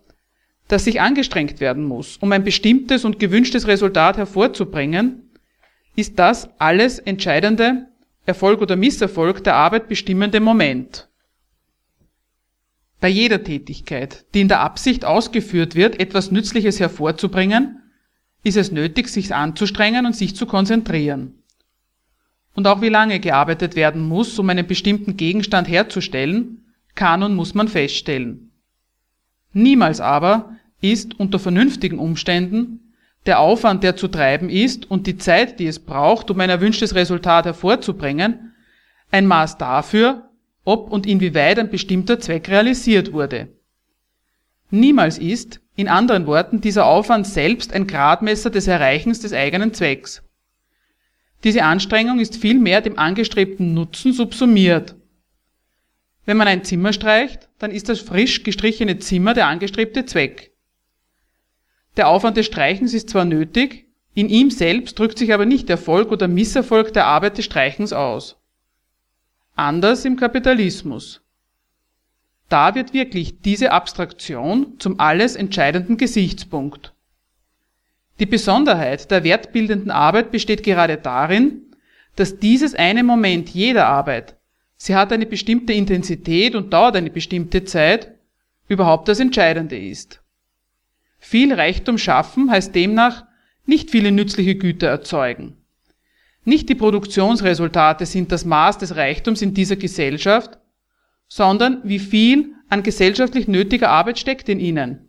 das 0.68 0.85
sich 0.85 1.00
angestrengt 1.00 1.59
werden 1.59 1.85
muss, 1.85 2.18
um 2.18 2.31
ein 2.33 2.44
bestimmtes 2.44 3.07
und 3.07 3.18
gewünschtes 3.18 3.68
Resultat 3.68 4.18
hervorzubringen, 4.18 5.31
ist 5.94 6.18
das 6.18 6.50
alles 6.59 6.98
entscheidende 6.98 7.87
Erfolg 8.26 8.61
oder 8.61 8.76
Misserfolg 8.76 9.42
der 9.44 9.55
Arbeit 9.55 9.88
bestimmende 9.88 10.40
Moment. 10.40 11.09
Bei 13.00 13.09
jeder 13.09 13.42
Tätigkeit, 13.42 14.26
die 14.35 14.42
in 14.42 14.48
der 14.48 14.61
Absicht 14.61 15.07
ausgeführt 15.07 15.74
wird, 15.74 15.98
etwas 16.00 16.33
Nützliches 16.33 16.81
hervorzubringen, 16.81 17.81
ist 18.44 18.59
es 18.59 18.72
nötig, 18.72 19.09
sich 19.09 19.35
anzustrengen 19.35 20.05
und 20.05 20.14
sich 20.14 20.37
zu 20.37 20.44
konzentrieren. 20.44 21.42
Und 22.56 22.66
auch 22.66 22.80
wie 22.80 22.88
lange 22.88 23.20
gearbeitet 23.20 23.76
werden 23.76 24.02
muss, 24.02 24.38
um 24.38 24.50
einen 24.50 24.66
bestimmten 24.66 25.16
Gegenstand 25.16 25.68
herzustellen, 25.68 26.64
kann 26.94 27.22
und 27.22 27.36
muss 27.36 27.54
man 27.54 27.68
feststellen. 27.68 28.50
Niemals 29.52 30.00
aber 30.00 30.56
ist 30.80 31.20
unter 31.20 31.38
vernünftigen 31.38 31.98
Umständen 31.98 32.94
der 33.26 33.40
Aufwand, 33.40 33.82
der 33.82 33.96
zu 33.96 34.08
treiben 34.08 34.48
ist, 34.48 34.90
und 34.90 35.06
die 35.06 35.18
Zeit, 35.18 35.58
die 35.58 35.66
es 35.66 35.78
braucht, 35.78 36.30
um 36.30 36.40
ein 36.40 36.50
erwünschtes 36.50 36.94
Resultat 36.94 37.44
hervorzubringen, 37.44 38.54
ein 39.10 39.26
Maß 39.26 39.58
dafür, 39.58 40.30
ob 40.64 40.90
und 40.90 41.06
inwieweit 41.06 41.58
ein 41.58 41.70
bestimmter 41.70 42.18
Zweck 42.20 42.48
realisiert 42.48 43.12
wurde. 43.12 43.48
Niemals 44.70 45.18
ist, 45.18 45.60
in 45.76 45.88
anderen 45.88 46.26
Worten, 46.26 46.60
dieser 46.60 46.86
Aufwand 46.86 47.26
selbst 47.26 47.72
ein 47.72 47.86
Gradmesser 47.86 48.50
des 48.50 48.66
Erreichens 48.66 49.20
des 49.20 49.32
eigenen 49.32 49.74
Zwecks. 49.74 50.22
Diese 51.46 51.62
Anstrengung 51.62 52.18
ist 52.18 52.38
vielmehr 52.38 52.80
dem 52.80 52.98
angestrebten 52.98 53.72
Nutzen 53.72 54.12
subsumiert. 54.12 54.96
Wenn 56.24 56.37
man 56.37 56.48
ein 56.48 56.64
Zimmer 56.64 56.92
streicht, 56.92 57.48
dann 57.61 57.70
ist 57.70 57.88
das 57.88 58.00
frisch 58.00 58.42
gestrichene 58.42 58.98
Zimmer 58.98 59.32
der 59.32 59.46
angestrebte 59.46 60.04
Zweck. 60.06 60.50
Der 61.96 62.09
Aufwand 62.09 62.37
des 62.37 62.46
Streichens 62.46 62.94
ist 62.94 63.11
zwar 63.11 63.24
nötig, 63.24 63.87
in 64.12 64.28
ihm 64.28 64.50
selbst 64.50 64.98
drückt 64.98 65.18
sich 65.20 65.32
aber 65.32 65.46
nicht 65.46 65.70
Erfolg 65.70 66.11
oder 66.11 66.26
Misserfolg 66.26 66.92
der 66.92 67.06
Arbeit 67.06 67.38
des 67.38 67.44
Streichens 67.44 67.92
aus. 67.92 68.42
Anders 69.54 70.04
im 70.04 70.16
Kapitalismus. 70.16 71.22
Da 72.48 72.74
wird 72.74 72.92
wirklich 72.92 73.40
diese 73.42 73.70
Abstraktion 73.70 74.80
zum 74.80 74.98
alles 74.98 75.37
entscheidenden 75.37 75.96
Gesichtspunkt. 75.96 76.95
Die 78.18 78.26
Besonderheit 78.26 79.11
der 79.11 79.24
wertbildenden 79.24 79.90
Arbeit 79.90 80.31
besteht 80.31 80.62
gerade 80.62 80.96
darin, 80.96 81.62
dass 82.16 82.38
dieses 82.38 82.74
eine 82.74 83.02
Moment 83.02 83.50
jeder 83.50 83.87
Arbeit 83.87 84.37
sie 84.76 84.94
hat 84.94 85.12
eine 85.12 85.26
bestimmte 85.26 85.72
Intensität 85.72 86.55
und 86.55 86.72
dauert 86.72 86.96
eine 86.96 87.11
bestimmte 87.11 87.64
Zeit, 87.64 88.12
überhaupt 88.68 89.09
das 89.09 89.20
Entscheidende 89.20 89.79
ist. 89.79 90.20
Viel 91.18 91.52
Reichtum 91.52 91.98
schaffen 91.98 92.50
heißt 92.50 92.74
demnach 92.74 93.24
nicht 93.64 93.90
viele 93.90 94.12
nützliche 94.12 94.57
Güter 94.57 94.88
erzeugen. 94.88 95.57
Nicht 96.44 96.68
die 96.68 96.76
Produktionsresultate 96.76 98.07
sind 98.07 98.31
das 98.31 98.44
Maß 98.44 98.79
des 98.79 98.94
Reichtums 98.94 99.42
in 99.42 99.55
dieser 99.55 99.76
Gesellschaft, 99.76 100.59
sondern 101.26 101.81
wie 101.83 101.98
viel 101.98 102.55
an 102.68 102.85
gesellschaftlich 102.85 103.48
nötiger 103.48 103.88
Arbeit 103.88 104.18
steckt 104.18 104.48
in 104.48 104.61
ihnen. 104.61 105.05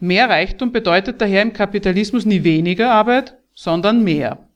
Mehr 0.00 0.28
Reichtum 0.28 0.72
bedeutet 0.72 1.20
daher 1.20 1.42
im 1.42 1.52
Kapitalismus 1.52 2.24
nie 2.24 2.44
weniger 2.44 2.92
Arbeit, 2.92 3.36
sondern 3.54 4.02
mehr. 4.02 4.48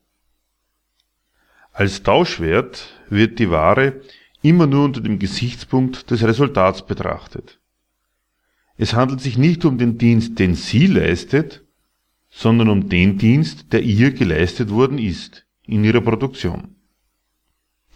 Als 1.72 2.02
Tauschwert 2.02 2.88
wird 3.08 3.38
die 3.38 3.50
Ware 3.50 4.00
immer 4.42 4.66
nur 4.66 4.84
unter 4.84 5.00
dem 5.00 5.18
Gesichtspunkt 5.18 6.10
des 6.10 6.22
Resultats 6.24 6.84
betrachtet. 6.84 7.60
Es 8.76 8.94
handelt 8.94 9.20
sich 9.20 9.38
nicht 9.38 9.64
um 9.64 9.78
den 9.78 9.98
Dienst, 9.98 10.38
den 10.38 10.54
sie 10.54 10.86
leistet, 10.86 11.64
sondern 12.30 12.68
um 12.68 12.88
den 12.88 13.18
Dienst, 13.18 13.72
der 13.72 13.82
ihr 13.82 14.12
geleistet 14.12 14.70
worden 14.70 14.98
ist 14.98 15.46
in 15.66 15.84
ihrer 15.84 16.00
Produktion. 16.00 16.76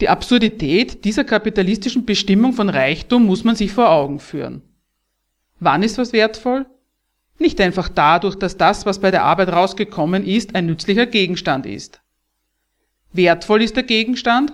Die 0.01 0.09
Absurdität 0.09 1.05
dieser 1.05 1.23
kapitalistischen 1.23 2.05
Bestimmung 2.05 2.53
von 2.53 2.69
Reichtum 2.69 3.25
muss 3.25 3.43
man 3.43 3.55
sich 3.55 3.71
vor 3.71 3.89
Augen 3.89 4.19
führen. 4.19 4.61
Wann 5.59 5.83
ist 5.83 5.97
was 5.97 6.13
wertvoll? 6.13 6.65
Nicht 7.39 7.59
einfach 7.59 7.89
dadurch, 7.89 8.35
dass 8.35 8.57
das, 8.57 8.85
was 8.85 8.99
bei 8.99 9.11
der 9.11 9.23
Arbeit 9.23 9.49
rausgekommen 9.49 10.25
ist, 10.25 10.55
ein 10.55 10.65
nützlicher 10.65 11.05
Gegenstand 11.05 11.65
ist. 11.65 12.01
Wertvoll 13.11 13.61
ist 13.61 13.75
der 13.75 13.83
Gegenstand, 13.83 14.53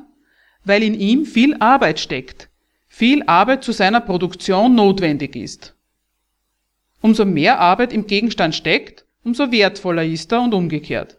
weil 0.64 0.84
in 0.84 0.94
ihm 0.94 1.26
viel 1.26 1.56
Arbeit 1.60 2.00
steckt, 2.00 2.50
viel 2.88 3.24
Arbeit 3.24 3.64
zu 3.64 3.72
seiner 3.72 4.02
Produktion 4.02 4.76
notwendig 4.76 5.36
ist. 5.36 5.76
Umso 7.02 7.26
mehr 7.26 7.60
Arbeit 7.60 7.94
im 7.94 8.08
Gegenstand 8.08 8.56
steckt, 8.56 9.06
umso 9.24 9.52
wertvoller 9.52 10.04
ist 10.04 10.32
er 10.32 10.42
und 10.42 10.54
umgekehrt. 10.54 11.18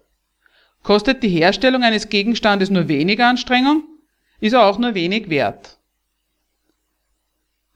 Kostet 0.83 1.23
die 1.23 1.29
Herstellung 1.29 1.83
eines 1.83 2.09
Gegenstandes 2.09 2.71
nur 2.71 2.89
wenig 2.89 3.23
Anstrengung, 3.23 3.85
ist 4.41 4.53
er 4.53 4.65
auch 4.65 4.79
nur 4.79 4.95
wenig 4.95 5.31
wert. 5.31 5.79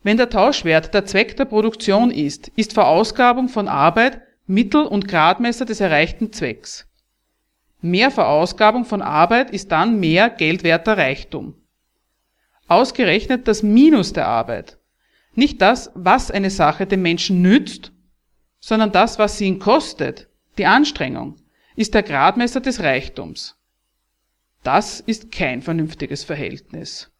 Wenn 0.04 0.18
der 0.18 0.28
Tauschwert 0.28 0.92
der 0.92 1.06
Zweck 1.06 1.34
der 1.38 1.46
Produktion 1.46 2.10
ist, 2.10 2.48
ist 2.56 2.74
Verausgabung 2.74 3.48
von 3.48 3.68
Arbeit 3.68 4.20
Mittel 4.46 4.84
und 4.84 5.08
Gradmesser 5.08 5.64
des 5.64 5.80
erreichten 5.80 6.30
Zwecks. 6.30 6.86
Mehr 7.80 8.10
Verausgabung 8.10 8.84
von 8.84 9.00
Arbeit 9.00 9.50
ist 9.50 9.72
dann 9.72 9.98
mehr 9.98 10.28
geldwerter 10.28 10.98
Reichtum. 10.98 11.54
Ausgerechnet 12.68 13.48
das 13.48 13.62
Minus 13.62 14.12
der 14.12 14.28
Arbeit, 14.28 14.78
nicht 15.34 15.62
das, 15.62 15.90
was 15.94 16.30
eine 16.30 16.50
Sache 16.50 16.86
dem 16.86 17.00
Menschen 17.00 17.40
nützt, 17.40 17.90
sondern 18.60 18.92
das, 18.92 19.18
was 19.18 19.38
sie 19.38 19.46
ihn 19.46 19.58
kostet, 19.58 20.28
die 20.58 20.66
Anstrengung, 20.66 21.36
ist 21.76 21.94
der 21.94 22.02
Gradmesser 22.02 22.60
des 22.60 22.80
Reichtums. 22.80 23.56
Das 24.62 25.00
ist 25.00 25.32
kein 25.32 25.62
vernünftiges 25.62 26.24
Verhältnis. 26.24 27.10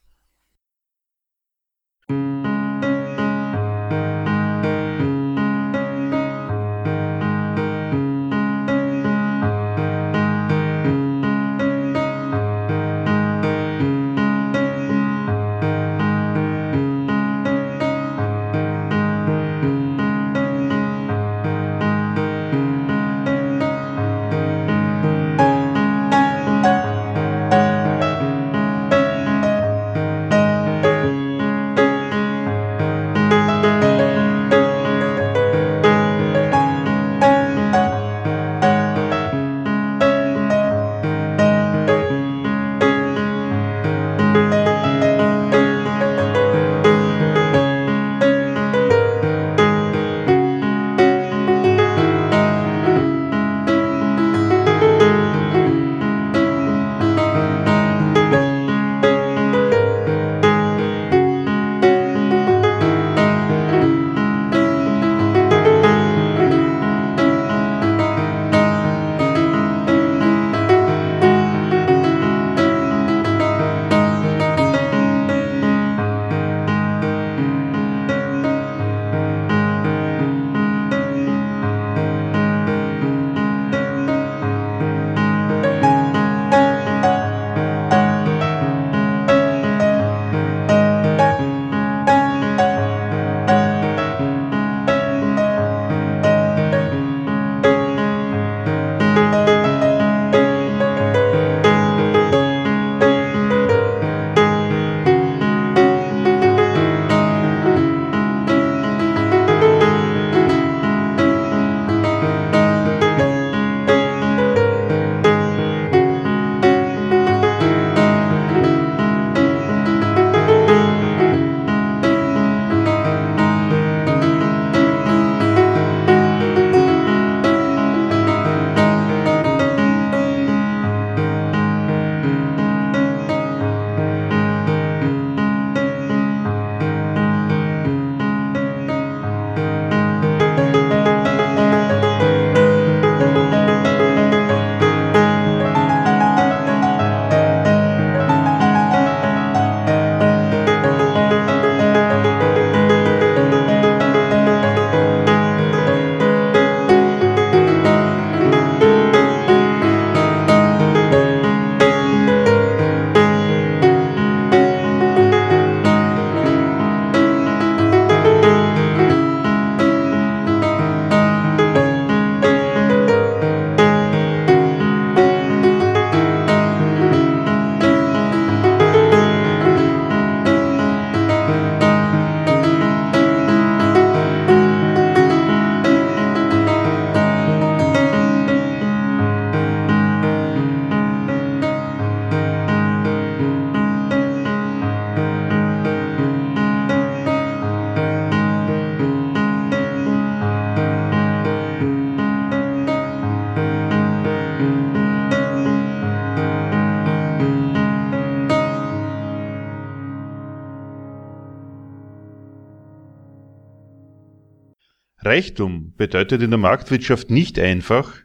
Reichtum 215.35 215.95
bedeutet 215.97 216.43
in 216.43 216.51
der 216.51 216.61
Marktwirtschaft 216.61 217.29
nicht 217.29 217.59
einfach, 217.59 218.19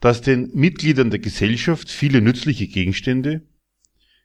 dass 0.00 0.22
den 0.22 0.50
Mitgliedern 0.54 1.10
der 1.10 1.20
Gesellschaft 1.20 1.88
viele 1.88 2.20
nützliche 2.20 2.66
Gegenstände, 2.66 3.42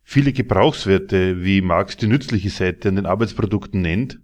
viele 0.04 0.34
Gebrauchswerte, 0.34 1.44
wie 1.44 1.62
Marx 1.62 1.98
die 1.98 2.08
nützliche 2.08 2.50
Seite 2.50 2.90
an 2.90 2.96
den 2.96 3.06
Arbeitsprodukten 3.06 3.82
nennt, 3.82 4.20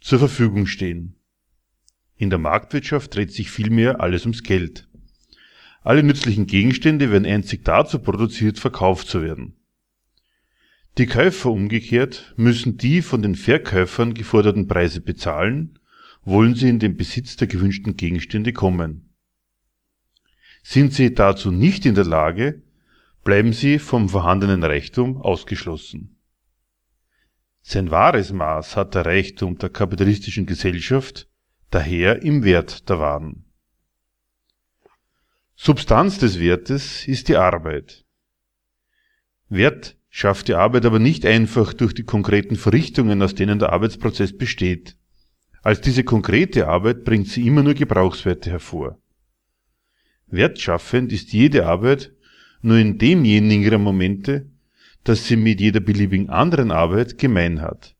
zur 0.00 0.18
Verfügung 0.18 0.66
stehen. 0.66 1.14
In 2.16 2.28
der 2.28 2.40
Marktwirtschaft 2.40 3.14
dreht 3.14 3.32
sich 3.32 3.52
vielmehr 3.52 4.00
alles 4.00 4.22
ums 4.22 4.42
Geld. 4.42 4.88
Alle 5.82 6.02
nützlichen 6.02 6.48
Gegenstände 6.48 7.12
werden 7.12 7.24
einzig 7.24 7.64
dazu 7.64 8.00
produziert, 8.00 8.58
verkauft 8.58 9.06
zu 9.06 9.22
werden. 9.22 9.54
Die 10.98 11.06
Käufer 11.06 11.52
umgekehrt 11.52 12.34
müssen 12.36 12.78
die 12.78 13.00
von 13.00 13.22
den 13.22 13.36
Verkäufern 13.36 14.12
geforderten 14.12 14.66
Preise 14.66 15.00
bezahlen, 15.00 15.78
wollen 16.30 16.54
sie 16.54 16.68
in 16.68 16.78
den 16.78 16.96
Besitz 16.96 17.36
der 17.36 17.48
gewünschten 17.48 17.96
Gegenstände 17.96 18.52
kommen. 18.52 19.14
Sind 20.62 20.94
sie 20.94 21.12
dazu 21.12 21.50
nicht 21.50 21.84
in 21.84 21.94
der 21.94 22.04
Lage, 22.04 22.62
bleiben 23.24 23.52
sie 23.52 23.78
vom 23.78 24.08
vorhandenen 24.08 24.62
Reichtum 24.62 25.18
ausgeschlossen. 25.18 26.16
Sein 27.62 27.90
wahres 27.90 28.32
Maß 28.32 28.76
hat 28.76 28.94
der 28.94 29.04
Reichtum 29.04 29.58
der 29.58 29.68
kapitalistischen 29.68 30.46
Gesellschaft 30.46 31.28
daher 31.70 32.22
im 32.22 32.44
Wert 32.44 32.88
der 32.88 32.98
Waren. 32.98 33.44
Substanz 35.54 36.18
des 36.18 36.40
Wertes 36.40 37.06
ist 37.06 37.28
die 37.28 37.36
Arbeit. 37.36 38.06
Wert 39.48 39.96
schafft 40.08 40.48
die 40.48 40.54
Arbeit 40.54 40.86
aber 40.86 40.98
nicht 40.98 41.26
einfach 41.26 41.74
durch 41.74 41.92
die 41.92 42.04
konkreten 42.04 42.56
Verrichtungen, 42.56 43.20
aus 43.20 43.34
denen 43.34 43.58
der 43.58 43.72
Arbeitsprozess 43.72 44.36
besteht. 44.36 44.96
Als 45.62 45.80
diese 45.80 46.04
konkrete 46.04 46.68
Arbeit 46.68 47.04
bringt 47.04 47.28
sie 47.28 47.46
immer 47.46 47.62
nur 47.62 47.74
Gebrauchswerte 47.74 48.50
hervor. 48.50 48.98
Wertschaffend 50.28 51.12
ist 51.12 51.32
jede 51.32 51.66
Arbeit 51.66 52.12
nur 52.62 52.78
in 52.78 52.98
demjenigen 52.98 53.62
ihrer 53.62 53.78
Momente, 53.78 54.46
dass 55.04 55.26
sie 55.26 55.36
mit 55.36 55.60
jeder 55.60 55.80
beliebigen 55.80 56.30
anderen 56.30 56.70
Arbeit 56.70 57.18
gemein 57.18 57.60
hat. 57.60 57.94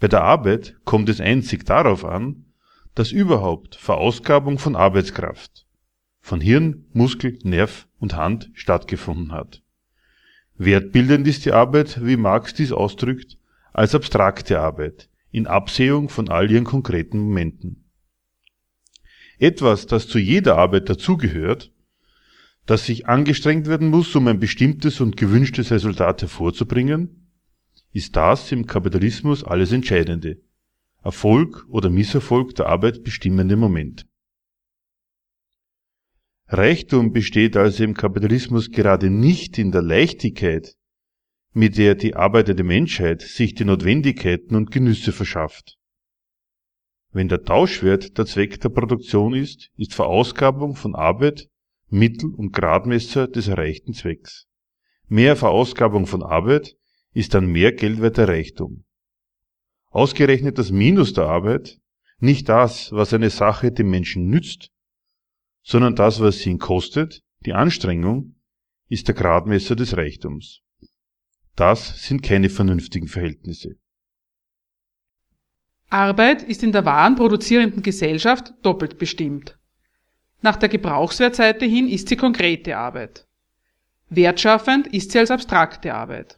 Bei 0.00 0.08
der 0.08 0.22
Arbeit 0.22 0.76
kommt 0.84 1.08
es 1.08 1.20
einzig 1.20 1.64
darauf 1.64 2.04
an, 2.04 2.44
dass 2.94 3.12
überhaupt 3.12 3.76
Verausgabung 3.76 4.58
von 4.58 4.74
Arbeitskraft, 4.76 5.66
von 6.20 6.40
Hirn, 6.40 6.86
Muskel, 6.92 7.38
Nerv 7.42 7.86
und 7.98 8.16
Hand 8.16 8.50
stattgefunden 8.54 9.32
hat. 9.32 9.62
Wertbildend 10.56 11.26
ist 11.28 11.44
die 11.44 11.52
Arbeit, 11.52 12.04
wie 12.04 12.16
Marx 12.16 12.54
dies 12.54 12.72
ausdrückt, 12.72 13.38
als 13.72 13.94
abstrakte 13.94 14.60
Arbeit, 14.60 15.08
in 15.30 15.46
Absehung 15.46 16.08
von 16.08 16.28
all 16.28 16.50
ihren 16.50 16.64
konkreten 16.64 17.18
Momenten. 17.18 17.90
Etwas, 19.38 19.86
das 19.86 20.08
zu 20.08 20.18
jeder 20.18 20.56
Arbeit 20.56 20.88
dazugehört, 20.88 21.72
dass 22.66 22.86
sich 22.86 23.06
angestrengt 23.06 23.66
werden 23.66 23.88
muss, 23.88 24.14
um 24.14 24.26
ein 24.26 24.40
bestimmtes 24.40 25.00
und 25.00 25.16
gewünschtes 25.16 25.70
Resultat 25.70 26.22
hervorzubringen, 26.22 27.30
ist 27.92 28.16
das 28.16 28.52
im 28.52 28.66
Kapitalismus 28.66 29.44
alles 29.44 29.72
Entscheidende. 29.72 30.40
Erfolg 31.02 31.64
oder 31.68 31.88
Misserfolg 31.88 32.54
der 32.56 32.66
Arbeit 32.66 33.04
bestimmende 33.04 33.56
Moment. 33.56 34.06
Reichtum 36.48 37.12
besteht 37.12 37.56
also 37.56 37.84
im 37.84 37.94
Kapitalismus 37.94 38.70
gerade 38.70 39.10
nicht 39.10 39.58
in 39.58 39.70
der 39.70 39.82
Leichtigkeit, 39.82 40.77
mit 41.52 41.76
der 41.78 41.94
die 41.94 42.14
arbeitende 42.14 42.64
Menschheit 42.64 43.22
sich 43.22 43.54
die 43.54 43.64
Notwendigkeiten 43.64 44.54
und 44.54 44.70
Genüsse 44.70 45.12
verschafft. 45.12 45.78
Wenn 47.10 47.28
der 47.28 47.42
Tauschwert 47.42 48.18
der 48.18 48.26
Zweck 48.26 48.60
der 48.60 48.68
Produktion 48.68 49.34
ist, 49.34 49.70
ist 49.76 49.94
Verausgabung 49.94 50.76
von 50.76 50.94
Arbeit 50.94 51.48
Mittel 51.88 52.34
und 52.34 52.52
Gradmesser 52.52 53.28
des 53.28 53.48
erreichten 53.48 53.94
Zwecks. 53.94 54.46
Mehr 55.06 55.36
Verausgabung 55.36 56.06
von 56.06 56.22
Arbeit 56.22 56.76
ist 57.14 57.32
dann 57.32 57.46
mehr 57.46 57.72
geldwerter 57.72 58.28
Reichtum. 58.28 58.84
Ausgerechnet 59.90 60.58
das 60.58 60.70
Minus 60.70 61.14
der 61.14 61.24
Arbeit, 61.24 61.78
nicht 62.18 62.48
das, 62.48 62.92
was 62.92 63.14
eine 63.14 63.30
Sache 63.30 63.72
dem 63.72 63.88
Menschen 63.88 64.28
nützt, 64.28 64.70
sondern 65.62 65.96
das, 65.96 66.20
was 66.20 66.40
sie 66.40 66.50
ihn 66.50 66.58
kostet, 66.58 67.22
die 67.46 67.54
Anstrengung, 67.54 68.36
ist 68.88 69.08
der 69.08 69.14
Gradmesser 69.14 69.76
des 69.76 69.96
Reichtums. 69.96 70.60
Das 71.58 72.04
sind 72.04 72.22
keine 72.22 72.50
vernünftigen 72.50 73.08
Verhältnisse. 73.08 73.74
Arbeit 75.90 76.44
ist 76.44 76.62
in 76.62 76.70
der 76.70 76.84
warenproduzierenden 76.84 77.82
Gesellschaft 77.82 78.54
doppelt 78.62 78.96
bestimmt. 78.96 79.58
Nach 80.40 80.54
der 80.54 80.68
Gebrauchswertseite 80.68 81.64
hin 81.64 81.88
ist 81.88 82.08
sie 82.08 82.14
konkrete 82.14 82.76
Arbeit. 82.76 83.26
Wertschaffend 84.08 84.86
ist 84.86 85.10
sie 85.10 85.18
als 85.18 85.32
abstrakte 85.32 85.94
Arbeit. 85.94 86.36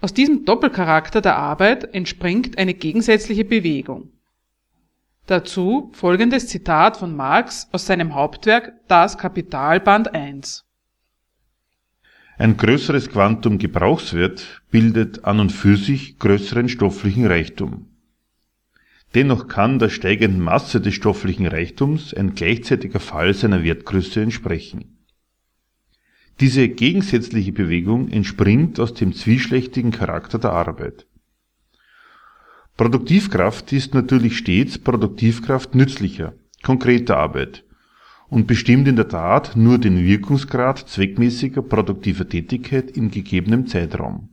Aus 0.00 0.14
diesem 0.14 0.44
Doppelcharakter 0.44 1.20
der 1.20 1.34
Arbeit 1.34 1.92
entspringt 1.92 2.58
eine 2.58 2.74
gegensätzliche 2.74 3.44
Bewegung. 3.44 4.12
Dazu 5.26 5.90
folgendes 5.94 6.46
Zitat 6.46 6.96
von 6.96 7.16
Marx 7.16 7.68
aus 7.72 7.86
seinem 7.86 8.14
Hauptwerk 8.14 8.74
Das 8.86 9.18
Kapital 9.18 9.80
Band 9.80 10.14
1. 10.14 10.65
Ein 12.38 12.58
größeres 12.58 13.08
Quantum 13.08 13.56
Gebrauchswert 13.56 14.62
bildet 14.70 15.24
an 15.24 15.40
und 15.40 15.52
für 15.52 15.78
sich 15.78 16.18
größeren 16.18 16.68
stofflichen 16.68 17.26
Reichtum. 17.26 17.86
Dennoch 19.14 19.48
kann 19.48 19.78
der 19.78 19.88
steigenden 19.88 20.42
Masse 20.42 20.82
des 20.82 20.94
stofflichen 20.94 21.46
Reichtums 21.46 22.12
ein 22.12 22.34
gleichzeitiger 22.34 23.00
Fall 23.00 23.32
seiner 23.32 23.64
Wertgröße 23.64 24.20
entsprechen. 24.20 24.98
Diese 26.40 26.68
gegensätzliche 26.68 27.52
Bewegung 27.52 28.10
entspringt 28.10 28.78
aus 28.80 28.92
dem 28.92 29.14
zwischlächtigen 29.14 29.90
Charakter 29.90 30.38
der 30.38 30.52
Arbeit. 30.52 31.06
Produktivkraft 32.76 33.72
ist 33.72 33.94
natürlich 33.94 34.36
stets 34.36 34.76
Produktivkraft 34.76 35.74
nützlicher, 35.74 36.34
konkreter 36.62 37.16
Arbeit 37.16 37.65
und 38.28 38.46
bestimmt 38.46 38.88
in 38.88 38.96
der 38.96 39.08
Tat 39.08 39.56
nur 39.56 39.78
den 39.78 40.04
Wirkungsgrad 40.04 40.78
zweckmäßiger 40.88 41.62
produktiver 41.62 42.28
Tätigkeit 42.28 42.90
in 42.90 43.10
gegebenem 43.10 43.66
Zeitraum 43.66 44.30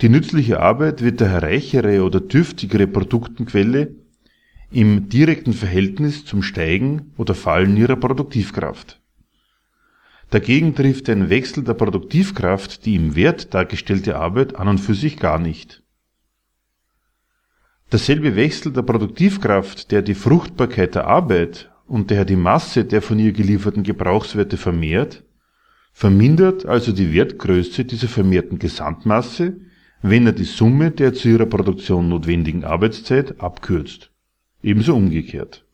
die 0.00 0.08
nützliche 0.08 0.60
Arbeit 0.60 1.02
wird 1.02 1.20
daher 1.20 1.42
reichere 1.42 2.02
oder 2.02 2.20
dürftigere 2.20 2.86
Produktenquelle 2.86 3.96
im 4.70 5.10
direkten 5.10 5.52
Verhältnis 5.52 6.24
zum 6.24 6.42
Steigen 6.42 7.12
oder 7.18 7.34
Fallen 7.34 7.76
ihrer 7.76 7.96
Produktivkraft. 7.96 9.00
Dagegen 10.30 10.74
trifft 10.74 11.10
ein 11.10 11.28
Wechsel 11.28 11.64
der 11.64 11.74
Produktivkraft 11.74 12.86
die 12.86 12.94
im 12.94 13.14
Wert 13.14 13.52
dargestellte 13.52 14.16
Arbeit 14.16 14.56
an 14.56 14.68
und 14.68 14.78
für 14.78 14.94
sich 14.94 15.18
gar 15.18 15.38
nicht. 15.38 15.82
Derselbe 17.92 18.36
Wechsel 18.36 18.72
der 18.72 18.82
Produktivkraft, 18.82 19.90
der 19.90 20.00
die 20.00 20.14
Fruchtbarkeit 20.14 20.94
der 20.94 21.08
Arbeit 21.08 21.69
und 21.90 22.10
daher 22.10 22.24
die 22.24 22.36
Masse 22.36 22.84
der 22.86 23.02
von 23.02 23.18
ihr 23.18 23.32
gelieferten 23.32 23.82
Gebrauchswerte 23.82 24.56
vermehrt, 24.56 25.24
vermindert 25.92 26.64
also 26.64 26.92
die 26.92 27.12
Wertgröße 27.12 27.84
dieser 27.84 28.08
vermehrten 28.08 28.58
Gesamtmasse 28.58 29.56
wenn 30.02 30.26
er 30.26 30.32
die 30.32 30.44
Summe 30.44 30.90
der 30.90 31.14
zu 31.14 31.28
ihrer 31.28 31.46
Produktion 31.46 32.08
notwendigen 32.08 32.64
Arbeitszeit 32.64 33.40
abkürzt. 33.40 34.10
Ebenso 34.62 34.94
umgekehrt. 34.94 35.64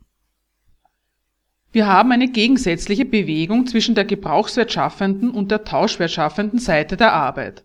Wir 1.73 1.87
haben 1.87 2.13
eine 2.13 2.31
gegensätzliche 2.31 3.05
Bewegung 3.05 3.67
zwischen 3.67 3.95
der 3.95 4.05
gebrauchswertschaffenden 4.05 5.31
und 5.31 5.51
der 5.51 5.65
tauschwertschaffenden 5.65 6.59
Seite 6.59 6.97
der 6.97 7.13
Arbeit. 7.13 7.65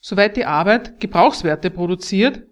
Soweit 0.00 0.36
die 0.36 0.44
Arbeit 0.44 1.00
Gebrauchswerte 1.00 1.70
produziert, 1.70 2.42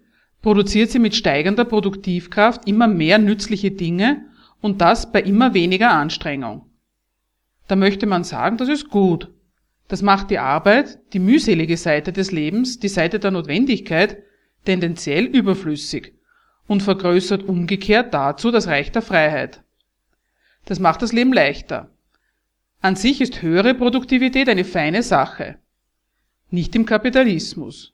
produziert 0.41 0.89
sie 0.89 0.99
mit 0.99 1.15
steigender 1.15 1.65
Produktivkraft 1.65 2.67
immer 2.67 2.87
mehr 2.87 3.19
nützliche 3.19 3.71
Dinge 3.71 4.25
und 4.63 4.79
das 4.79 5.11
bei 5.11 5.21
immer 5.21 5.53
weniger 5.53 5.91
Anstrengung. 5.91 6.71
Da 7.67 7.75
möchte 7.75 8.05
man 8.05 8.23
sagen, 8.23 8.55
das 8.55 8.69
ist 8.69 8.89
gut, 8.89 9.29
das 9.89 10.01
macht 10.01 10.31
die 10.31 10.39
Arbeit, 10.39 10.99
die 11.11 11.19
mühselige 11.19 11.75
Seite 11.75 12.13
des 12.13 12.31
Lebens, 12.31 12.79
die 12.79 12.87
Seite 12.87 13.19
der 13.19 13.31
Notwendigkeit, 13.31 14.23
tendenziell 14.63 15.25
überflüssig 15.25 16.13
und 16.65 16.81
vergrößert 16.81 17.43
umgekehrt 17.43 18.13
dazu 18.13 18.51
das 18.51 18.67
Reich 18.67 18.89
der 18.93 19.01
Freiheit. 19.01 19.61
Das 20.63 20.79
macht 20.79 21.01
das 21.01 21.11
Leben 21.11 21.33
leichter. 21.33 21.89
An 22.79 22.95
sich 22.95 23.19
ist 23.19 23.41
höhere 23.41 23.73
Produktivität 23.73 24.47
eine 24.47 24.63
feine 24.63 25.03
Sache. 25.03 25.57
Nicht 26.51 26.73
im 26.73 26.85
Kapitalismus. 26.85 27.93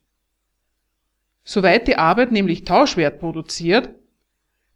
Soweit 1.43 1.88
die 1.88 1.95
Arbeit 1.95 2.32
nämlich 2.32 2.63
Tauschwert 2.63 3.20
produziert, 3.20 3.89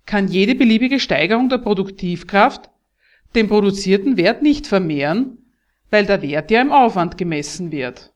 kann 0.06 0.28
jede 0.28 0.56
beliebige 0.56 1.00
Steigerung 1.00 1.50
der 1.50 1.60
Produktivkraft 1.60 2.70
den 3.36 3.48
produzierten 3.48 4.18
Wert 4.18 4.42
nicht 4.42 4.68
vermehren, 4.68 5.38
weil 5.90 6.06
der 6.06 6.22
Wert 6.22 6.52
ja 6.52 6.62
im 6.62 6.72
Aufwand 6.72 7.18
gemessen 7.18 7.72
wird. 7.72 8.14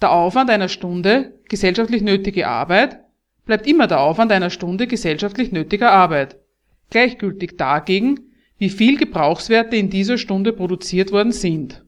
Der 0.00 0.12
Aufwand 0.12 0.50
einer 0.50 0.68
Stunde 0.68 1.38
gesellschaftlich 1.48 2.02
nötige 2.02 2.48
Arbeit 2.48 3.00
bleibt 3.46 3.66
immer 3.66 3.86
der 3.86 4.00
Aufwand 4.00 4.32
einer 4.32 4.50
Stunde 4.50 4.86
gesellschaftlich 4.86 5.52
nötiger 5.52 5.92
Arbeit, 5.92 6.38
gleichgültig 6.90 7.56
dagegen, 7.56 8.20
wie 8.58 8.70
viel 8.70 8.96
Gebrauchswerte 8.96 9.76
in 9.76 9.90
dieser 9.90 10.18
Stunde 10.18 10.52
produziert 10.52 11.12
worden 11.12 11.32
sind. 11.32 11.84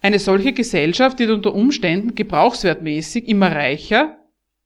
Eine 0.00 0.18
solche 0.18 0.52
Gesellschaft 0.52 1.18
wird 1.18 1.30
unter 1.30 1.54
Umständen 1.54 2.14
gebrauchswertmäßig 2.14 3.28
immer 3.28 3.50
reicher 3.50 4.18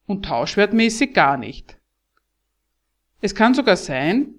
und 0.07 0.25
tauschwertmäßig 0.25 1.15
gar 1.15 1.37
nicht. 1.37 1.80
Es 3.21 3.35
kann 3.35 3.55
sogar 3.55 3.77
sein, 3.77 4.35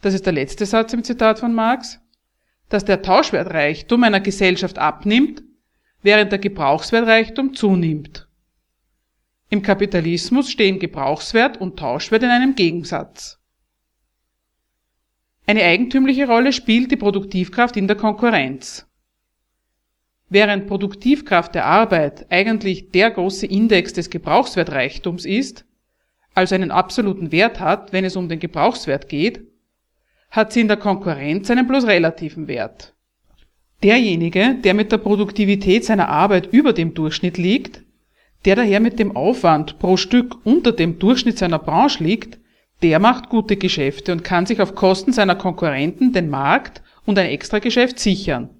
das 0.00 0.14
ist 0.14 0.26
der 0.26 0.32
letzte 0.32 0.66
Satz 0.66 0.92
im 0.92 1.02
Zitat 1.02 1.38
von 1.38 1.54
Marx, 1.54 2.00
dass 2.68 2.84
der 2.84 3.02
Tauschwertreichtum 3.02 4.04
einer 4.04 4.20
Gesellschaft 4.20 4.78
abnimmt, 4.78 5.42
während 6.02 6.30
der 6.30 6.38
Gebrauchswertreichtum 6.38 7.54
zunimmt. 7.54 8.28
Im 9.50 9.62
Kapitalismus 9.62 10.50
stehen 10.50 10.78
Gebrauchswert 10.78 11.58
und 11.58 11.78
Tauschwert 11.78 12.22
in 12.22 12.28
einem 12.28 12.54
Gegensatz. 12.54 13.38
Eine 15.46 15.64
eigentümliche 15.64 16.26
Rolle 16.26 16.52
spielt 16.52 16.90
die 16.90 16.96
Produktivkraft 16.96 17.78
in 17.78 17.86
der 17.86 17.96
Konkurrenz. 17.96 18.86
Während 20.28 20.66
Produktivkraft 20.66 21.54
der 21.54 21.64
Arbeit 21.64 22.30
eigentlich 22.30 22.90
der 22.90 23.10
große 23.10 23.46
Index 23.46 23.94
des 23.94 24.10
Gebrauchswertreichtums 24.10 25.24
ist, 25.24 25.64
also 26.38 26.54
einen 26.54 26.70
absoluten 26.70 27.32
Wert 27.32 27.60
hat, 27.60 27.92
wenn 27.92 28.04
es 28.04 28.16
um 28.16 28.28
den 28.28 28.38
Gebrauchswert 28.38 29.08
geht, 29.08 29.40
hat 30.30 30.52
sie 30.52 30.60
in 30.60 30.68
der 30.68 30.76
Konkurrenz 30.76 31.50
einen 31.50 31.66
bloß 31.66 31.86
relativen 31.86 32.48
Wert. 32.48 32.94
Derjenige, 33.82 34.56
der 34.62 34.74
mit 34.74 34.92
der 34.92 34.98
Produktivität 34.98 35.84
seiner 35.84 36.08
Arbeit 36.08 36.52
über 36.52 36.72
dem 36.72 36.94
Durchschnitt 36.94 37.38
liegt, 37.38 37.82
der 38.44 38.56
daher 38.56 38.80
mit 38.80 38.98
dem 38.98 39.16
Aufwand 39.16 39.78
pro 39.78 39.96
Stück 39.96 40.36
unter 40.44 40.72
dem 40.72 40.98
Durchschnitt 40.98 41.38
seiner 41.38 41.58
Branche 41.58 42.02
liegt, 42.04 42.38
der 42.82 43.00
macht 43.00 43.28
gute 43.28 43.56
Geschäfte 43.56 44.12
und 44.12 44.22
kann 44.22 44.46
sich 44.46 44.60
auf 44.60 44.74
Kosten 44.76 45.12
seiner 45.12 45.34
Konkurrenten 45.34 46.12
den 46.12 46.28
Markt 46.30 46.82
und 47.04 47.18
ein 47.18 47.26
Extrageschäft 47.26 47.98
sichern. 47.98 48.50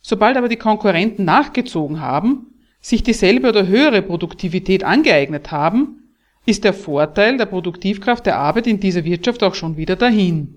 Sobald 0.00 0.36
aber 0.36 0.48
die 0.48 0.56
Konkurrenten 0.56 1.24
nachgezogen 1.24 2.00
haben, 2.00 2.46
sich 2.80 3.02
dieselbe 3.04 3.48
oder 3.48 3.66
höhere 3.66 4.02
Produktivität 4.02 4.82
angeeignet 4.82 5.52
haben, 5.52 6.07
ist 6.48 6.64
der 6.64 6.72
Vorteil 6.72 7.36
der 7.36 7.44
Produktivkraft 7.44 8.24
der 8.24 8.38
Arbeit 8.38 8.66
in 8.66 8.80
dieser 8.80 9.04
Wirtschaft 9.04 9.42
auch 9.42 9.54
schon 9.54 9.76
wieder 9.76 9.96
dahin. 9.96 10.54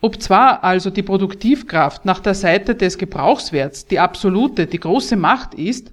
Ob 0.00 0.22
zwar 0.22 0.62
also 0.62 0.90
die 0.90 1.02
Produktivkraft 1.02 2.04
nach 2.04 2.20
der 2.20 2.34
Seite 2.34 2.76
des 2.76 2.98
Gebrauchswerts 2.98 3.86
die 3.86 3.98
absolute, 3.98 4.66
die 4.66 4.78
große 4.78 5.16
Macht 5.16 5.54
ist, 5.54 5.92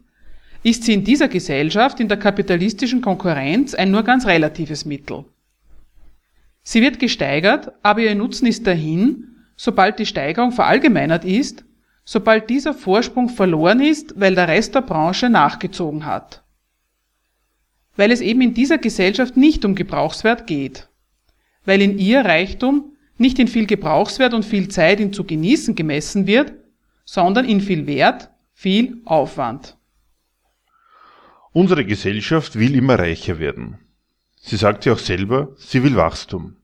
ist 0.61 0.83
sie 0.83 0.93
in 0.93 1.03
dieser 1.03 1.27
Gesellschaft 1.27 1.99
in 1.99 2.07
der 2.07 2.17
kapitalistischen 2.17 3.01
Konkurrenz 3.01 3.73
ein 3.73 3.89
nur 3.89 4.03
ganz 4.03 4.27
relatives 4.27 4.85
Mittel. 4.85 5.25
Sie 6.61 6.81
wird 6.81 6.99
gesteigert, 6.99 7.71
aber 7.81 8.01
ihr 8.01 8.13
Nutzen 8.13 8.45
ist 8.45 8.67
dahin, 8.67 9.23
sobald 9.55 9.97
die 9.97 10.05
Steigerung 10.05 10.51
verallgemeinert 10.51 11.25
ist, 11.25 11.65
sobald 12.05 12.49
dieser 12.51 12.75
Vorsprung 12.75 13.29
verloren 13.29 13.81
ist, 13.81 14.19
weil 14.19 14.35
der 14.35 14.47
Rest 14.47 14.75
der 14.75 14.81
Branche 14.81 15.29
nachgezogen 15.29 16.05
hat 16.05 16.43
weil 17.97 18.11
es 18.11 18.21
eben 18.21 18.41
in 18.41 18.53
dieser 18.53 18.77
Gesellschaft 18.77 19.35
nicht 19.35 19.65
um 19.65 19.75
Gebrauchswert 19.75 20.47
geht, 20.47 20.87
weil 21.65 21.81
in 21.81 21.97
ihr 21.97 22.21
Reichtum 22.21 22.93
nicht 23.17 23.39
in 23.39 23.47
viel 23.47 23.65
Gebrauchswert 23.65 24.33
und 24.33 24.45
viel 24.45 24.69
Zeit 24.69 24.99
ihn 24.99 25.11
zu 25.11 25.25
genießen 25.25 25.75
gemessen 25.75 26.27
wird, 26.27 26.53
sondern 27.03 27.45
in 27.45 27.59
viel 27.59 27.87
Wert, 27.87 28.29
viel 28.53 29.01
Aufwand. 29.05 29.75
Unsere 31.51 31.83
Gesellschaft 31.83 32.57
will 32.57 32.75
immer 32.75 32.99
reicher 32.99 33.39
werden. 33.39 33.79
Sie 34.39 34.57
sagt 34.57 34.85
ja 34.85 34.93
auch 34.93 34.99
selber, 34.99 35.55
sie 35.57 35.83
will 35.83 35.95
Wachstum. 35.95 36.55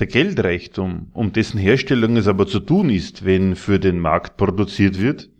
Der 0.00 0.08
Geldreichtum, 0.08 1.10
um 1.12 1.32
dessen 1.32 1.58
Herstellung 1.58 2.16
es 2.16 2.26
aber 2.26 2.48
zu 2.48 2.58
tun 2.58 2.90
ist, 2.90 3.24
wenn 3.24 3.54
für 3.54 3.78
den 3.78 4.00
Markt 4.00 4.36
produziert 4.36 5.00
wird, 5.00 5.30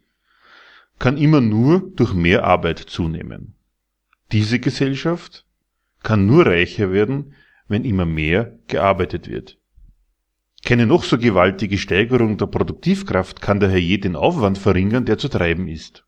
kann 1.01 1.19
immer 1.19 1.41
nur 1.41 1.91
durch 1.97 2.15
mehr 2.15 2.45
Arbeit 2.45 2.79
zunehmen. 2.79 3.55
Diese 4.35 4.59
Gesellschaft 4.59 5.47
kann 6.03 6.27
nur 6.27 6.45
reicher 6.45 6.91
werden, 6.91 7.35
wenn 7.69 7.85
immer 7.85 8.05
mehr 8.05 8.59
gearbeitet 8.67 9.29
wird. 9.29 9.61
Keine 10.65 10.87
noch 10.87 11.05
so 11.05 11.19
gewaltige 11.19 11.79
Steigerung 11.79 12.37
der 12.37 12.47
Produktivkraft 12.47 13.41
kann 13.41 13.61
daher 13.61 13.81
je 13.81 13.99
den 13.99 14.17
Aufwand 14.17 14.59
verringern, 14.59 15.05
der 15.05 15.19
zu 15.19 15.29
treiben 15.29 15.69
ist. 15.69 16.05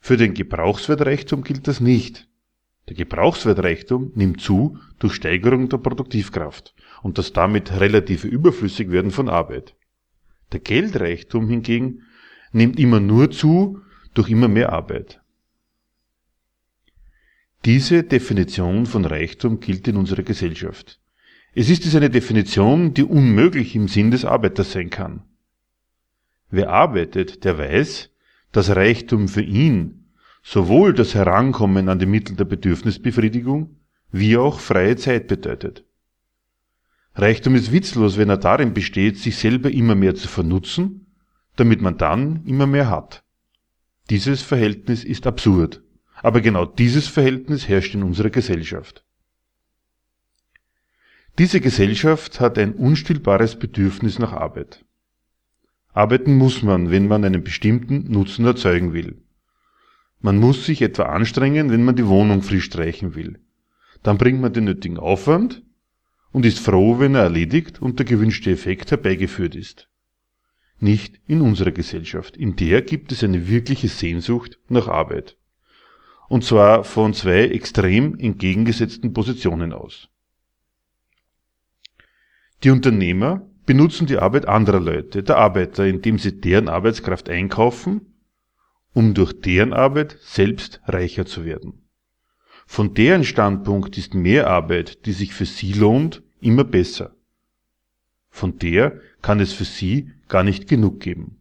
Für 0.00 0.16
den 0.16 0.34
Gebrauchswertreichtum 0.34 1.44
gilt 1.44 1.68
das 1.68 1.78
nicht. 1.78 2.26
Der 2.88 2.96
Gebrauchswertreichtum 2.96 4.10
nimmt 4.16 4.40
zu 4.40 4.78
durch 4.98 5.14
Steigerung 5.14 5.68
der 5.68 5.78
Produktivkraft 5.78 6.74
und 7.02 7.18
das 7.18 7.32
damit 7.32 7.78
relative 7.78 8.26
Überflüssigwerden 8.26 9.12
von 9.12 9.28
Arbeit. 9.28 9.76
Der 10.50 10.58
Geldreichtum 10.58 11.48
hingegen 11.48 12.02
nimmt 12.50 12.80
immer 12.80 12.98
nur 12.98 13.30
zu 13.30 13.80
durch 14.12 14.28
immer 14.28 14.48
mehr 14.48 14.72
Arbeit. 14.72 15.19
Diese 17.66 18.04
Definition 18.04 18.86
von 18.86 19.04
Reichtum 19.04 19.60
gilt 19.60 19.86
in 19.86 19.98
unserer 19.98 20.22
Gesellschaft. 20.22 20.98
Es 21.52 21.68
ist 21.68 21.84
es 21.84 21.94
eine 21.94 22.08
Definition, 22.08 22.94
die 22.94 23.04
unmöglich 23.04 23.76
im 23.76 23.86
Sinn 23.86 24.10
des 24.10 24.24
Arbeiters 24.24 24.72
sein 24.72 24.88
kann. 24.88 25.24
Wer 26.50 26.70
arbeitet, 26.70 27.44
der 27.44 27.58
weiß, 27.58 28.10
dass 28.52 28.74
Reichtum 28.74 29.28
für 29.28 29.42
ihn 29.42 30.06
sowohl 30.42 30.94
das 30.94 31.14
Herankommen 31.14 31.90
an 31.90 31.98
die 31.98 32.06
Mittel 32.06 32.34
der 32.34 32.46
Bedürfnisbefriedigung 32.46 33.76
wie 34.10 34.38
auch 34.38 34.58
freie 34.58 34.96
Zeit 34.96 35.26
bedeutet. 35.26 35.84
Reichtum 37.14 37.54
ist 37.56 37.72
witzlos, 37.72 38.16
wenn 38.16 38.30
er 38.30 38.38
darin 38.38 38.72
besteht, 38.72 39.18
sich 39.18 39.36
selber 39.36 39.70
immer 39.70 39.94
mehr 39.94 40.14
zu 40.14 40.28
vernutzen, 40.28 41.12
damit 41.56 41.82
man 41.82 41.98
dann 41.98 42.42
immer 42.46 42.66
mehr 42.66 42.88
hat. 42.88 43.22
Dieses 44.08 44.40
Verhältnis 44.40 45.04
ist 45.04 45.26
absurd. 45.26 45.82
Aber 46.22 46.40
genau 46.40 46.66
dieses 46.66 47.08
Verhältnis 47.08 47.68
herrscht 47.68 47.94
in 47.94 48.02
unserer 48.02 48.30
Gesellschaft. 48.30 49.04
Diese 51.38 51.60
Gesellschaft 51.60 52.40
hat 52.40 52.58
ein 52.58 52.74
unstillbares 52.74 53.56
Bedürfnis 53.56 54.18
nach 54.18 54.32
Arbeit. 54.32 54.84
Arbeiten 55.92 56.36
muss 56.36 56.62
man, 56.62 56.90
wenn 56.90 57.08
man 57.08 57.24
einen 57.24 57.42
bestimmten 57.42 58.10
Nutzen 58.12 58.44
erzeugen 58.44 58.92
will. 58.92 59.22
Man 60.20 60.36
muss 60.36 60.66
sich 60.66 60.82
etwa 60.82 61.04
anstrengen, 61.04 61.70
wenn 61.70 61.84
man 61.84 61.96
die 61.96 62.06
Wohnung 62.06 62.42
frisch 62.42 62.64
streichen 62.64 63.14
will. 63.14 63.40
Dann 64.02 64.18
bringt 64.18 64.40
man 64.40 64.52
den 64.52 64.64
nötigen 64.64 64.98
Aufwand 64.98 65.62
und 66.32 66.44
ist 66.44 66.60
froh, 66.60 66.98
wenn 66.98 67.14
er 67.14 67.22
erledigt 67.22 67.80
und 67.80 67.98
der 67.98 68.06
gewünschte 68.06 68.50
Effekt 68.50 68.90
herbeigeführt 68.90 69.56
ist. 69.56 69.88
Nicht 70.78 71.20
in 71.26 71.40
unserer 71.40 71.72
Gesellschaft. 71.72 72.36
In 72.36 72.56
der 72.56 72.82
gibt 72.82 73.12
es 73.12 73.24
eine 73.24 73.48
wirkliche 73.48 73.88
Sehnsucht 73.88 74.58
nach 74.68 74.88
Arbeit 74.88 75.36
und 76.30 76.44
zwar 76.44 76.84
von 76.84 77.12
zwei 77.12 77.48
extrem 77.48 78.16
entgegengesetzten 78.16 79.12
Positionen 79.12 79.72
aus. 79.72 80.08
Die 82.62 82.70
Unternehmer 82.70 83.48
benutzen 83.66 84.06
die 84.06 84.16
Arbeit 84.16 84.46
anderer 84.46 84.78
Leute, 84.78 85.24
der 85.24 85.38
Arbeiter, 85.38 85.86
indem 85.86 86.20
sie 86.20 86.40
deren 86.40 86.68
Arbeitskraft 86.68 87.28
einkaufen, 87.28 88.14
um 88.92 89.12
durch 89.12 89.32
deren 89.40 89.72
Arbeit 89.72 90.18
selbst 90.20 90.80
reicher 90.84 91.26
zu 91.26 91.44
werden. 91.44 91.82
Von 92.64 92.94
deren 92.94 93.24
Standpunkt 93.24 93.98
ist 93.98 94.14
mehr 94.14 94.46
Arbeit, 94.46 95.06
die 95.06 95.12
sich 95.12 95.34
für 95.34 95.46
sie 95.46 95.72
lohnt, 95.72 96.22
immer 96.40 96.62
besser. 96.62 97.16
Von 98.28 98.56
der 98.56 99.00
kann 99.20 99.40
es 99.40 99.52
für 99.52 99.64
sie 99.64 100.12
gar 100.28 100.44
nicht 100.44 100.68
genug 100.68 101.00
geben. 101.00 101.39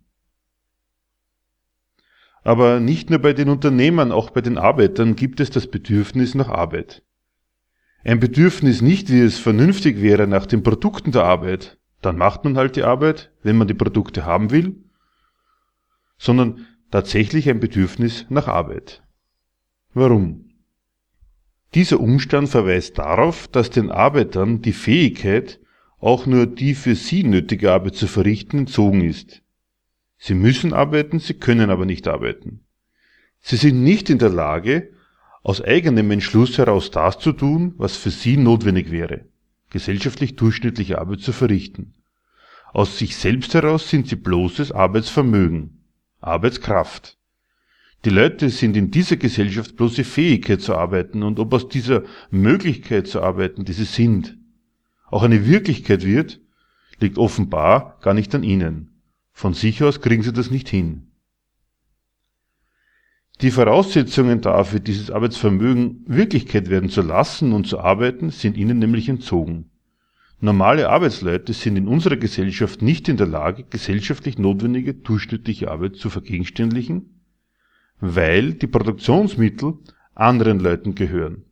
Aber 2.50 2.80
nicht 2.80 3.12
nur 3.12 3.20
bei 3.20 3.34
den 3.34 3.48
Unternehmern, 3.48 4.12
auch 4.12 4.32
bei 4.32 4.42
den 4.42 4.58
Arbeitern 4.58 5.16
gibt 5.16 5.40
es 5.40 5.52
das 5.52 5.68
Bedürfnis 5.68 6.34
nach 6.34 6.50
Arbeit. 6.50 7.04
Ein 8.04 8.20
Bedürfnis 8.20 8.82
nicht, 8.82 9.12
wie 9.12 9.20
es 9.20 9.38
vernünftig 9.38 10.02
wäre, 10.02 10.26
nach 10.26 10.48
den 10.48 10.64
Produkten 10.64 11.12
der 11.12 11.26
Arbeit, 11.26 11.78
dann 12.02 12.18
macht 12.18 12.46
man 12.46 12.58
halt 12.58 12.76
die 12.76 12.82
Arbeit, 12.82 13.32
wenn 13.44 13.56
man 13.56 13.68
die 13.68 13.76
Produkte 13.76 14.26
haben 14.26 14.50
will, 14.50 14.78
sondern 16.18 16.66
tatsächlich 16.90 17.48
ein 17.52 17.60
Bedürfnis 17.60 18.26
nach 18.30 18.48
Arbeit. 18.48 19.04
Warum? 19.94 20.50
Dieser 21.76 22.00
Umstand 22.00 22.50
verweist 22.50 22.98
darauf, 22.98 23.48
dass 23.48 23.70
den 23.70 23.92
Arbeitern 23.92 24.64
die 24.64 24.74
Fähigkeit, 24.74 25.60
auch 26.00 26.26
nur 26.26 26.48
die 26.48 26.74
für 26.74 26.96
sie 26.96 27.24
nötige 27.24 27.72
Arbeit 27.72 27.94
zu 27.94 28.08
verrichten, 28.08 28.58
entzogen 28.58 29.02
ist. 29.02 29.44
Sie 30.20 30.34
müssen 30.34 30.74
arbeiten, 30.74 31.20
sie 31.20 31.34
können 31.34 31.70
aber 31.70 31.86
nicht 31.86 32.08
arbeiten. 32.08 32.60
Sie 33.40 33.56
sind 33.56 33.84
nicht 33.84 34.10
in 34.10 34.20
der 34.20 34.30
Lage, 34.30 34.92
aus 35.44 35.62
eigenem 35.62 36.12
Entschluss 36.12 36.58
heraus 36.58 36.92
das 36.92 37.18
zu 37.20 37.32
tun, 37.32 37.74
was 37.78 37.96
für 37.96 38.12
sie 38.12 38.36
notwendig 38.36 38.92
wäre, 38.92 39.26
gesellschaftlich 39.70 40.36
durchschnittliche 40.36 41.00
Arbeit 41.00 41.22
zu 41.22 41.32
verrichten. 41.32 41.94
Aus 42.74 42.98
sich 42.98 43.16
selbst 43.16 43.54
heraus 43.54 43.90
sind 43.90 44.10
sie 44.10 44.18
bloßes 44.18 44.74
Arbeitsvermögen, 44.74 45.80
Arbeitskraft. 46.20 47.18
Die 48.06 48.10
Leute 48.10 48.50
sind 48.50 48.76
in 48.78 48.92
dieser 48.92 49.18
Gesellschaft 49.18 49.78
bloß 49.78 49.96
die 49.96 50.04
Fähigkeit 50.04 50.62
zu 50.62 50.76
arbeiten 50.76 51.24
und 51.24 51.40
ob 51.40 51.54
aus 51.54 51.70
dieser 51.70 52.04
Möglichkeit 52.30 53.08
zu 53.08 53.22
arbeiten, 53.22 53.66
die 53.66 53.74
sie 53.74 53.86
sind, 53.86 54.38
auch 55.08 55.24
eine 55.24 55.48
Wirklichkeit 55.48 56.06
wird, 56.06 56.40
liegt 57.00 57.18
offenbar 57.18 57.98
gar 58.02 58.14
nicht 58.14 58.36
an 58.36 58.44
ihnen. 58.44 58.99
Von 59.32 59.54
sich 59.54 59.84
aus 59.84 60.02
kriegen 60.02 60.24
sie 60.24 60.34
das 60.34 60.52
nicht 60.52 60.70
hin. 60.70 61.12
Die 63.42 63.52
Voraussetzungen 63.52 64.42
dafür, 64.42 64.82
dieses 64.82 65.12
Arbeitsvermögen 65.12 66.04
Wirklichkeit 66.08 66.70
werden 66.70 66.90
zu 66.90 67.02
lassen 67.02 67.54
und 67.54 67.68
zu 67.68 67.80
arbeiten, 67.80 68.32
sind 68.32 68.58
ihnen 68.58 68.80
nämlich 68.80 69.08
entzogen. 69.08 69.72
Normale 70.42 70.90
Arbeitsleute 70.90 71.54
sind 71.54 71.78
in 71.78 71.88
unserer 71.88 72.18
Gesellschaft 72.18 72.82
nicht 72.82 73.08
in 73.08 73.18
der 73.18 73.28
Lage, 73.28 73.64
gesellschaftlich 73.70 74.38
notwendige 74.38 74.94
durchschnittliche 74.94 75.72
Arbeit 75.72 75.96
zu 75.96 76.10
vergegenständlichen 76.10 77.20
weil 78.00 78.54
die 78.54 78.68
Produktionsmittel 78.68 79.78
anderen 80.16 80.60
Leuten 80.60 80.96
gehören 80.96 81.44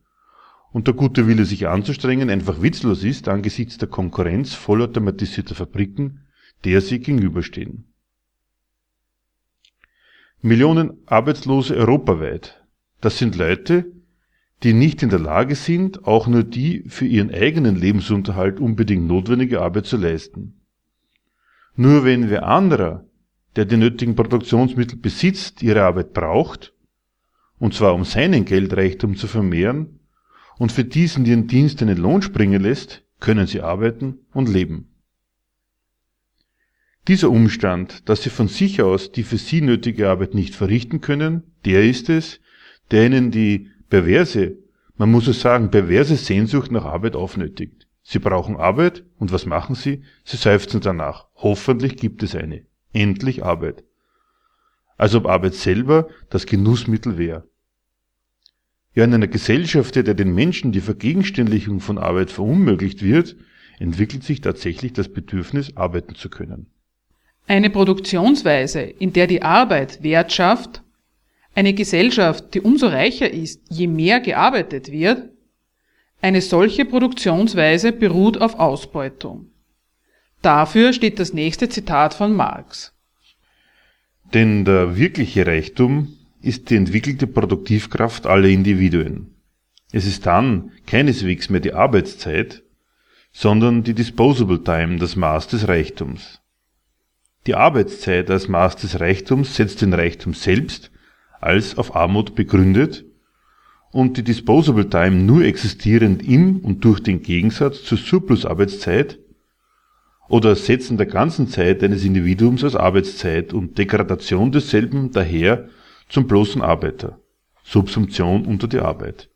und 0.72 0.86
der 0.86 0.94
gute 0.94 1.26
Wille, 1.26 1.44
sich 1.44 1.68
anzustrengen, 1.68 2.30
einfach 2.30 2.60
witzlos 2.62 3.04
ist 3.04 3.28
angesichts 3.28 3.78
der 3.78 3.88
Konkurrenz 3.88 4.54
vollautomatisierter 4.54 5.54
Fabriken, 5.54 6.26
der 6.64 6.80
sie 6.80 7.00
gegenüberstehen. 7.00 7.84
Millionen 10.40 10.98
Arbeitslose 11.06 11.76
europaweit, 11.76 12.64
das 13.00 13.18
sind 13.18 13.36
Leute, 13.36 13.92
die 14.62 14.72
nicht 14.72 15.02
in 15.02 15.08
der 15.08 15.18
Lage 15.18 15.54
sind, 15.54 16.04
auch 16.04 16.26
nur 16.26 16.44
die 16.44 16.84
für 16.88 17.06
ihren 17.06 17.32
eigenen 17.32 17.76
Lebensunterhalt 17.76 18.60
unbedingt 18.60 19.06
notwendige 19.06 19.60
Arbeit 19.60 19.86
zu 19.86 19.96
leisten. 19.96 20.60
Nur 21.76 22.04
wenn 22.04 22.30
wer 22.30 22.46
anderer 22.46 23.04
der 23.56 23.64
die 23.64 23.76
nötigen 23.76 24.14
Produktionsmittel 24.14 24.98
besitzt, 24.98 25.62
ihre 25.62 25.82
Arbeit 25.82 26.12
braucht, 26.12 26.72
und 27.58 27.74
zwar 27.74 27.94
um 27.94 28.04
seinen 28.04 28.44
Geldreichtum 28.44 29.16
zu 29.16 29.26
vermehren, 29.26 29.98
und 30.58 30.70
für 30.70 30.84
diesen 30.84 31.24
ihren 31.24 31.46
Dienst 31.48 31.82
einen 31.82 31.98
Lohn 31.98 32.22
springen 32.22 32.62
lässt, 32.62 33.04
können 33.18 33.46
sie 33.46 33.60
arbeiten 33.60 34.18
und 34.32 34.48
leben. 34.48 34.87
Dieser 37.08 37.30
Umstand, 37.30 38.06
dass 38.10 38.22
sie 38.22 38.28
von 38.28 38.48
sich 38.48 38.82
aus 38.82 39.12
die 39.12 39.22
für 39.22 39.38
sie 39.38 39.62
nötige 39.62 40.10
Arbeit 40.10 40.34
nicht 40.34 40.54
verrichten 40.54 41.00
können, 41.00 41.42
der 41.64 41.82
ist 41.82 42.10
es, 42.10 42.38
der 42.90 43.06
ihnen 43.06 43.30
die 43.30 43.70
perverse, 43.88 44.58
man 44.98 45.10
muss 45.10 45.26
es 45.26 45.40
sagen, 45.40 45.70
perverse 45.70 46.16
Sehnsucht 46.16 46.70
nach 46.70 46.84
Arbeit 46.84 47.16
aufnötigt. 47.16 47.86
Sie 48.02 48.18
brauchen 48.18 48.56
Arbeit 48.56 49.04
und 49.18 49.32
was 49.32 49.46
machen 49.46 49.74
sie? 49.74 50.02
Sie 50.24 50.36
seufzen 50.36 50.82
danach. 50.82 51.28
Hoffentlich 51.36 51.96
gibt 51.96 52.22
es 52.22 52.34
eine. 52.34 52.66
Endlich 52.92 53.42
Arbeit. 53.42 53.84
Als 54.98 55.14
ob 55.14 55.26
Arbeit 55.26 55.54
selber 55.54 56.08
das 56.28 56.44
Genussmittel 56.44 57.16
wäre. 57.16 57.48
Ja, 58.94 59.04
in 59.04 59.14
einer 59.14 59.28
Gesellschaft, 59.28 59.94
der 59.94 60.02
den 60.02 60.34
Menschen 60.34 60.72
die 60.72 60.80
Vergegenständlichung 60.80 61.80
von 61.80 61.96
Arbeit 61.96 62.30
verunmöglicht 62.30 63.02
wird, 63.02 63.34
entwickelt 63.78 64.24
sich 64.24 64.42
tatsächlich 64.42 64.92
das 64.92 65.08
Bedürfnis, 65.10 65.74
arbeiten 65.74 66.14
zu 66.14 66.28
können. 66.28 66.66
Eine 67.48 67.70
Produktionsweise, 67.70 68.82
in 68.82 69.14
der 69.14 69.26
die 69.26 69.42
Arbeit 69.42 70.02
Wert 70.02 70.32
schafft, 70.32 70.82
eine 71.54 71.72
Gesellschaft, 71.72 72.52
die 72.52 72.60
umso 72.60 72.88
reicher 72.88 73.30
ist, 73.30 73.62
je 73.70 73.86
mehr 73.86 74.20
gearbeitet 74.20 74.92
wird, 74.92 75.30
eine 76.20 76.42
solche 76.42 76.84
Produktionsweise 76.84 77.92
beruht 77.92 78.38
auf 78.38 78.58
Ausbeutung. 78.58 79.46
Dafür 80.42 80.92
steht 80.92 81.18
das 81.18 81.32
nächste 81.32 81.70
Zitat 81.70 82.12
von 82.12 82.34
Marx. 82.34 82.92
Denn 84.34 84.66
der 84.66 84.96
wirkliche 84.96 85.46
Reichtum 85.46 86.18
ist 86.42 86.68
die 86.68 86.76
entwickelte 86.76 87.26
Produktivkraft 87.26 88.26
aller 88.26 88.48
Individuen. 88.48 89.34
Es 89.90 90.06
ist 90.06 90.26
dann 90.26 90.72
keineswegs 90.86 91.48
mehr 91.48 91.60
die 91.60 91.72
Arbeitszeit, 91.72 92.62
sondern 93.32 93.84
die 93.84 93.94
Disposable 93.94 94.62
Time 94.62 94.98
das 94.98 95.16
Maß 95.16 95.48
des 95.48 95.66
Reichtums. 95.66 96.37
Die 97.48 97.54
Arbeitszeit 97.54 98.30
als 98.30 98.46
Maß 98.46 98.76
des 98.76 99.00
Reichtums 99.00 99.56
setzt 99.56 99.80
den 99.80 99.94
Reichtum 99.94 100.34
selbst 100.34 100.90
als 101.40 101.78
auf 101.78 101.96
Armut 101.96 102.34
begründet 102.34 103.06
und 103.90 104.18
die 104.18 104.22
Disposable 104.22 104.90
Time 104.90 105.16
nur 105.16 105.44
existierend 105.44 106.22
im 106.28 106.58
und 106.58 106.84
durch 106.84 107.00
den 107.00 107.22
Gegensatz 107.22 107.84
zur 107.84 107.96
Surplus-Arbeitszeit 107.96 109.18
oder 110.28 110.54
Setzen 110.56 110.98
der 110.98 111.06
ganzen 111.06 111.48
Zeit 111.48 111.82
eines 111.82 112.04
Individuums 112.04 112.64
als 112.64 112.76
Arbeitszeit 112.76 113.54
und 113.54 113.78
Degradation 113.78 114.52
desselben 114.52 115.10
daher 115.12 115.70
zum 116.10 116.26
bloßen 116.26 116.60
Arbeiter, 116.60 117.18
Subsumption 117.64 118.44
unter 118.44 118.68
die 118.68 118.80
Arbeit. 118.80 119.30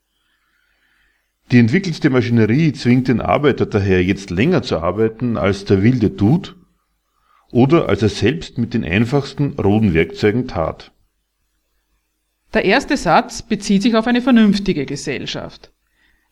Die 1.51 1.59
entwickelste 1.59 2.11
Maschinerie 2.11 2.75
zwingt 2.75 3.09
den 3.09 3.23
Arbeiter 3.23 3.65
daher 3.65 4.05
jetzt 4.05 4.29
länger 4.29 4.61
zu 4.63 4.81
arbeiten, 4.81 5.39
als 5.39 5.65
der 5.65 5.83
Wilde 5.83 6.15
tut 6.15 6.57
oder 7.53 7.89
als 7.89 8.03
er 8.03 8.09
selbst 8.09 8.59
mit 8.59 8.75
den 8.75 8.85
einfachsten 8.85 9.53
roden 9.61 9.95
Werkzeugen 9.95 10.49
tat. 10.49 10.91
Der 12.55 12.65
erste 12.65 12.97
Satz 12.97 13.43
bezieht 13.43 13.83
sich 13.83 13.95
auf 13.95 14.07
eine 14.07 14.21
vernünftige 14.21 14.85
Gesellschaft. 14.85 15.73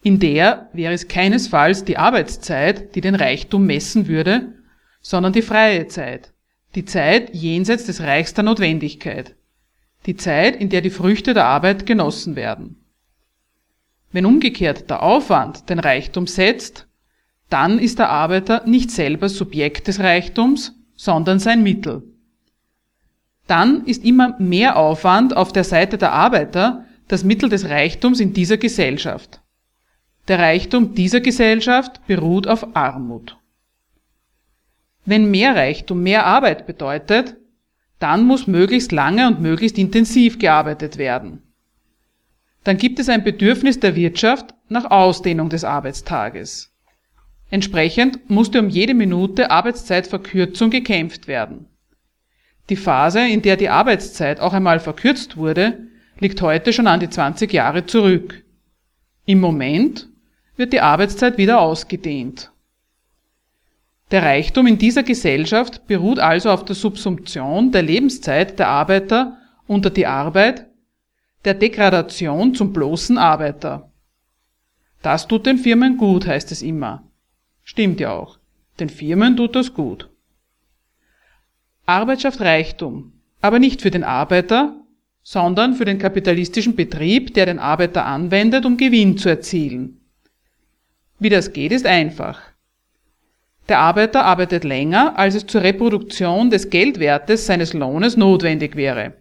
In 0.03 0.19
der 0.19 0.69
wäre 0.73 0.95
es 0.95 1.09
keinesfalls 1.09 1.85
die 1.85 1.99
Arbeitszeit, 1.99 2.95
die 2.95 3.01
den 3.01 3.15
Reichtum 3.15 3.67
messen 3.67 4.09
würde, 4.09 4.55
sondern 5.03 5.33
die 5.33 5.43
freie 5.43 5.87
Zeit, 5.89 6.33
die 6.75 6.85
Zeit 6.85 7.35
jenseits 7.35 7.85
des 7.85 8.01
Reichs 8.01 8.35
der 8.35 8.45
Notwendigkeit, 8.45 9.37
die 10.07 10.17
Zeit, 10.17 10.57
in 10.57 10.71
der 10.71 10.81
die 10.81 10.91
Früchte 10.91 11.35
der 11.35 11.45
Arbeit 11.45 11.85
genossen 11.85 12.35
werden. 12.35 12.77
Wenn 14.13 14.27
umgekehrt 14.27 14.89
der 14.89 15.03
Aufwand 15.03 15.69
den 15.69 15.79
Reichtum 15.79 16.27
setzt, 16.27 16.89
dann 17.51 17.79
ist 17.79 17.99
der 17.99 18.09
Arbeiter 18.09 18.67
nicht 18.67 18.91
selber 18.91 19.29
Subjekt 19.29 19.89
des 19.89 20.01
Reichtums, 20.01 20.80
sondern 21.01 21.39
sein 21.39 21.63
Mittel. 21.63 22.03
Dann 23.47 23.87
ist 23.87 24.05
immer 24.05 24.39
mehr 24.39 24.77
Aufwand 24.77 25.35
auf 25.35 25.51
der 25.51 25.65
Seite 25.65 25.97
der 25.97 26.13
Arbeiter 26.13 26.85
das 27.09 27.25
Mittel 27.25 27.49
des 27.49 27.71
Reichtums 27.71 28.21
in 28.21 28.35
dieser 28.35 28.59
Gesellschaft. 28.59 29.41
Der 30.29 30.39
Reichtum 30.39 30.95
dieser 30.95 31.21
Gesellschaft 31.21 32.07
beruht 32.07 32.47
auf 32.47 32.77
Armut. 32.77 33.39
Wenn 35.07 35.31
mehr 35.31 35.57
Reichtum 35.57 36.03
mehr 36.03 36.27
Arbeit 36.27 36.67
bedeutet, 36.67 37.37
dann 37.99 38.25
muss 38.25 38.47
möglichst 38.47 38.93
lange 38.93 39.27
und 39.27 39.41
möglichst 39.41 39.79
intensiv 39.79 40.39
gearbeitet 40.39 40.99
werden. 40.99 41.43
Dann 42.63 42.77
gibt 42.77 42.99
es 42.99 43.09
ein 43.09 43.25
Bedürfnis 43.25 43.81
der 43.81 43.97
Wirtschaft 43.97 44.55
nach 44.69 44.91
Ausdehnung 44.91 45.49
des 45.49 45.65
Arbeitstages. 45.65 46.71
Entsprechend 47.51 48.31
musste 48.31 48.61
um 48.61 48.69
jede 48.69 48.95
Minute 48.95 49.51
Arbeitszeitverkürzung 49.51 50.71
gekämpft 50.71 51.27
werden. 51.27 51.67
Die 52.69 52.77
Phase, 52.77 53.27
in 53.27 53.43
der 53.43 53.57
die 53.57 53.69
Arbeitszeit 53.69 54.39
auch 54.39 54.53
einmal 54.53 54.79
verkürzt 54.79 55.37
wurde, 55.37 55.89
liegt 56.21 56.41
heute 56.41 56.73
schon 56.73 56.87
an 56.87 57.01
die 57.01 57.11
20 57.11 57.53
Jahre 57.53 57.87
zurück. 57.87 58.45
Im 59.27 59.41
Moment 59.41 60.09
wird 60.57 60.73
die 60.73 60.81
Arbeitszeit 60.81 61.39
wieder 61.39 61.61
ausgedehnt. 61.61 62.53
Der 64.13 64.23
Reichtum 64.23 64.67
in 64.67 64.79
dieser 64.79 65.03
Gesellschaft 65.03 65.87
beruht 65.87 66.19
also 66.19 66.51
auf 66.51 66.65
der 66.65 66.77
Subsumption 66.77 67.73
der 67.73 67.83
Lebenszeit 67.83 68.59
der 68.59 68.69
Arbeiter 68.69 69.39
unter 69.67 69.91
die 69.91 70.07
Arbeit, 70.07 70.67
der 71.45 71.55
Degradation 71.55 72.55
zum 72.55 72.73
bloßen 72.73 73.19
Arbeiter. 73.19 73.91
Das 75.03 75.27
tut 75.27 75.47
den 75.47 75.59
Firmen 75.59 75.97
gut, 75.97 76.27
heißt 76.27 76.53
es 76.53 76.63
immer. 76.63 77.10
Stimmt 77.71 78.01
ja 78.01 78.11
auch. 78.11 78.41
Den 78.81 78.89
Firmen 78.89 79.37
tut 79.37 79.55
das 79.55 79.75
gut. 79.75 80.11
Arbeit 81.87 82.21
schafft 82.21 82.41
Reichtum, 82.41 83.13
aber 83.41 83.61
nicht 83.61 83.81
für 83.81 83.93
den 83.93 84.03
Arbeiter, 84.03 84.75
sondern 85.23 85.75
für 85.75 85.85
den 85.85 86.01
kapitalistischen 86.01 86.75
Betrieb, 86.75 87.33
der 87.35 87.47
den 87.47 87.61
Arbeiter 87.61 88.07
anwendet, 88.07 88.67
um 88.67 88.77
Gewinn 88.77 89.19
zu 89.19 89.29
erzielen. 89.29 90.01
Wie 91.21 91.29
das 91.29 91.53
geht, 91.53 91.71
ist 91.71 91.87
einfach. 91.87 92.41
Der 93.69 93.79
Arbeiter 93.79 94.25
arbeitet 94.25 94.65
länger, 94.65 95.17
als 95.17 95.37
es 95.37 95.47
zur 95.47 95.63
Reproduktion 95.63 96.51
des 96.51 96.71
Geldwertes 96.71 97.47
seines 97.47 97.73
Lohnes 97.73 98.17
notwendig 98.17 98.75
wäre. 98.75 99.13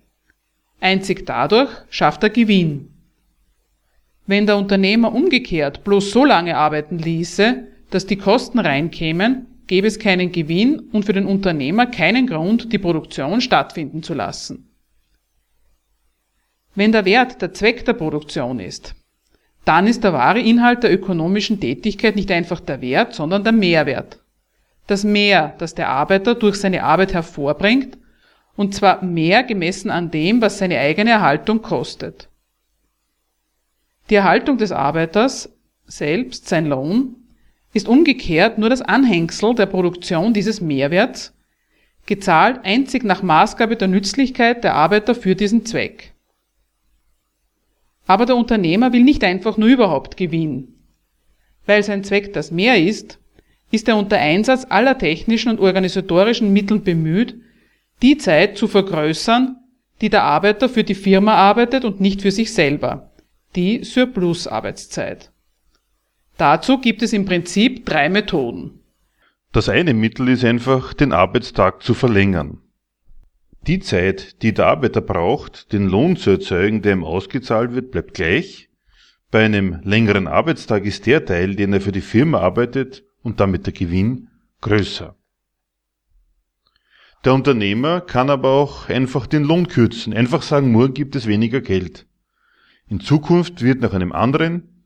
Einzig 0.80 1.28
dadurch 1.28 1.70
schafft 1.92 2.24
er 2.24 2.32
Gewinn. 2.32 2.90
Wenn 4.26 4.48
der 4.48 4.58
Unternehmer 4.58 5.14
umgekehrt 5.14 5.84
bloß 5.84 6.10
so 6.10 6.26
lange 6.26 6.58
arbeiten 6.58 6.98
ließe, 6.98 7.69
dass 7.90 8.06
die 8.06 8.18
Kosten 8.18 8.60
reinkämen, 8.60 9.48
gäbe 9.68 9.88
es 9.88 10.00
keinen 10.00 10.32
Gewinn 10.32 10.80
und 10.92 11.06
für 11.06 11.14
den 11.14 11.26
Unternehmer 11.26 11.86
keinen 11.86 12.28
Grund, 12.28 12.74
die 12.74 12.80
Produktion 12.80 13.42
stattfinden 13.42 14.04
zu 14.04 14.14
lassen. 14.14 14.70
Wenn 16.76 16.92
der 16.92 17.06
Wert 17.06 17.42
der 17.42 17.54
Zweck 17.54 17.86
der 17.86 17.94
Produktion 17.94 18.60
ist, 18.60 18.96
dann 19.66 19.86
ist 19.86 20.04
der 20.04 20.14
wahre 20.14 20.40
Inhalt 20.40 20.84
der 20.84 20.94
ökonomischen 20.94 21.60
Tätigkeit 21.60 22.16
nicht 22.16 22.32
einfach 22.32 22.60
der 22.60 22.82
Wert, 22.82 23.14
sondern 23.14 23.44
der 23.44 23.54
Mehrwert. 23.54 24.20
Das 24.88 25.04
Mehr, 25.04 25.56
das 25.60 25.76
der 25.76 25.90
Arbeiter 25.90 26.34
durch 26.36 26.56
seine 26.56 26.84
Arbeit 26.84 27.14
hervorbringt 27.14 27.98
und 28.56 28.74
zwar 28.74 29.04
mehr 29.04 29.44
gemessen 29.44 29.92
an 29.92 30.12
dem, 30.12 30.42
was 30.42 30.58
seine 30.58 30.80
eigene 30.80 31.12
Erhaltung 31.12 31.62
kostet. 31.62 32.30
Die 34.10 34.16
Erhaltung 34.16 34.58
des 34.58 34.72
Arbeiters 34.72 35.50
selbst, 35.86 36.50
sein 36.50 36.66
Lohn, 36.66 37.16
ist 37.74 37.88
umgekehrt 37.88 38.58
nur 38.58 38.70
das 38.70 38.82
Anhängsel 38.82 39.56
der 39.56 39.68
Produktion 39.68 40.34
dieses 40.34 40.62
Mehrwerts, 40.62 41.34
gezahlt 42.06 42.62
einzig 42.64 43.04
nach 43.04 43.22
Maßgabe 43.22 43.76
der 43.76 43.88
Nützlichkeit 43.88 44.64
der 44.64 44.76
Arbeiter 44.76 45.14
für 45.14 45.36
diesen 45.36 45.66
Zweck. 45.66 46.14
Aber 48.08 48.26
der 48.26 48.36
Unternehmer 48.36 48.92
will 48.92 49.04
nicht 49.04 49.24
einfach 49.24 49.58
nur 49.58 49.70
überhaupt 49.70 50.18
Gewinn. 50.18 50.74
Weil 51.68 51.84
sein 51.84 52.04
Zweck 52.04 52.34
das 52.34 52.50
mehr 52.50 52.82
ist, 52.82 53.20
ist 53.70 53.88
er 53.88 53.98
unter 53.98 54.18
Einsatz 54.18 54.66
aller 54.68 54.98
technischen 54.98 55.50
und 55.50 55.60
organisatorischen 55.60 56.52
Mittel 56.52 56.80
bemüht, 56.80 57.36
die 58.02 58.18
Zeit 58.18 58.58
zu 58.58 58.68
vergrößern, 58.68 59.58
die 60.02 60.10
der 60.10 60.24
Arbeiter 60.24 60.70
für 60.70 60.84
die 60.84 60.96
Firma 60.96 61.36
arbeitet 61.36 61.86
und 61.86 62.02
nicht 62.02 62.24
für 62.24 62.32
sich 62.32 62.54
selber, 62.54 63.12
die 63.56 63.84
Surplus-Arbeitszeit. 63.84 65.32
Dazu 66.40 66.78
gibt 66.78 67.02
es 67.02 67.12
im 67.12 67.26
Prinzip 67.26 67.86
drei 67.86 68.08
Methoden. 68.08 68.80
Das 69.52 69.68
eine 69.68 69.94
Mittel 69.94 70.30
ist 70.30 70.46
einfach, 70.46 70.94
den 70.94 71.12
Arbeitstag 71.12 71.84
zu 71.84 71.94
verlängern. 71.94 72.60
Die 73.68 73.82
Zeit, 73.82 74.42
die 74.42 74.54
der 74.54 74.68
Arbeiter 74.68 75.02
braucht, 75.02 75.74
den 75.74 75.90
Lohn 75.90 76.16
zu 76.16 76.30
erzeugen, 76.30 76.82
der 76.82 76.94
ihm 76.94 77.04
ausgezahlt 77.04 77.74
wird, 77.74 77.92
bleibt 77.92 78.14
gleich. 78.14 78.70
Bei 79.32 79.44
einem 79.44 79.82
längeren 79.84 80.28
Arbeitstag 80.28 80.86
ist 80.86 81.08
der 81.08 81.26
Teil, 81.26 81.58
den 81.58 81.74
er 81.74 81.82
für 81.82 81.92
die 81.92 82.00
Firma 82.00 82.40
arbeitet 82.40 83.04
und 83.22 83.42
damit 83.42 83.66
der 83.66 83.74
Gewinn, 83.74 84.30
größer. 84.62 85.18
Der 87.26 87.34
Unternehmer 87.34 88.00
kann 88.00 88.30
aber 88.30 88.52
auch 88.52 88.88
einfach 88.88 89.28
den 89.28 89.44
Lohn 89.44 89.68
kürzen, 89.68 90.14
einfach 90.14 90.44
sagen, 90.44 90.72
morgen 90.72 90.94
gibt 90.94 91.18
es 91.18 91.28
weniger 91.28 91.60
Geld. 91.60 92.08
In 92.88 93.02
Zukunft 93.02 93.62
wird 93.62 93.82
nach 93.82 93.94
einem 93.94 94.14
anderen, 94.14 94.79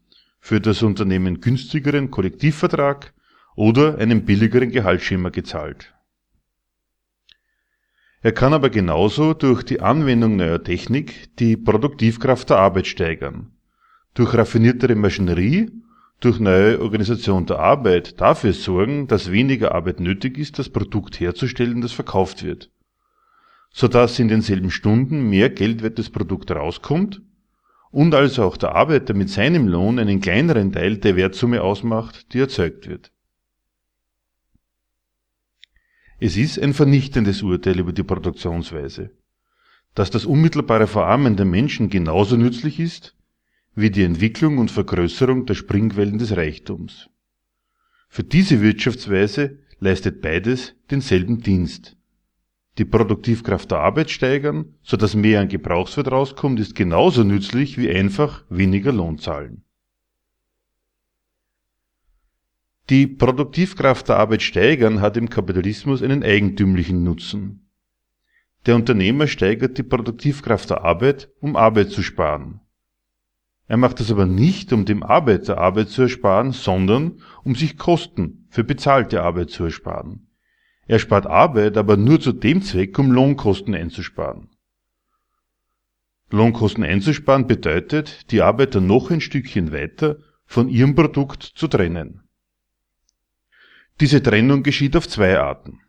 für 0.43 0.59
das 0.59 0.83
Unternehmen 0.83 1.39
günstigeren 1.39 2.11
Kollektivvertrag 2.11 3.13
oder 3.55 3.97
einem 3.97 4.25
billigeren 4.25 4.71
Gehaltsschema 4.71 5.29
gezahlt. 5.29 5.93
Er 8.21 8.33
kann 8.33 8.53
aber 8.53 8.69
genauso 8.69 9.33
durch 9.33 9.63
die 9.63 9.79
Anwendung 9.79 10.35
neuer 10.35 10.61
Technik 10.61 11.33
die 11.37 11.55
Produktivkraft 11.55 12.49
der 12.49 12.57
Arbeit 12.57 12.87
steigern, 12.87 13.53
durch 14.15 14.33
raffiniertere 14.33 14.95
Maschinerie, 14.95 15.71
durch 16.19 16.41
neue 16.41 16.81
Organisation 16.81 17.45
der 17.45 17.59
Arbeit 17.59 18.19
dafür 18.19 18.51
sorgen, 18.51 19.07
dass 19.07 19.31
weniger 19.31 19.73
Arbeit 19.73 20.01
nötig 20.01 20.37
ist, 20.37 20.59
das 20.59 20.67
Produkt 20.67 21.21
herzustellen, 21.21 21.79
das 21.79 21.93
verkauft 21.93 22.43
wird, 22.43 22.69
sodass 23.71 24.19
in 24.19 24.27
denselben 24.27 24.71
Stunden 24.71 25.29
mehr 25.29 25.49
geldwertes 25.49 26.09
Produkt 26.09 26.51
rauskommt 26.51 27.21
und 27.93 28.15
also 28.15 28.43
auch 28.43 28.57
der 28.57 28.73
Arbeiter 28.73 29.13
mit 29.13 29.29
seinem 29.29 29.67
Lohn 29.67 29.99
einen 29.99 30.19
kleineren 30.19 30.71
Teil 30.71 30.97
der 30.97 31.15
Wertsumme 31.15 31.61
ausmacht, 31.61 32.33
die 32.33 32.39
erzeugt 32.39 32.89
wird. 32.89 33.11
Es 36.19 36.35
ist 36.35 36.59
ein 36.59 36.73
vernichtendes 36.73 37.43
Urteil 37.43 37.79
über 37.79 37.93
die 37.93 38.01
Produktionsweise, 38.01 39.11
dass 39.93 40.09
das 40.09 40.25
unmittelbare 40.25 40.87
Verarmen 40.87 41.37
der 41.37 41.45
Menschen 41.45 41.91
genauso 41.91 42.35
nützlich 42.35 42.79
ist 42.79 43.15
wie 43.75 43.91
die 43.91 44.03
Entwicklung 44.03 44.57
und 44.57 44.71
Vergrößerung 44.71 45.45
der 45.45 45.53
Springquellen 45.53 46.17
des 46.17 46.35
Reichtums. 46.35 47.11
Für 48.09 48.23
diese 48.23 48.61
Wirtschaftsweise 48.61 49.59
leistet 49.79 50.19
beides 50.21 50.75
denselben 50.89 51.41
Dienst, 51.41 51.95
die 52.77 52.85
Produktivkraft 52.85 53.69
der 53.69 53.79
Arbeit 53.79 54.09
steigern, 54.09 54.75
so 54.81 54.97
dass 54.97 55.15
mehr 55.15 55.41
an 55.41 55.47
Gebrauchswert 55.47 56.11
rauskommt, 56.11 56.59
ist 56.59 56.75
genauso 56.75 57.23
nützlich 57.23 57.77
wie 57.77 57.89
einfach 57.89 58.43
weniger 58.49 58.91
Lohn 58.91 59.19
zahlen. 59.19 59.63
Die 62.89 63.07
Produktivkraft 63.07 64.09
der 64.09 64.17
Arbeit 64.17 64.41
steigern 64.41 65.01
hat 65.01 65.15
im 65.17 65.29
Kapitalismus 65.29 66.01
einen 66.01 66.23
eigentümlichen 66.23 67.03
Nutzen. 67.03 67.69
Der 68.65 68.75
Unternehmer 68.75 69.27
steigert 69.27 69.77
die 69.77 69.83
Produktivkraft 69.83 70.69
der 70.69 70.83
Arbeit, 70.83 71.29
um 71.39 71.55
Arbeit 71.55 71.91
zu 71.91 72.01
sparen. 72.01 72.59
Er 73.67 73.77
macht 73.77 73.99
das 73.99 74.11
aber 74.11 74.25
nicht, 74.25 74.73
um 74.73 74.85
dem 74.85 75.03
Arbeiter 75.03 75.57
Arbeit 75.57 75.89
zu 75.89 76.03
ersparen, 76.03 76.51
sondern 76.51 77.21
um 77.43 77.55
sich 77.55 77.77
Kosten 77.77 78.45
für 78.49 78.63
bezahlte 78.63 79.23
Arbeit 79.23 79.49
zu 79.51 79.63
ersparen. 79.63 80.27
Er 80.85 80.99
spart 80.99 81.25
Arbeit 81.25 81.77
aber 81.77 81.97
nur 81.97 82.19
zu 82.19 82.33
dem 82.33 82.61
Zweck, 82.61 82.97
um 82.99 83.11
Lohnkosten 83.11 83.73
einzusparen. 83.73 84.49
Lohnkosten 86.29 86.83
einzusparen 86.83 87.47
bedeutet, 87.47 88.31
die 88.31 88.41
Arbeiter 88.41 88.81
noch 88.81 89.11
ein 89.11 89.21
Stückchen 89.21 89.71
weiter 89.71 90.17
von 90.45 90.67
ihrem 90.67 90.95
Produkt 90.95 91.43
zu 91.43 91.67
trennen. 91.67 92.23
Diese 94.01 94.21
Trennung 94.21 94.63
geschieht 94.63 94.95
auf 94.97 95.07
zwei 95.07 95.39
Arten. 95.39 95.79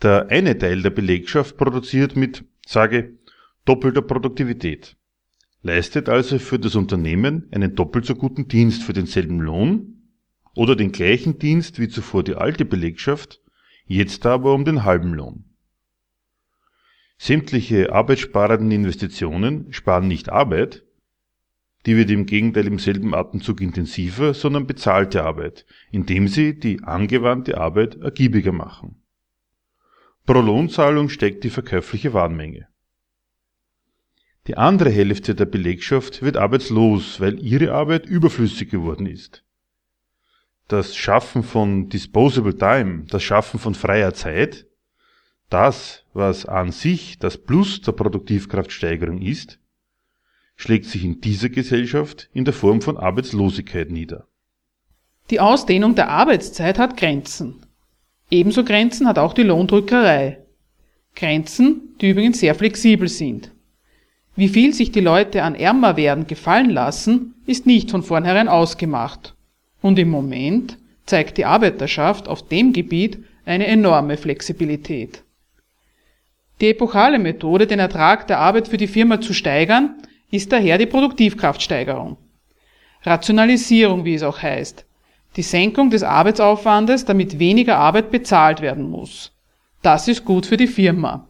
Der 0.00 0.28
eine 0.30 0.56
Teil 0.56 0.82
der 0.82 0.90
Belegschaft 0.90 1.56
produziert 1.56 2.16
mit, 2.16 2.44
sage, 2.66 3.18
doppelter 3.64 4.02
Produktivität, 4.02 4.96
leistet 5.62 6.08
also 6.08 6.38
für 6.38 6.58
das 6.58 6.74
Unternehmen 6.74 7.48
einen 7.52 7.74
doppelt 7.74 8.04
so 8.04 8.14
guten 8.14 8.48
Dienst 8.48 8.82
für 8.82 8.92
denselben 8.92 9.40
Lohn 9.40 10.08
oder 10.54 10.76
den 10.76 10.92
gleichen 10.92 11.38
Dienst 11.38 11.78
wie 11.78 11.88
zuvor 11.88 12.24
die 12.24 12.34
alte 12.34 12.64
Belegschaft, 12.64 13.41
jetzt 13.92 14.24
aber 14.26 14.54
um 14.54 14.64
den 14.64 14.84
halben 14.84 15.14
Lohn. 15.14 15.44
Sämtliche 17.18 17.92
arbeitssparenden 17.92 18.70
Investitionen 18.70 19.72
sparen 19.72 20.08
nicht 20.08 20.30
Arbeit, 20.30 20.82
die 21.86 21.96
wird 21.96 22.10
im 22.10 22.26
Gegenteil 22.26 22.66
im 22.66 22.78
selben 22.78 23.14
Atemzug 23.14 23.60
intensiver, 23.60 24.34
sondern 24.34 24.66
bezahlte 24.66 25.24
Arbeit, 25.24 25.66
indem 25.90 26.26
sie 26.28 26.58
die 26.58 26.82
angewandte 26.82 27.58
Arbeit 27.58 27.96
ergiebiger 27.96 28.52
machen. 28.52 29.02
Pro 30.24 30.40
Lohnzahlung 30.40 31.08
steigt 31.08 31.44
die 31.44 31.50
verkäufliche 31.50 32.12
Warenmenge. 32.14 32.68
Die 34.46 34.56
andere 34.56 34.90
Hälfte 34.90 35.34
der 35.34 35.46
Belegschaft 35.46 36.22
wird 36.22 36.36
arbeitslos, 36.36 37.20
weil 37.20 37.40
ihre 37.40 37.72
Arbeit 37.72 38.06
überflüssig 38.06 38.70
geworden 38.70 39.06
ist 39.06 39.44
das 40.68 40.96
Schaffen 40.96 41.42
von 41.42 41.88
Disposable 41.88 42.56
Time, 42.56 43.04
das 43.08 43.22
Schaffen 43.22 43.60
von 43.60 43.74
freier 43.74 44.14
Zeit, 44.14 44.66
das, 45.50 46.04
was 46.14 46.46
an 46.46 46.72
sich 46.72 47.18
das 47.18 47.36
Plus 47.36 47.80
der 47.82 47.92
Produktivkraftsteigerung 47.92 49.20
ist, 49.20 49.58
schlägt 50.56 50.86
sich 50.86 51.04
in 51.04 51.20
dieser 51.20 51.50
Gesellschaft 51.50 52.30
in 52.32 52.44
der 52.44 52.54
Form 52.54 52.80
von 52.80 52.96
Arbeitslosigkeit 52.96 53.90
nieder. 53.90 54.26
Die 55.30 55.40
Ausdehnung 55.40 55.94
der 55.94 56.08
Arbeitszeit 56.08 56.78
hat 56.78 56.96
Grenzen. 56.96 57.66
Ebenso 58.30 58.64
Grenzen 58.64 59.06
hat 59.06 59.18
auch 59.18 59.34
die 59.34 59.42
Lohndrückerei. 59.42 60.38
Grenzen, 61.14 61.96
die 62.00 62.10
übrigens 62.10 62.40
sehr 62.40 62.54
flexibel 62.54 63.08
sind. 63.08 63.52
Wie 64.34 64.48
viel 64.48 64.72
sich 64.72 64.92
die 64.92 65.00
Leute 65.00 65.42
an 65.42 65.54
ärmer 65.54 65.96
werden 65.96 66.26
gefallen 66.26 66.70
lassen, 66.70 67.34
ist 67.46 67.66
nicht 67.66 67.90
von 67.90 68.02
vornherein 68.02 68.48
ausgemacht. 68.48 69.36
Und 69.82 69.98
im 69.98 70.08
Moment 70.08 70.78
zeigt 71.04 71.36
die 71.36 71.44
Arbeiterschaft 71.44 72.28
auf 72.28 72.48
dem 72.48 72.72
Gebiet 72.72 73.18
eine 73.44 73.66
enorme 73.66 74.16
Flexibilität. 74.16 75.22
Die 76.60 76.68
epochale 76.68 77.18
Methode, 77.18 77.66
den 77.66 77.80
Ertrag 77.80 78.28
der 78.28 78.38
Arbeit 78.38 78.68
für 78.68 78.76
die 78.76 78.86
Firma 78.86 79.20
zu 79.20 79.34
steigern, 79.34 79.96
ist 80.30 80.52
daher 80.52 80.78
die 80.78 80.86
Produktivkraftsteigerung. 80.86 82.16
Rationalisierung, 83.02 84.04
wie 84.04 84.14
es 84.14 84.22
auch 84.22 84.40
heißt. 84.40 84.86
Die 85.36 85.42
Senkung 85.42 85.90
des 85.90 86.04
Arbeitsaufwandes, 86.04 87.04
damit 87.04 87.38
weniger 87.38 87.78
Arbeit 87.78 88.10
bezahlt 88.10 88.60
werden 88.60 88.88
muss. 88.88 89.32
Das 89.82 90.06
ist 90.06 90.24
gut 90.24 90.46
für 90.46 90.56
die 90.56 90.68
Firma. 90.68 91.26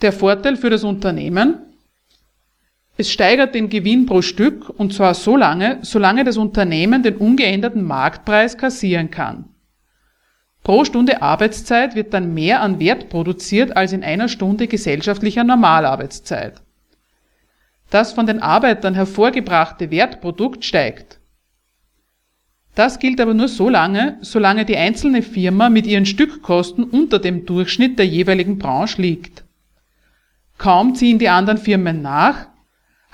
Der 0.00 0.12
Vorteil 0.12 0.56
für 0.56 0.70
das 0.70 0.84
Unternehmen, 0.84 1.73
es 2.96 3.10
steigert 3.10 3.54
den 3.54 3.68
Gewinn 3.68 4.06
pro 4.06 4.22
Stück 4.22 4.70
und 4.70 4.92
zwar 4.92 5.14
so 5.14 5.36
lange, 5.36 5.78
solange 5.82 6.22
das 6.22 6.36
Unternehmen 6.36 7.02
den 7.02 7.16
ungeänderten 7.16 7.82
Marktpreis 7.82 8.56
kassieren 8.56 9.10
kann. 9.10 9.46
Pro 10.62 10.84
Stunde 10.84 11.20
Arbeitszeit 11.20 11.94
wird 11.94 12.14
dann 12.14 12.32
mehr 12.32 12.62
an 12.62 12.78
Wert 12.78 13.10
produziert 13.10 13.76
als 13.76 13.92
in 13.92 14.04
einer 14.04 14.28
Stunde 14.28 14.66
gesellschaftlicher 14.66 15.44
Normalarbeitszeit. 15.44 16.62
Das 17.90 18.12
von 18.12 18.26
den 18.26 18.40
Arbeitern 18.40 18.94
hervorgebrachte 18.94 19.90
Wertprodukt 19.90 20.64
steigt. 20.64 21.18
Das 22.74 22.98
gilt 22.98 23.20
aber 23.20 23.34
nur 23.34 23.48
so 23.48 23.68
lange, 23.68 24.18
solange 24.20 24.64
die 24.64 24.76
einzelne 24.76 25.22
Firma 25.22 25.68
mit 25.68 25.86
ihren 25.86 26.06
Stückkosten 26.06 26.84
unter 26.84 27.18
dem 27.18 27.44
Durchschnitt 27.44 27.98
der 27.98 28.06
jeweiligen 28.06 28.58
Branche 28.58 29.02
liegt. 29.02 29.44
Kaum 30.58 30.94
ziehen 30.94 31.18
die 31.18 31.28
anderen 31.28 31.58
Firmen 31.58 32.00
nach, 32.02 32.46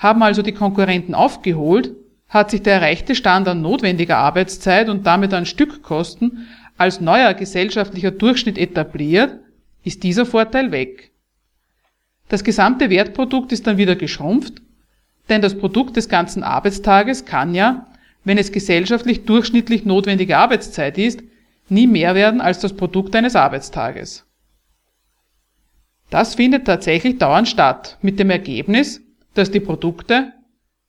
haben 0.01 0.23
also 0.23 0.41
die 0.41 0.51
Konkurrenten 0.51 1.13
aufgeholt, 1.13 1.91
hat 2.27 2.49
sich 2.49 2.63
der 2.63 2.75
erreichte 2.75 3.13
Stand 3.13 3.47
an 3.47 3.61
notwendiger 3.61 4.17
Arbeitszeit 4.17 4.89
und 4.89 5.05
damit 5.05 5.31
an 5.31 5.45
Stückkosten 5.45 6.47
als 6.75 7.01
neuer 7.01 7.35
gesellschaftlicher 7.35 8.09
Durchschnitt 8.09 8.57
etabliert, 8.57 9.39
ist 9.83 10.01
dieser 10.01 10.25
Vorteil 10.25 10.71
weg. 10.71 11.11
Das 12.29 12.43
gesamte 12.43 12.89
Wertprodukt 12.89 13.51
ist 13.51 13.67
dann 13.67 13.77
wieder 13.77 13.95
geschrumpft, 13.95 14.61
denn 15.29 15.41
das 15.41 15.57
Produkt 15.57 15.97
des 15.97 16.09
ganzen 16.09 16.41
Arbeitstages 16.41 17.25
kann 17.25 17.53
ja, 17.53 17.85
wenn 18.23 18.39
es 18.39 18.51
gesellschaftlich 18.51 19.25
durchschnittlich 19.25 19.85
notwendige 19.85 20.37
Arbeitszeit 20.37 20.97
ist, 20.97 21.21
nie 21.69 21.85
mehr 21.85 22.15
werden 22.15 22.41
als 22.41 22.59
das 22.59 22.73
Produkt 22.73 23.15
eines 23.15 23.35
Arbeitstages. 23.35 24.25
Das 26.09 26.35
findet 26.35 26.65
tatsächlich 26.65 27.19
dauernd 27.19 27.47
statt, 27.47 27.97
mit 28.01 28.19
dem 28.19 28.31
Ergebnis, 28.31 29.01
dass 29.33 29.51
die 29.51 29.59
Produkte, 29.59 30.33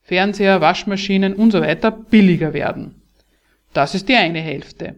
Fernseher, 0.01 0.61
Waschmaschinen 0.61 1.35
und 1.35 1.53
so 1.53 1.61
weiter 1.61 1.91
billiger 1.91 2.53
werden. 2.53 3.03
Das 3.73 3.95
ist 3.95 4.09
die 4.09 4.17
eine 4.17 4.41
Hälfte. 4.41 4.97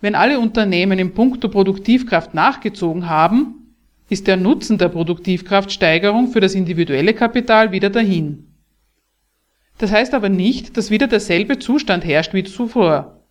Wenn 0.00 0.14
alle 0.14 0.38
Unternehmen 0.38 0.98
im 0.98 1.14
Punkto 1.14 1.48
Produktivkraft 1.48 2.34
nachgezogen 2.34 3.08
haben, 3.08 3.74
ist 4.08 4.26
der 4.26 4.36
Nutzen 4.36 4.78
der 4.78 4.88
Produktivkraftsteigerung 4.88 6.28
für 6.28 6.40
das 6.40 6.54
individuelle 6.54 7.14
Kapital 7.14 7.72
wieder 7.72 7.90
dahin. 7.90 8.46
Das 9.78 9.90
heißt 9.90 10.14
aber 10.14 10.28
nicht, 10.28 10.76
dass 10.76 10.90
wieder 10.90 11.06
derselbe 11.06 11.58
Zustand 11.58 12.04
herrscht 12.04 12.34
wie 12.34 12.44
zuvor. 12.44 13.24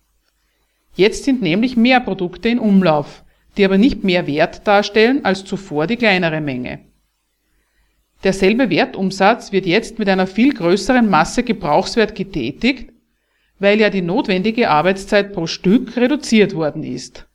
Jetzt 0.94 1.24
sind 1.24 1.42
nämlich 1.42 1.76
mehr 1.76 2.00
Produkte 2.00 2.48
in 2.48 2.58
Umlauf, 2.58 3.24
die 3.56 3.64
aber 3.64 3.78
nicht 3.78 4.04
mehr 4.04 4.26
Wert 4.26 4.66
darstellen 4.66 5.24
als 5.24 5.44
zuvor 5.44 5.86
die 5.86 5.96
kleinere 5.96 6.40
Menge. 6.40 6.80
Derselbe 8.24 8.70
Wertumsatz 8.70 9.52
wird 9.52 9.66
jetzt 9.66 9.98
mit 9.98 10.08
einer 10.08 10.26
viel 10.26 10.52
größeren 10.52 11.08
Masse 11.08 11.42
Gebrauchswert 11.42 12.14
getätigt, 12.14 12.90
weil 13.58 13.80
ja 13.80 13.90
die 13.90 14.02
notwendige 14.02 14.70
Arbeitszeit 14.70 15.32
pro 15.32 15.46
Stück 15.46 15.96
reduziert 15.96 16.54
worden 16.54 16.82
ist. 16.82 17.26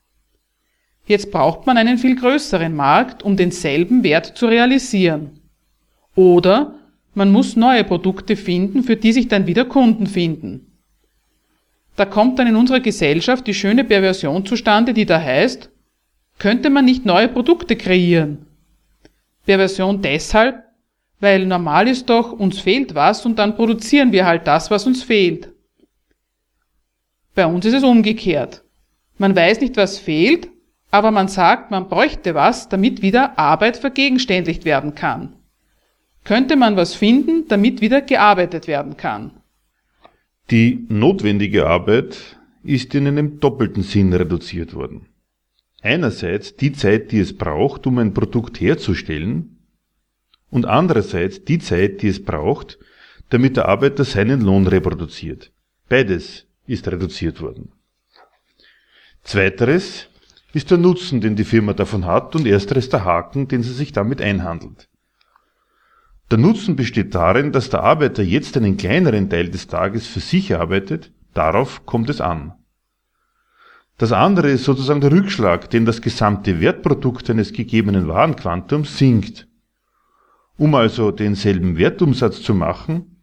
Jetzt 1.06 1.32
braucht 1.32 1.66
man 1.66 1.78
einen 1.78 1.98
viel 1.98 2.16
größeren 2.16 2.76
Markt, 2.76 3.24
um 3.24 3.36
denselben 3.36 4.04
Wert 4.04 4.38
zu 4.38 4.48
realisieren. 4.48 5.40
Oder 6.16 6.76
man 7.14 7.32
muss 7.32 7.56
neue 7.56 7.84
Produkte 7.84 8.36
finden, 8.36 8.84
für 8.84 8.96
die 8.96 9.12
sich 9.12 9.28
dann 9.28 9.48
wieder 9.48 9.66
Kunden 9.66 10.08
finden. 10.08 10.68
Da 11.96 12.06
kommt 12.06 12.40
dann 12.40 12.48
in 12.48 12.56
unserer 12.56 12.80
Gesellschaft 12.80 13.46
die 13.48 13.54
schöne 13.54 13.84
Perversion 13.84 14.46
zustande, 14.46 14.94
die 14.94 15.06
da 15.06 15.20
heißt, 15.20 15.70
könnte 16.40 16.70
man 16.70 16.86
nicht 16.86 17.06
neue 17.06 17.28
Produkte 17.28 17.76
kreieren? 17.76 18.46
Perversion 19.46 20.02
deshalb, 20.02 20.64
weil 21.22 21.46
normal 21.46 21.88
ist 21.88 22.10
doch, 22.10 22.34
uns 22.34 22.60
fehlt 22.60 22.96
was 22.96 23.26
und 23.26 23.40
dann 23.40 23.56
produzieren 23.56 24.12
wir 24.12 24.26
halt 24.26 24.48
das, 24.48 24.70
was 24.70 24.86
uns 24.86 25.04
fehlt. 25.04 25.54
Bei 27.36 27.46
uns 27.46 27.64
ist 27.64 27.76
es 27.76 27.84
umgekehrt. 27.84 28.64
Man 29.18 29.36
weiß 29.36 29.62
nicht, 29.62 29.78
was 29.78 30.00
fehlt, 30.00 30.50
aber 30.90 31.12
man 31.12 31.30
sagt, 31.30 31.72
man 31.72 31.88
bräuchte 31.88 32.36
was, 32.36 32.68
damit 32.68 33.02
wieder 33.02 33.40
Arbeit 33.40 33.78
vergegenständlicht 33.78 34.66
werden 34.66 34.96
kann. 34.96 35.38
Könnte 36.24 36.56
man 36.56 36.76
was 36.76 36.96
finden, 36.96 37.48
damit 37.48 37.82
wieder 37.82 38.02
gearbeitet 38.02 38.68
werden 38.68 38.98
kann. 38.98 39.32
Die 40.50 40.86
notwendige 40.90 41.68
Arbeit 41.68 42.18
ist 42.64 42.94
in 42.94 43.08
einem 43.08 43.40
doppelten 43.40 43.84
Sinn 43.84 44.12
reduziert 44.12 44.74
worden. 44.74 45.08
Einerseits 45.82 46.56
die 46.56 46.74
Zeit, 46.74 47.12
die 47.12 47.20
es 47.20 47.38
braucht, 47.38 47.88
um 47.88 47.98
ein 48.00 48.14
Produkt 48.14 48.60
herzustellen, 48.60 49.61
und 50.52 50.68
andererseits 50.68 51.44
die 51.44 51.58
Zeit, 51.58 52.04
die 52.04 52.10
es 52.10 52.24
braucht, 52.24 52.78
damit 53.30 53.58
der 53.58 53.68
Arbeiter 53.68 54.04
seinen 54.04 54.42
Lohn 54.42 54.68
reproduziert. 54.68 55.52
Beides 55.90 56.46
ist 56.68 56.88
reduziert 56.88 57.42
worden. 57.42 57.72
Zweiteres 59.24 60.08
ist 60.54 60.70
der 60.70 60.78
Nutzen, 60.78 61.22
den 61.22 61.36
die 61.36 61.46
Firma 61.46 61.74
davon 61.74 62.06
hat, 62.06 62.36
und 62.36 62.46
ersteres 62.46 62.90
der 62.90 63.06
Haken, 63.06 63.48
den 63.48 63.64
sie 63.64 63.74
sich 63.74 63.94
damit 63.94 64.22
einhandelt. 64.22 64.90
Der 66.30 66.38
Nutzen 66.38 66.76
besteht 66.76 67.16
darin, 67.16 67.52
dass 67.52 67.70
der 67.70 67.84
Arbeiter 67.84 68.24
jetzt 68.24 68.56
einen 68.58 68.78
kleineren 68.78 69.30
Teil 69.30 69.50
des 69.50 69.68
Tages 69.68 70.08
für 70.08 70.20
sich 70.20 70.56
arbeitet, 70.56 71.12
darauf 71.34 71.86
kommt 71.86 72.10
es 72.10 72.22
an. 72.22 72.54
Das 73.98 74.12
andere 74.12 74.50
ist 74.50 74.64
sozusagen 74.64 75.02
der 75.02 75.12
Rückschlag, 75.12 75.70
den 75.70 75.86
das 75.86 76.02
gesamte 76.02 76.60
Wertprodukt 76.60 77.30
eines 77.30 77.54
gegebenen 77.54 78.08
Warenquantums 78.08 78.98
sinkt. 78.98 79.48
Um 80.62 80.76
also 80.76 81.10
denselben 81.10 81.80
Wertumsatz 81.80 82.44
zu 82.44 82.54
machen, 82.54 83.18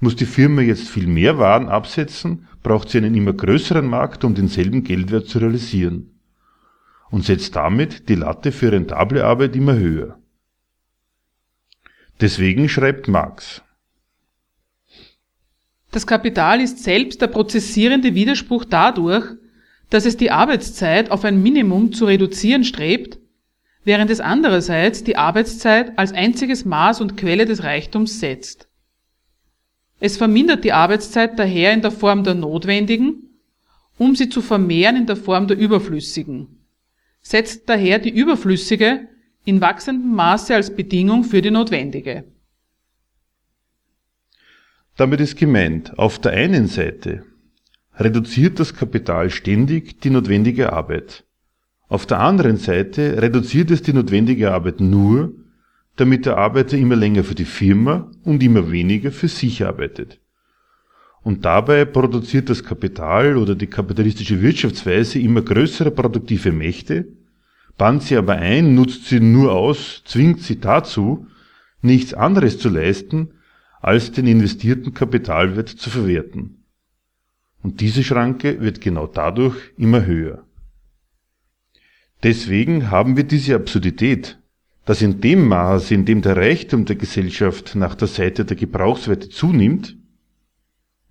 muss 0.00 0.16
die 0.16 0.24
Firma 0.24 0.62
jetzt 0.62 0.88
viel 0.88 1.06
mehr 1.06 1.36
Waren 1.36 1.68
absetzen, 1.68 2.48
braucht 2.62 2.88
sie 2.88 2.96
einen 2.96 3.14
immer 3.14 3.34
größeren 3.34 3.86
Markt, 3.86 4.24
um 4.24 4.34
denselben 4.34 4.84
Geldwert 4.84 5.28
zu 5.28 5.38
realisieren 5.38 6.18
und 7.10 7.26
setzt 7.26 7.54
damit 7.54 8.08
die 8.08 8.14
Latte 8.14 8.52
für 8.52 8.72
rentable 8.72 9.22
Arbeit 9.22 9.54
immer 9.54 9.76
höher. 9.76 10.18
Deswegen 12.22 12.70
schreibt 12.70 13.06
Marx. 13.06 13.60
Das 15.90 16.06
Kapital 16.06 16.62
ist 16.62 16.82
selbst 16.82 17.20
der 17.20 17.26
prozessierende 17.26 18.14
Widerspruch 18.14 18.64
dadurch, 18.64 19.26
dass 19.90 20.06
es 20.06 20.16
die 20.16 20.30
Arbeitszeit 20.30 21.10
auf 21.10 21.26
ein 21.26 21.42
Minimum 21.42 21.92
zu 21.92 22.06
reduzieren 22.06 22.64
strebt, 22.64 23.18
während 23.88 24.10
es 24.10 24.20
andererseits 24.20 25.02
die 25.02 25.16
Arbeitszeit 25.16 25.98
als 25.98 26.12
einziges 26.12 26.66
Maß 26.66 27.00
und 27.00 27.16
Quelle 27.16 27.46
des 27.46 27.62
Reichtums 27.62 28.20
setzt. 28.20 28.68
Es 29.98 30.18
vermindert 30.18 30.62
die 30.62 30.74
Arbeitszeit 30.74 31.38
daher 31.38 31.72
in 31.72 31.80
der 31.80 31.90
Form 31.90 32.22
der 32.22 32.34
notwendigen, 32.34 33.40
um 33.96 34.14
sie 34.14 34.28
zu 34.28 34.42
vermehren 34.42 34.94
in 34.94 35.06
der 35.06 35.16
Form 35.16 35.48
der 35.48 35.56
überflüssigen, 35.56 36.66
setzt 37.22 37.66
daher 37.70 37.98
die 37.98 38.10
überflüssige 38.10 39.08
in 39.46 39.62
wachsendem 39.62 40.14
Maße 40.14 40.54
als 40.54 40.76
Bedingung 40.76 41.24
für 41.24 41.40
die 41.40 41.50
notwendige. 41.50 42.24
Damit 44.98 45.20
ist 45.22 45.38
gemeint, 45.38 45.98
auf 45.98 46.18
der 46.18 46.32
einen 46.32 46.66
Seite 46.66 47.24
reduziert 47.94 48.60
das 48.60 48.74
Kapital 48.74 49.30
ständig 49.30 50.02
die 50.02 50.10
notwendige 50.10 50.74
Arbeit. 50.74 51.24
Auf 51.88 52.04
der 52.04 52.20
anderen 52.20 52.58
Seite 52.58 53.20
reduziert 53.22 53.70
es 53.70 53.80
die 53.80 53.94
notwendige 53.94 54.52
Arbeit 54.52 54.80
nur, 54.80 55.32
damit 55.96 56.26
der 56.26 56.36
Arbeiter 56.36 56.76
immer 56.76 56.96
länger 56.96 57.24
für 57.24 57.34
die 57.34 57.46
Firma 57.46 58.10
und 58.24 58.42
immer 58.42 58.70
weniger 58.70 59.10
für 59.10 59.28
sich 59.28 59.64
arbeitet. 59.64 60.20
Und 61.22 61.44
dabei 61.44 61.84
produziert 61.84 62.50
das 62.50 62.62
Kapital 62.62 63.36
oder 63.36 63.54
die 63.54 63.66
kapitalistische 63.66 64.40
Wirtschaftsweise 64.40 65.18
immer 65.18 65.42
größere 65.42 65.90
produktive 65.90 66.52
Mächte, 66.52 67.08
bannt 67.76 68.02
sie 68.02 68.16
aber 68.16 68.36
ein, 68.36 68.74
nutzt 68.74 69.06
sie 69.06 69.20
nur 69.20 69.52
aus, 69.52 70.02
zwingt 70.04 70.42
sie 70.42 70.60
dazu, 70.60 71.26
nichts 71.80 72.12
anderes 72.14 72.58
zu 72.58 72.68
leisten, 72.68 73.30
als 73.80 74.12
den 74.12 74.26
investierten 74.26 74.92
Kapitalwert 74.92 75.68
zu 75.68 75.88
verwerten. 75.90 76.64
Und 77.62 77.80
diese 77.80 78.04
Schranke 78.04 78.60
wird 78.60 78.80
genau 78.80 79.06
dadurch 79.06 79.56
immer 79.76 80.04
höher. 80.04 80.44
Deswegen 82.22 82.90
haben 82.90 83.16
wir 83.16 83.24
diese 83.24 83.54
Absurdität, 83.54 84.38
dass 84.84 85.02
in 85.02 85.20
dem 85.20 85.46
Maß, 85.46 85.90
in 85.90 86.04
dem 86.04 86.22
der 86.22 86.36
Reichtum 86.36 86.84
der 86.84 86.96
Gesellschaft 86.96 87.74
nach 87.74 87.94
der 87.94 88.08
Seite 88.08 88.44
der 88.44 88.56
Gebrauchswerte 88.56 89.28
zunimmt, 89.28 89.96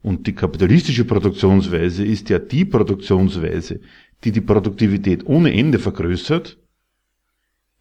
und 0.02 0.26
die 0.28 0.34
kapitalistische 0.34 1.06
Produktionsweise 1.06 2.06
ist 2.06 2.30
ja 2.30 2.40
die 2.40 2.66
Produktionsweise, 2.66 3.82
die 4.24 4.32
die 4.32 4.42
Produktivität 4.42 5.26
ohne 5.26 5.54
Ende 5.54 5.80
vergrößert, 5.80 6.58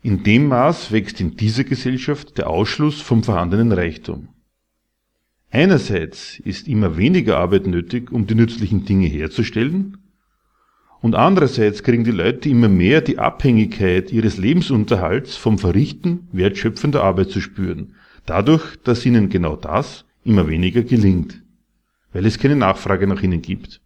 in 0.02 0.22
dem 0.22 0.48
Maß 0.48 0.92
wächst 0.92 1.20
in 1.20 1.36
dieser 1.36 1.64
Gesellschaft 1.64 2.38
der 2.38 2.48
Ausschluss 2.48 3.00
vom 3.00 3.22
vorhandenen 3.22 3.72
Reichtum. 3.72 4.28
Einerseits 5.50 6.38
ist 6.40 6.68
immer 6.68 6.96
weniger 6.96 7.38
Arbeit 7.38 7.66
nötig, 7.66 8.12
um 8.12 8.26
die 8.26 8.34
nützlichen 8.34 8.84
Dinge 8.84 9.06
herzustellen, 9.06 9.96
und 11.06 11.14
andererseits 11.14 11.84
kriegen 11.84 12.02
die 12.02 12.10
Leute 12.10 12.48
immer 12.48 12.68
mehr 12.68 13.00
die 13.00 13.20
Abhängigkeit 13.20 14.10
ihres 14.10 14.38
Lebensunterhalts 14.38 15.36
vom 15.36 15.56
Verrichten 15.56 16.26
wertschöpfender 16.32 17.04
Arbeit 17.04 17.30
zu 17.30 17.40
spüren, 17.40 17.94
dadurch, 18.24 18.74
dass 18.82 19.06
ihnen 19.06 19.28
genau 19.28 19.54
das 19.54 20.04
immer 20.24 20.48
weniger 20.48 20.82
gelingt, 20.82 21.44
weil 22.12 22.26
es 22.26 22.40
keine 22.40 22.56
Nachfrage 22.56 23.06
nach 23.06 23.22
ihnen 23.22 23.40
gibt. 23.40 23.80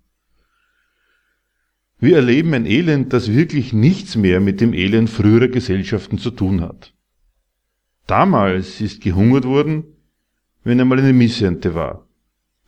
Wir 1.99 2.17
erleben 2.17 2.55
ein 2.55 2.65
Elend, 2.65 3.13
das 3.13 3.31
wirklich 3.31 3.75
nichts 3.75 4.17
mehr 4.17 4.41
mit 4.41 4.63
dem 4.63 4.73
Elend 4.73 5.11
früherer 5.11 5.49
Gesellschaften 5.49 6.17
zu 6.17 6.31
tun 6.31 6.63
hat. 6.63 6.95
Damals 8.07 8.81
ist 8.81 9.03
gehungert 9.03 9.45
worden, 9.45 9.85
wenn 10.65 10.81
einmal 10.81 11.01
eine 11.01 11.13
Missernte 11.13 11.75
war. 11.75 12.09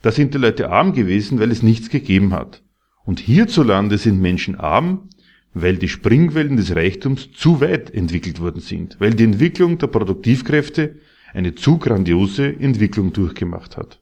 Da 0.03 0.13
sind 0.13 0.35
die 0.35 0.39
Leute 0.39 0.69
arm 0.69 0.93
gewesen, 0.93 1.41
weil 1.41 1.51
es 1.51 1.63
nichts 1.63 1.89
gegeben 1.89 2.35
hat. 2.35 2.62
Und 3.05 3.21
hierzulande 3.21 3.99
sind 3.99 4.21
Menschen 4.21 4.55
arm, 4.55 5.09
weil 5.55 5.77
die 5.77 5.89
Springwellen 5.89 6.57
des 6.57 6.75
Reichtums 6.75 7.33
zu 7.33 7.61
weit 7.61 7.93
entwickelt 7.93 8.41
worden 8.41 8.61
sind, 8.61 8.97
weil 9.01 9.15
die 9.15 9.25
Entwicklung 9.25 9.79
der 9.79 9.89
Produktivkräfte 9.89 10.97
eine 11.33 11.55
zu 11.55 11.79
grandiose 11.79 12.47
Entwicklung 12.47 13.13
durchgemacht 13.13 13.77
hat. 13.77 14.02